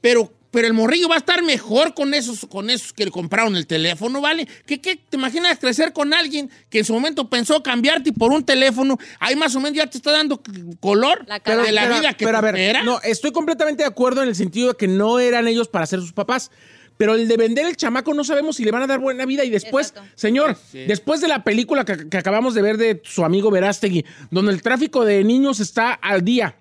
Pero, 0.00 0.32
pero 0.50 0.66
el 0.66 0.72
morrillo 0.74 1.08
va 1.08 1.14
a 1.14 1.18
estar 1.18 1.42
mejor 1.44 1.94
con 1.94 2.12
esos, 2.12 2.44
con 2.50 2.70
esos 2.70 2.92
que 2.92 3.04
le 3.04 3.12
compraron 3.12 3.54
el 3.54 3.68
teléfono, 3.68 4.20
¿vale? 4.20 4.48
¿Qué, 4.66 4.80
qué 4.80 4.96
te 4.96 5.16
imaginas 5.16 5.60
crecer 5.60 5.92
con 5.92 6.12
alguien 6.12 6.50
que 6.70 6.80
en 6.80 6.84
su 6.84 6.92
momento 6.92 7.30
pensó 7.30 7.62
cambiarte 7.62 8.12
por 8.12 8.32
un 8.32 8.42
teléfono? 8.44 8.98
Ahí 9.20 9.36
más 9.36 9.54
o 9.54 9.60
menos 9.60 9.76
ya 9.76 9.86
te 9.86 9.96
está 9.98 10.10
dando 10.10 10.42
color 10.80 11.24
Pero, 11.44 11.62
de 11.62 11.70
la 11.70 11.82
pero- 11.84 11.94
vida 12.00 12.14
que 12.14 12.24
pero 12.24 12.38
a 12.38 12.40
ver, 12.40 12.56
espera. 12.56 12.82
no, 12.82 13.00
estoy 13.02 13.30
completamente 13.30 13.84
de 13.84 13.88
acuerdo 13.88 14.24
en 14.24 14.28
el 14.28 14.34
sentido 14.34 14.70
de 14.70 14.74
que 14.76 14.88
no 14.88 15.20
eran 15.20 15.46
ellos 15.46 15.68
para 15.68 15.86
ser 15.86 16.00
sus 16.00 16.12
papás. 16.12 16.50
Pero 16.96 17.14
el 17.14 17.26
de 17.26 17.36
vender 17.36 17.66
el 17.66 17.76
chamaco 17.76 18.14
no 18.14 18.22
sabemos 18.22 18.56
si 18.56 18.64
le 18.64 18.70
van 18.70 18.82
a 18.82 18.86
dar 18.86 19.00
buena 19.00 19.26
vida. 19.26 19.44
Y 19.44 19.50
después, 19.50 19.94
señor, 20.14 20.56
después 20.72 21.20
de 21.20 21.28
la 21.28 21.42
película 21.42 21.84
que, 21.84 22.08
que 22.08 22.16
acabamos 22.16 22.54
de 22.54 22.62
ver 22.62 22.76
de 22.76 23.00
su 23.04 23.24
amigo 23.24 23.50
Verástegui, 23.50 24.04
donde 24.30 24.52
el 24.52 24.62
tráfico 24.62 25.04
de 25.04 25.24
niños 25.24 25.60
está 25.60 25.92
al 25.92 26.24
día 26.24 26.56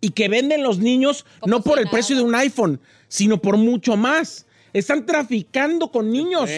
y 0.00 0.10
que 0.10 0.28
venden 0.28 0.62
los 0.62 0.78
niños 0.78 1.24
no 1.46 1.62
por 1.62 1.78
el 1.78 1.88
precio 1.88 2.16
de 2.16 2.22
un 2.22 2.34
iPhone, 2.34 2.80
sino 3.08 3.40
por 3.40 3.56
mucho 3.56 3.96
más. 3.96 4.46
Están 4.72 5.06
traficando 5.06 5.90
con 5.92 6.10
niños 6.10 6.50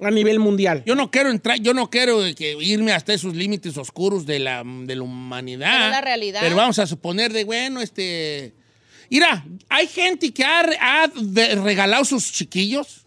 a 0.00 0.10
nivel 0.10 0.38
mundial. 0.40 0.82
Yo 0.84 0.94
no 0.94 1.10
quiero 1.10 1.30
entrar, 1.30 1.58
yo 1.60 1.74
no 1.74 1.90
quiero 1.90 2.20
que 2.36 2.56
irme 2.60 2.92
hasta 2.92 3.14
esos 3.14 3.34
límites 3.34 3.76
oscuros 3.76 4.26
de 4.26 4.40
la, 4.40 4.64
de 4.64 4.96
la 4.96 5.02
humanidad. 5.02 5.70
Pero 5.70 5.84
es 5.84 5.90
la 5.90 6.00
realidad. 6.00 6.40
Pero 6.42 6.56
vamos 6.56 6.78
a 6.78 6.86
suponer 6.86 7.32
de, 7.32 7.44
bueno, 7.44 7.80
este... 7.80 8.52
Mira, 9.10 9.44
hay 9.68 9.86
gente 9.86 10.32
que 10.32 10.44
ha, 10.44 10.60
ha 10.80 11.08
de- 11.08 11.54
regalado 11.56 12.04
sus 12.04 12.30
chiquillos. 12.32 13.06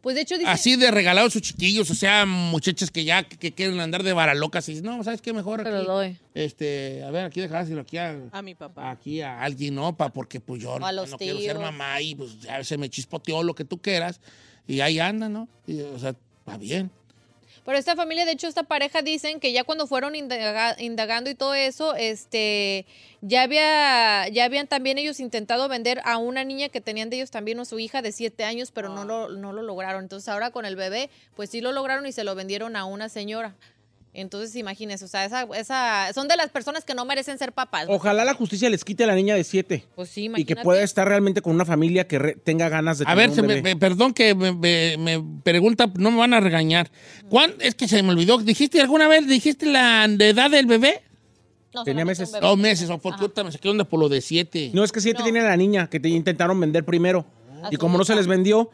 Pues 0.00 0.14
de 0.14 0.22
hecho 0.22 0.38
dice... 0.38 0.48
Así 0.50 0.76
de 0.76 0.90
regalado 0.92 1.28
sus 1.30 1.42
chiquillos, 1.42 1.90
o 1.90 1.94
sea, 1.94 2.26
muchachas 2.26 2.90
que 2.92 3.04
ya 3.04 3.24
que, 3.24 3.36
que 3.36 3.52
quieren 3.52 3.80
andar 3.80 4.02
de 4.04 4.12
varalocas 4.12 4.68
y 4.68 4.72
dicen, 4.72 4.86
no, 4.86 5.02
¿sabes 5.02 5.20
qué 5.20 5.32
mejor 5.32 5.60
aquí? 5.62 5.70
Te 5.70 5.76
lo 5.76 5.84
doy. 5.84 6.16
Este, 6.34 7.02
a 7.02 7.10
ver, 7.10 7.24
aquí 7.24 7.40
dejárselo 7.40 7.80
aquí 7.80 7.96
a, 7.98 8.16
A 8.30 8.40
mi 8.42 8.54
papá. 8.54 8.90
aquí 8.90 9.20
a 9.20 9.40
alguien, 9.42 9.74
¿no? 9.74 9.96
Pa, 9.96 10.10
porque 10.12 10.38
pues 10.38 10.62
yo 10.62 10.78
no, 10.78 10.86
quiero 11.18 11.40
ser 11.40 11.58
mamá 11.58 12.00
y 12.00 12.14
pues 12.14 12.38
ya 12.40 12.62
se 12.62 12.78
me 12.78 12.88
chispoteó 12.88 13.42
lo 13.42 13.54
que 13.54 13.64
tú 13.64 13.78
quieras 13.80 14.20
y 14.68 14.80
ahí 14.80 15.00
anda, 15.00 15.28
¿no? 15.28 15.48
Y, 15.66 15.80
o 15.80 15.98
sea, 15.98 16.14
va 16.48 16.56
bien. 16.56 16.90
Pero 17.66 17.76
esta 17.76 17.96
familia, 17.96 18.24
de 18.24 18.30
hecho, 18.32 18.46
esta 18.46 18.62
pareja 18.62 19.02
dicen 19.02 19.40
que 19.40 19.52
ya 19.52 19.64
cuando 19.64 19.86
fueron 19.88 20.14
indaga- 20.14 20.76
indagando 20.78 21.28
y 21.28 21.34
todo 21.34 21.52
eso, 21.52 21.94
este, 21.96 22.86
ya 23.20 23.42
había, 23.42 24.28
ya 24.28 24.44
habían 24.44 24.68
también 24.68 24.98
ellos 24.98 25.18
intentado 25.20 25.68
vender 25.68 26.00
a 26.04 26.16
una 26.16 26.44
niña 26.44 26.68
que 26.68 26.80
tenían 26.80 27.10
de 27.10 27.16
ellos 27.16 27.32
también, 27.32 27.58
o 27.58 27.64
su 27.64 27.78
hija 27.80 28.00
de 28.02 28.12
siete 28.12 28.44
años, 28.44 28.70
pero 28.70 28.88
no 28.88 29.04
lo, 29.04 29.28
no 29.30 29.52
lo 29.52 29.62
lograron. 29.62 30.04
Entonces 30.04 30.28
ahora 30.28 30.50
con 30.52 30.64
el 30.64 30.76
bebé, 30.76 31.10
pues 31.34 31.50
sí 31.50 31.60
lo 31.60 31.72
lograron 31.72 32.06
y 32.06 32.12
se 32.12 32.22
lo 32.24 32.34
vendieron 32.36 32.76
a 32.76 32.84
una 32.84 33.08
señora. 33.08 33.54
Entonces 34.18 34.56
imagínense, 34.56 35.04
o 35.04 35.08
sea, 35.08 35.26
esa, 35.26 35.46
esa, 35.58 36.10
son 36.14 36.26
de 36.26 36.36
las 36.36 36.48
personas 36.48 36.86
que 36.86 36.94
no 36.94 37.04
merecen 37.04 37.36
ser 37.36 37.52
papás. 37.52 37.84
Ojalá 37.88 38.24
la 38.24 38.32
justicia 38.32 38.70
les 38.70 38.82
quite 38.82 39.04
a 39.04 39.06
la 39.06 39.14
niña 39.14 39.34
de 39.34 39.44
siete. 39.44 39.84
Pues 39.94 40.08
sí, 40.08 40.22
Y 40.22 40.24
que 40.24 40.30
imagínate. 40.54 40.62
pueda 40.64 40.82
estar 40.82 41.06
realmente 41.06 41.42
con 41.42 41.54
una 41.54 41.66
familia 41.66 42.06
que 42.08 42.18
re- 42.18 42.34
tenga 42.36 42.70
ganas 42.70 42.96
de 42.98 43.04
A 43.04 43.08
tener 43.08 43.16
ver, 43.18 43.28
un 43.28 43.34
se 43.36 43.42
me- 43.42 43.48
bebé. 43.48 43.62
me- 43.62 43.76
perdón 43.76 44.14
que 44.14 44.34
me, 44.34 44.52
me- 44.52 44.96
me 44.96 45.22
pregunta, 45.42 45.90
no 45.98 46.10
me 46.10 46.16
van 46.16 46.32
a 46.32 46.40
regañar. 46.40 46.90
¿Cuán- 47.28 47.52
es 47.60 47.74
que 47.74 47.88
se 47.88 48.02
me 48.02 48.10
olvidó. 48.12 48.38
¿Dijiste 48.38 48.80
alguna 48.80 49.06
vez, 49.06 49.26
dijiste 49.26 49.66
la 49.66 50.08
de 50.08 50.30
edad 50.30 50.50
del 50.50 50.64
bebé? 50.64 51.02
No, 51.74 51.84
Tenía 51.84 52.06
meses. 52.06 52.32
Dos 52.40 52.56
meses, 52.56 52.88
o 52.88 52.96
por 52.96 53.16
qué 53.34 53.44
me 53.44 53.52
saqué 53.52 53.68
onda 53.68 53.84
por 53.84 54.00
lo 54.00 54.08
de 54.08 54.22
siete. 54.22 54.70
No, 54.72 54.82
es 54.82 54.92
que 54.92 55.02
siete 55.02 55.22
tiene 55.22 55.42
la 55.42 55.58
niña 55.58 55.90
que 55.90 56.00
te 56.00 56.08
intentaron 56.08 56.58
vender 56.58 56.86
primero. 56.86 57.26
A 57.62 57.68
Y 57.70 57.76
como 57.76 57.98
no 57.98 58.04
se 58.06 58.14
les 58.16 58.26
vendió, 58.26 58.70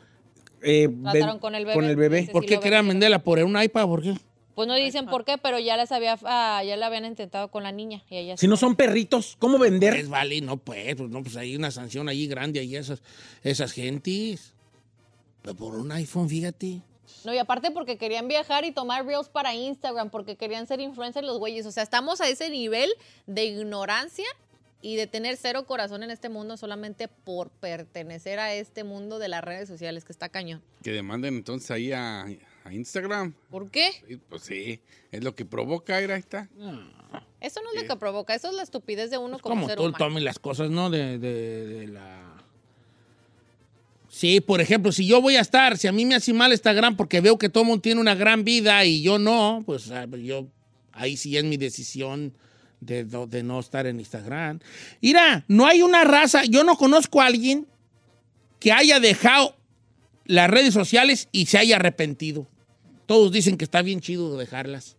eh, 0.62 0.88
Trataron 1.02 1.40
con 1.40 1.56
el 1.56 1.64
bebé. 1.64 1.74
Con 1.74 1.84
el 1.86 1.96
bebé. 1.96 2.18
Ese 2.20 2.30
¿Por 2.32 2.46
qué 2.46 2.60
querían 2.60 2.86
venderla? 2.86 3.24
¿Por 3.24 3.40
un 3.40 3.60
iPad? 3.60 3.86
¿Por 3.86 4.02
qué? 4.02 4.14
Pues 4.54 4.68
no 4.68 4.74
dicen 4.74 5.06
por 5.06 5.24
qué, 5.24 5.38
pero 5.38 5.58
ya 5.58 5.76
les 5.76 5.92
había, 5.92 6.18
ah, 6.24 6.62
ya 6.64 6.76
la 6.76 6.86
habían 6.86 7.06
intentado 7.06 7.48
con 7.48 7.62
la 7.62 7.72
niña. 7.72 8.02
Y 8.10 8.16
ella 8.16 8.36
Si 8.36 8.46
no 8.46 8.56
son 8.56 8.76
perritos, 8.76 9.36
¿cómo 9.38 9.58
vender? 9.58 9.94
Pues 9.94 10.08
vale, 10.08 10.40
no 10.40 10.58
pues, 10.58 10.94
pues 10.96 11.10
no, 11.10 11.22
pues 11.22 11.36
hay 11.36 11.56
una 11.56 11.70
sanción 11.70 12.08
ahí 12.08 12.26
grande 12.26 12.60
ahí 12.60 12.76
esas, 12.76 13.02
esas 13.42 13.72
gentes. 13.72 14.52
Pero 15.40 15.56
por 15.56 15.74
un 15.74 15.90
iPhone, 15.92 16.28
fíjate. 16.28 16.82
No, 17.24 17.32
y 17.32 17.38
aparte 17.38 17.70
porque 17.70 17.96
querían 17.96 18.28
viajar 18.28 18.64
y 18.64 18.72
tomar 18.72 19.06
reels 19.06 19.28
para 19.28 19.54
Instagram, 19.54 20.10
porque 20.10 20.36
querían 20.36 20.66
ser 20.66 20.80
influencers 20.80 21.26
los 21.26 21.38
güeyes. 21.38 21.66
O 21.66 21.72
sea, 21.72 21.82
estamos 21.82 22.20
a 22.20 22.28
ese 22.28 22.50
nivel 22.50 22.90
de 23.26 23.44
ignorancia 23.44 24.26
y 24.82 24.96
de 24.96 25.06
tener 25.06 25.36
cero 25.36 25.64
corazón 25.64 26.02
en 26.02 26.10
este 26.10 26.28
mundo 26.28 26.56
solamente 26.56 27.08
por 27.08 27.50
pertenecer 27.50 28.38
a 28.40 28.52
este 28.54 28.84
mundo 28.84 29.18
de 29.18 29.28
las 29.28 29.42
redes 29.42 29.68
sociales, 29.68 30.04
que 30.04 30.12
está 30.12 30.28
cañón. 30.28 30.62
Que 30.82 30.90
demanden 30.90 31.36
entonces 31.36 31.70
ahí 31.70 31.92
a, 31.92 32.26
A 32.64 32.72
Instagram. 32.72 33.34
¿Por 33.50 33.70
qué? 33.70 33.90
Sí, 34.08 34.20
Pues 34.28 34.42
sí, 34.42 34.80
es 35.10 35.24
lo 35.24 35.34
que 35.34 35.44
provoca, 35.44 35.98
era, 36.00 36.14
ahí 36.14 36.20
está. 36.20 36.48
Eso 37.40 37.60
no 37.60 37.70
es 37.74 37.82
lo 37.82 37.88
que 37.88 37.96
provoca, 37.98 38.34
eso 38.34 38.48
es 38.48 38.54
la 38.54 38.62
estupidez 38.62 39.10
de 39.10 39.18
uno 39.18 39.38
como, 39.38 39.54
Como 39.56 39.66
ser 39.68 39.76
tú 39.76 39.82
humano. 39.84 39.98
tomes 39.98 40.22
las 40.22 40.38
cosas, 40.38 40.70
¿no? 40.70 40.88
De, 40.90 41.18
de- 41.18 41.66
de 41.66 41.86
la... 41.88 42.28
Sí, 44.08 44.40
por 44.40 44.60
ejemplo, 44.60 44.92
si 44.92 45.06
yo 45.06 45.22
voy 45.22 45.36
a 45.36 45.40
estar, 45.40 45.78
si 45.78 45.88
a 45.88 45.92
mí 45.92 46.04
me 46.04 46.14
hace 46.14 46.32
mal 46.34 46.52
Instagram 46.52 46.96
porque 46.96 47.20
veo 47.22 47.38
que 47.38 47.48
todo 47.48 47.62
el 47.62 47.68
mundo 47.68 47.80
tiene 47.82 48.00
una 48.00 48.14
gran 48.14 48.44
vida 48.44 48.84
y 48.84 49.02
yo 49.02 49.18
no, 49.18 49.62
pues 49.64 49.90
ah, 49.90 50.06
yo, 50.22 50.46
ahí 50.92 51.16
sí 51.16 51.36
es 51.36 51.44
mi 51.44 51.56
decisión 51.56 52.34
de, 52.80 53.04
no- 53.04 53.26
de 53.26 53.42
no 53.42 53.58
estar 53.58 53.86
en 53.86 53.98
Instagram. 54.00 54.60
Mira, 55.00 55.44
no 55.48 55.66
hay 55.66 55.80
una 55.82 56.04
raza, 56.04 56.44
yo 56.44 56.62
no 56.62 56.76
conozco 56.76 57.22
a 57.22 57.26
alguien 57.26 57.66
que 58.60 58.70
haya 58.70 59.00
dejado 59.00 59.56
las 60.24 60.50
redes 60.50 60.74
sociales 60.74 61.28
y 61.32 61.46
se 61.46 61.58
haya 61.58 61.76
arrepentido. 61.76 62.46
Todos 63.06 63.32
dicen 63.32 63.56
que 63.56 63.64
está 63.64 63.82
bien 63.82 64.00
chido 64.00 64.36
dejarlas. 64.36 64.96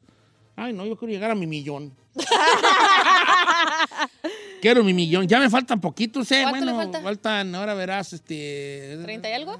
Ay, 0.55 0.73
no, 0.73 0.85
yo 0.85 0.95
quiero 0.97 1.11
llegar 1.13 1.31
a 1.31 1.35
mi 1.35 1.47
millón. 1.47 1.93
Quiero 4.61 4.83
mi 4.83 4.93
millón. 4.93 5.27
Ya 5.27 5.39
me 5.39 5.49
faltan 5.49 5.81
poquitos, 5.81 6.31
¿eh? 6.31 6.43
¿Cuánto 6.43 6.65
le 6.65 6.71
Bueno, 6.71 6.91
falta? 6.91 7.01
faltan, 7.01 7.55
ahora 7.55 7.73
verás, 7.73 8.13
este... 8.13 8.97
¿30 8.99 9.29
y 9.29 9.33
algo? 9.33 9.59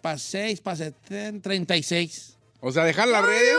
Para 0.00 0.18
6, 0.18 0.60
para 0.60 0.90
36. 0.92 2.36
O 2.60 2.72
sea, 2.72 2.84
dejar 2.84 3.08
las 3.08 3.22
redes. 3.24 3.56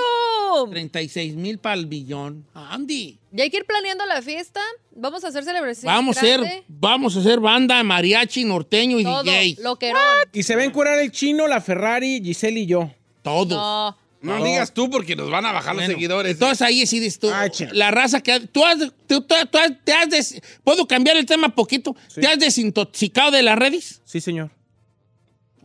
¡Bum! 0.61 0.69
36 0.69 1.35
mil 1.35 1.57
para 1.57 1.75
el 1.75 1.85
billón. 1.87 2.45
Andy. 2.53 3.19
Ya 3.31 3.43
hay 3.43 3.49
que 3.49 3.57
ir 3.57 3.65
planeando 3.65 4.05
la 4.05 4.21
fiesta. 4.21 4.61
Vamos 4.95 5.23
a 5.23 5.29
hacer 5.29 5.43
celebración. 5.43 5.91
vamos 5.93 6.17
a 6.17 6.21
ser, 6.21 6.63
vamos 6.67 7.15
a 7.15 7.19
hacer 7.19 7.39
banda, 7.39 7.81
mariachi, 7.83 8.43
norteño 8.45 8.99
y 8.99 9.03
todo, 9.03 9.23
DJ. 9.23 9.55
lo 9.61 9.77
que 9.77 9.91
Y 10.33 10.43
se 10.43 10.55
va 10.55 10.61
a 10.61 10.65
encuerar 10.65 10.99
el 10.99 11.11
chino, 11.11 11.47
la 11.47 11.61
Ferrari, 11.61 12.21
Giselle 12.23 12.59
y 12.59 12.65
yo. 12.67 12.91
Todos. 13.21 13.49
No. 13.49 13.97
No, 14.21 14.39
No. 14.39 14.45
digas 14.45 14.73
tú 14.73 14.89
porque 14.89 15.17
nos 15.17 15.29
van 15.29 15.45
a 15.45 15.51
bajar 15.51 15.73
Bueno, 15.73 15.89
los 15.89 15.95
seguidores. 15.95 16.31
Entonces 16.33 16.61
ahí 16.61 16.85
sí 16.87 16.99
dices 17.01 17.19
tú, 17.19 17.29
Ay, 17.33 17.49
la 17.73 17.91
raza 17.91 18.21
que... 18.21 18.39
Tú 18.47 18.63
has, 18.63 18.77
tú- 18.79 18.93
tú- 19.05 19.21
tú 19.21 19.57
has- 19.57 19.73
te 19.83 19.91
has 19.91 20.09
des- 20.09 20.41
¿Puedo 20.63 20.87
cambiar 20.87 21.17
el 21.17 21.25
tema 21.25 21.49
poquito? 21.53 21.93
Sí. 22.07 22.21
¿Te 22.21 22.27
has 22.27 22.39
desintoxicado 22.39 23.31
de 23.31 23.43
las 23.43 23.59
redes? 23.59 24.01
Sí, 24.05 24.21
señor. 24.21 24.49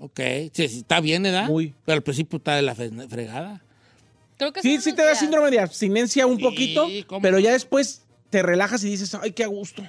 Ok, 0.00 0.20
sí, 0.52 0.68
sí, 0.68 0.78
está 0.78 1.00
bien, 1.00 1.22
¿verdad? 1.22 1.46
Muy. 1.46 1.74
Pero 1.84 1.96
al 1.96 2.02
principio 2.02 2.38
está 2.38 2.56
de 2.56 2.62
la 2.62 2.74
fregada. 2.74 3.62
Creo 4.38 4.52
que 4.52 4.62
Sí, 4.62 4.78
sí 4.80 4.92
te 4.94 5.02
da 5.04 5.14
síndrome 5.14 5.50
de 5.50 5.60
abstinencia 5.60 6.26
un 6.26 6.36
Sí, 6.38 6.42
poquito, 6.42 6.86
pero 7.20 7.36
no. 7.36 7.38
ya 7.40 7.52
después 7.52 8.02
te 8.30 8.42
relajas 8.42 8.82
y 8.84 8.90
dices, 8.90 9.14
ay, 9.14 9.32
qué 9.32 9.44
a 9.44 9.48
gusto. 9.48 9.82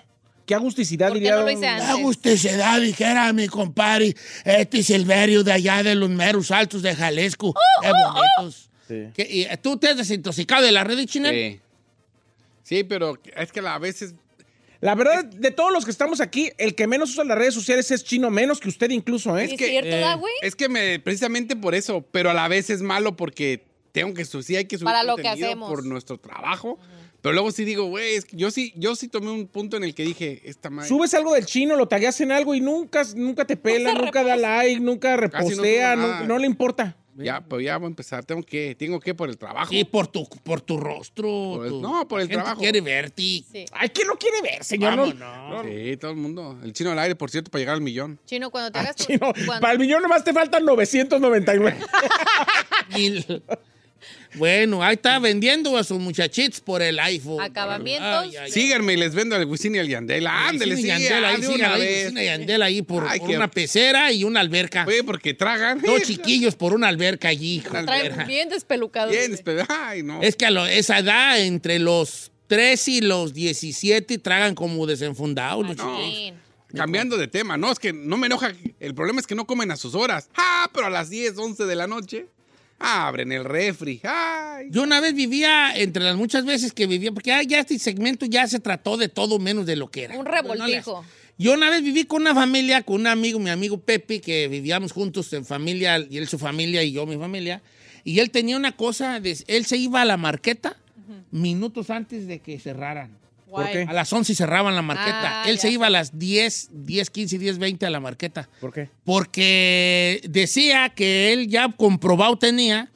Qué 0.46 0.56
agusticidad, 0.56 1.10
¿Por 1.10 1.18
qué 1.18 1.20
diría. 1.26 1.36
no 1.36 1.44
lo 1.44 1.52
hice 1.52 1.68
antes? 1.68 1.90
Agusticidad, 1.90 2.82
dijera 2.82 3.32
mi 3.34 3.48
compadre, 3.48 4.16
este 4.44 4.82
Silverio 4.82 5.44
de 5.44 5.52
allá 5.54 5.84
de 5.84 5.94
los 5.94 6.10
meros 6.10 6.50
altos 6.50 6.82
de 6.82 6.96
Jalisco. 6.96 7.54
Qué 7.82 7.88
bonitos. 7.92 8.70
Sí. 8.88 9.04
¿Qué- 9.14 9.28
y, 9.30 9.42
eh, 9.44 9.58
¿Tú 9.62 9.78
te 9.78 9.90
has 9.90 9.98
desintoxicado 9.98 10.66
de 10.66 10.72
la 10.72 10.84
red 10.84 11.06
china? 11.06 11.30
Sí. 11.30 11.60
Sí, 12.64 12.84
pero 12.84 13.18
es 13.36 13.52
que 13.52 13.60
a 13.60 13.78
veces. 13.78 14.16
La 14.82 14.96
verdad, 14.96 15.26
de 15.26 15.52
todos 15.52 15.72
los 15.74 15.84
que 15.86 15.92
estamos 15.92 16.22
aquí, 16.22 16.52
el 16.58 16.74
que 16.74 16.88
menos 16.88 17.12
usa 17.12 17.26
las 17.26 17.38
redes 17.38 17.54
sociales 17.54 17.92
es 17.92 18.04
chino, 18.04 18.30
menos 18.30 18.60
que 18.62 18.70
usted 18.70 18.90
incluso, 18.92 19.38
¿eh? 19.38 19.50
¿Sí 19.50 19.58
que, 19.58 19.66
¿Es 19.66 19.72
cierto, 19.72 19.90
eh, 19.96 20.00
da, 20.00 20.14
güey? 20.16 20.34
Es 20.42 20.56
que 20.56 20.70
me, 20.70 21.00
precisamente 21.00 21.56
por 21.58 21.76
eso, 21.76 22.02
pero 22.12 22.30
a 22.30 22.34
la 22.34 22.48
vez 22.48 22.70
es 22.70 22.82
malo 22.82 23.16
porque 23.18 23.66
tengo 24.00 24.14
que 24.14 24.26
sí 24.26 24.56
hay 24.56 24.66
que 24.66 24.78
subir 24.78 24.86
Para 24.86 25.04
lo 25.04 25.16
que 25.16 25.28
hacemos. 25.28 25.70
por 25.70 25.86
nuestro 25.86 26.18
trabajo. 26.18 26.80
Pero 27.22 27.34
luego 27.34 27.52
sí 27.52 27.66
digo, 27.66 27.84
güey, 27.86 28.16
es 28.16 28.24
que 28.24 28.38
yo 28.38 28.50
sí, 28.50 28.72
yo 28.78 28.96
sí 28.96 29.10
tomé 29.10 29.30
un 29.30 29.46
punto 29.48 29.76
en 29.76 29.84
el 29.84 29.94
que 29.94 30.04
dije, 30.04 30.42
esta 30.46 30.70
madre. 30.70 30.88
Subes 30.88 31.14
algo 31.14 31.34
del 31.34 31.46
chino, 31.46 31.76
lo 31.76 31.88
tagueas 31.88 32.22
en 32.22 32.32
algo 32.32 32.56
y 32.56 32.62
nunca, 32.62 33.04
nunca 33.16 33.44
te 33.46 33.58
pela, 33.58 33.94
nunca 33.94 34.24
da 34.24 34.38
like, 34.38 34.80
nunca 34.80 35.12
no 35.12 35.18
repostea, 35.18 35.96
no, 35.98 36.24
no 36.24 36.38
le 36.38 36.46
importa. 36.48 36.96
Ya, 37.18 37.42
pero 37.42 37.60
ya 37.60 37.76
voy 37.76 37.88
a 37.88 37.90
empezar. 37.90 38.24
Tengo 38.24 38.42
que, 38.44 38.76
tengo 38.76 39.02
que 39.02 39.14
por 39.14 39.28
el 39.28 39.38
trabajo. 39.38 39.70
Sí, 39.70 39.84
por 39.84 40.08
tu, 40.08 40.26
por 40.42 40.62
tu 40.62 40.78
rostro. 40.78 41.56
Pues, 41.58 41.70
tu- 41.70 41.82
no, 41.82 42.08
por 42.08 42.22
el 42.22 42.28
gente 42.28 42.42
trabajo. 42.42 42.62
quiere 42.62 42.80
verte. 42.80 43.22
Sí. 43.22 43.66
Ay, 43.74 43.90
¿quién 43.90 44.08
lo 44.08 44.16
quiere 44.18 44.42
ver, 44.42 44.64
señor? 44.64 44.96
No- 44.96 45.14
Vámonos. 45.14 45.66
Sí, 45.66 45.98
todo 45.98 46.12
el 46.12 46.18
mundo. 46.18 46.58
El 46.64 46.72
chino 46.72 46.92
al 46.94 47.00
aire, 47.00 47.16
por 47.18 47.30
cierto, 47.30 47.52
para 47.52 47.60
llegar 47.60 47.76
al 47.76 47.82
millón. 47.82 48.18
Chino, 48.26 48.50
cuando 48.50 48.72
te 48.72 48.80
hagas 48.80 48.96
tu- 48.96 49.04
Chino, 49.08 49.34
cuando- 49.34 49.60
para 49.60 49.74
el 49.74 49.80
millón 49.80 50.02
nomás 50.02 50.24
te 50.24 50.32
faltan 50.32 50.64
999. 50.64 51.78
Bueno, 54.36 54.84
ahí 54.84 54.96
está 54.96 55.18
vendiendo 55.20 55.76
a 55.78 55.84
sus 55.84 56.00
muchachitos 56.00 56.60
por 56.62 56.82
el 56.82 57.00
iPhone. 57.00 57.42
Acabamientos. 57.42 58.08
Ay, 58.24 58.30
ay, 58.32 58.38
ay. 58.46 58.52
Síganme 58.52 58.94
y 58.94 58.98
les 58.98 59.14
vendo 59.16 59.36
al 59.36 59.46
Wisin 59.46 59.76
y 59.76 59.80
al 59.80 59.88
Yandel. 59.88 60.28
Ándele, 60.28 60.76
sí, 60.78 60.84
Yandel 60.84 61.26
ahí, 61.26 61.46
una 61.46 61.76
vez. 61.78 62.06
Wisin 62.06 62.18
y 62.20 62.26
Yandel 62.26 62.62
ahí 62.62 62.82
por, 62.82 63.06
Ay, 63.08 63.20
por 63.20 63.30
qué- 63.30 63.36
una 63.38 63.50
pecera 63.50 64.12
y 64.12 64.24
una 64.24 64.40
alberca. 64.40 64.86
Oye, 64.88 65.04
porque 65.04 65.34
tragan. 65.34 65.82
Dos 65.82 66.04
chiquillos 66.04 66.56
por 66.56 66.74
una 66.74 66.88
alberca 66.88 67.28
allí. 67.30 67.56
hijo. 67.56 67.72
Traen 67.86 68.28
bien 68.28 68.50
despelucados. 68.50 69.12
Bien, 69.12 69.32
güey. 69.32 69.58
espe- 69.58 69.66
Ay, 69.68 70.04
no. 70.04 70.22
Es 70.22 70.36
que 70.36 70.46
a 70.46 70.52
lo- 70.52 70.66
esa 70.68 71.00
edad, 71.00 71.40
entre 71.40 71.80
los 71.80 72.32
13 72.48 72.92
y 72.92 73.02
los 73.02 73.34
17, 73.34 74.18
tragan 74.20 74.56
como 74.56 74.86
desenfundados 74.86 75.66
los 75.68 75.78
No. 75.78 76.00
chiquillos. 76.00 76.38
Cambiando 76.76 77.18
de 77.18 77.28
tema, 77.28 77.58
no, 77.58 77.72
es 77.72 77.80
que 77.80 77.94
no 77.94 78.16
me 78.18 78.28
enoja. 78.28 78.54
El 78.80 78.94
problema 78.94 79.20
es 79.20 79.26
que 79.26 79.34
no 79.34 79.48
comen 79.48 79.72
a 79.72 79.76
sus 79.76 79.96
horas. 79.96 80.30
Ah, 80.36 80.70
pero 80.72 80.86
a 80.86 80.90
las 80.92 81.10
10, 81.10 81.36
11 81.38 81.66
de 81.66 81.76
la 81.76 81.88
noche, 81.88 82.28
abren 82.80 83.32
el 83.32 83.44
refri. 83.46 84.00
Ay. 84.04 84.68
Yo 84.72 84.84
una 84.84 85.00
vez 85.02 85.14
vivía, 85.14 85.74
entre 85.76 86.04
las 86.04 86.16
muchas 86.16 86.46
veces 86.46 86.74
que 86.74 86.88
vivía, 86.88 87.12
porque 87.12 87.30
ya, 87.30 87.44
ya 87.44 87.60
este 87.60 87.78
segmento 87.80 88.26
ya 88.26 88.48
se 88.48 88.60
trató 88.60 88.98
de 88.98 89.10
todo 89.10 89.38
menos 89.40 89.66
de 89.66 89.76
lo 89.76 89.90
que 89.92 90.06
era. 90.06 90.18
Un 90.18 90.26
le 90.26 90.32
revoltijo. 90.32 91.06
Yo 91.38 91.54
una 91.54 91.70
vez 91.70 91.84
viví 91.84 92.04
con 92.04 92.22
una 92.22 92.34
familia, 92.36 92.84
con 92.84 93.00
un 93.02 93.08
amigo, 93.08 93.40
mi 93.40 93.50
amigo 93.50 93.80
Pepe, 93.80 94.20
que 94.22 94.48
vivíamos 94.48 94.92
juntos 94.92 95.32
en 95.34 95.46
familia, 95.46 95.98
y 96.10 96.18
él 96.18 96.28
su 96.28 96.38
familia 96.40 96.84
y 96.84 96.92
yo 96.92 97.06
mi 97.06 97.18
familia. 97.18 97.62
Y 98.04 98.20
él 98.20 98.30
tenía 98.32 98.58
una 98.58 98.74
cosa, 98.76 99.20
de- 99.20 99.38
él 99.48 99.66
se 99.66 99.78
iba 99.78 100.02
a 100.02 100.06
la 100.06 100.18
marqueta 100.18 100.76
minutos 101.32 101.90
antes 101.90 102.28
de 102.28 102.40
que 102.40 102.60
cerraran. 102.60 103.19
Qué? 103.72 103.86
A 103.88 103.94
las 103.94 104.12
11 104.14 104.36
cerraban 104.36 104.76
la 104.76 104.82
marqueta. 104.82 105.42
Ah, 105.44 105.50
él 105.50 105.56
ya. 105.56 105.62
se 105.62 105.72
iba 105.72 105.88
a 105.88 105.90
las 105.90 106.18
10, 106.18 106.70
10, 106.72 107.10
15, 107.10 107.38
10, 107.38 107.58
20 107.60 107.86
a 107.86 107.90
la 107.90 108.00
marqueta. 108.00 108.50
¿Por 108.62 108.72
qué? 108.74 108.90
Porque 109.04 110.22
decía 110.30 110.90
que 110.90 111.34
él 111.34 111.48
ya 111.50 111.72
comprobado 111.76 112.38
tenía 112.38 112.92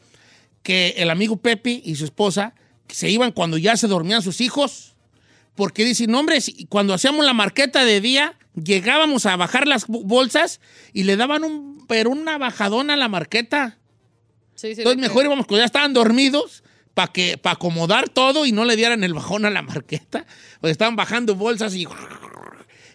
que 0.61 0.95
el 0.97 1.09
amigo 1.09 1.37
Pepe 1.37 1.81
y 1.83 1.95
su 1.95 2.05
esposa 2.05 2.53
se 2.87 3.09
iban 3.09 3.31
cuando 3.31 3.57
ya 3.57 3.75
se 3.77 3.87
dormían 3.87 4.21
sus 4.21 4.41
hijos. 4.41 4.95
Porque 5.55 5.85
dice, 5.85 6.07
no, 6.07 6.19
hombre, 6.19 6.39
cuando 6.69 6.93
hacíamos 6.93 7.25
la 7.25 7.33
marqueta 7.33 7.85
de 7.85 8.01
día, 8.01 8.37
llegábamos 8.55 9.25
a 9.25 9.35
bajar 9.35 9.67
las 9.67 9.85
bolsas 9.87 10.59
y 10.93 11.03
le 11.03 11.15
daban 11.15 11.43
un, 11.43 11.85
pero 11.87 12.09
una 12.09 12.37
bajadona 12.37 12.93
a 12.95 12.97
la 12.97 13.07
marqueta. 13.07 13.77
Sí, 14.55 14.73
sí, 14.75 14.81
Entonces 14.81 14.99
mejor 15.01 15.21
que- 15.23 15.27
íbamos 15.27 15.45
cuando 15.45 15.61
ya 15.61 15.65
estaban 15.65 15.93
dormidos 15.93 16.62
para 16.93 17.11
que 17.11 17.37
para 17.37 17.53
acomodar 17.55 18.09
todo 18.09 18.45
y 18.45 18.51
no 18.51 18.65
le 18.65 18.75
dieran 18.75 19.03
el 19.03 19.13
bajón 19.13 19.45
a 19.45 19.49
la 19.49 19.61
marqueta. 19.61 20.25
Porque 20.61 20.71
estaban 20.71 20.95
bajando 20.95 21.35
bolsas 21.35 21.73
y 21.75 21.87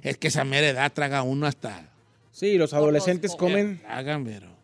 es 0.02 0.16
que 0.18 0.28
esa 0.28 0.44
mera 0.44 0.68
edad 0.68 0.92
traga 0.92 1.22
uno 1.22 1.46
hasta 1.46 1.90
Sí, 2.30 2.56
los 2.56 2.72
adolescentes 2.72 3.32
los- 3.32 3.38
comen. 3.38 3.82
Hagan, 3.88 4.24
pero. 4.24 4.56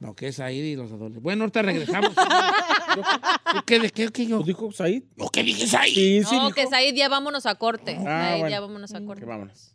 Lo 0.00 0.14
que 0.14 0.28
es 0.28 0.38
ahí 0.40 0.58
y 0.58 0.76
los 0.76 0.88
adolescentes. 0.90 1.22
Bueno, 1.22 1.44
ahorita 1.44 1.62
regresamos. 1.62 2.12
¿Tú 2.14 3.62
qué, 3.64 3.78
de 3.80 3.90
qué, 3.90 4.08
qué 4.08 4.26
yo? 4.26 4.38
¿Lo 4.38 4.42
dijo 4.44 4.70
Said? 4.70 5.02
¿Lo 5.16 5.28
que 5.30 5.42
dije 5.42 5.74
ahí? 5.78 5.94
Sí, 5.94 6.22
sí, 6.28 6.36
No, 6.36 6.46
dijo. 6.46 6.54
que 6.54 6.66
Said, 6.66 6.94
ya 6.94 7.08
vámonos 7.08 7.46
a 7.46 7.54
corte. 7.54 7.96
Ah, 8.00 8.26
Said, 8.28 8.40
bueno. 8.40 8.48
ya 8.50 8.60
vámonos 8.60 8.92
a 8.94 9.00
corte. 9.00 9.20
Que 9.20 9.26
vámonos. 9.26 9.74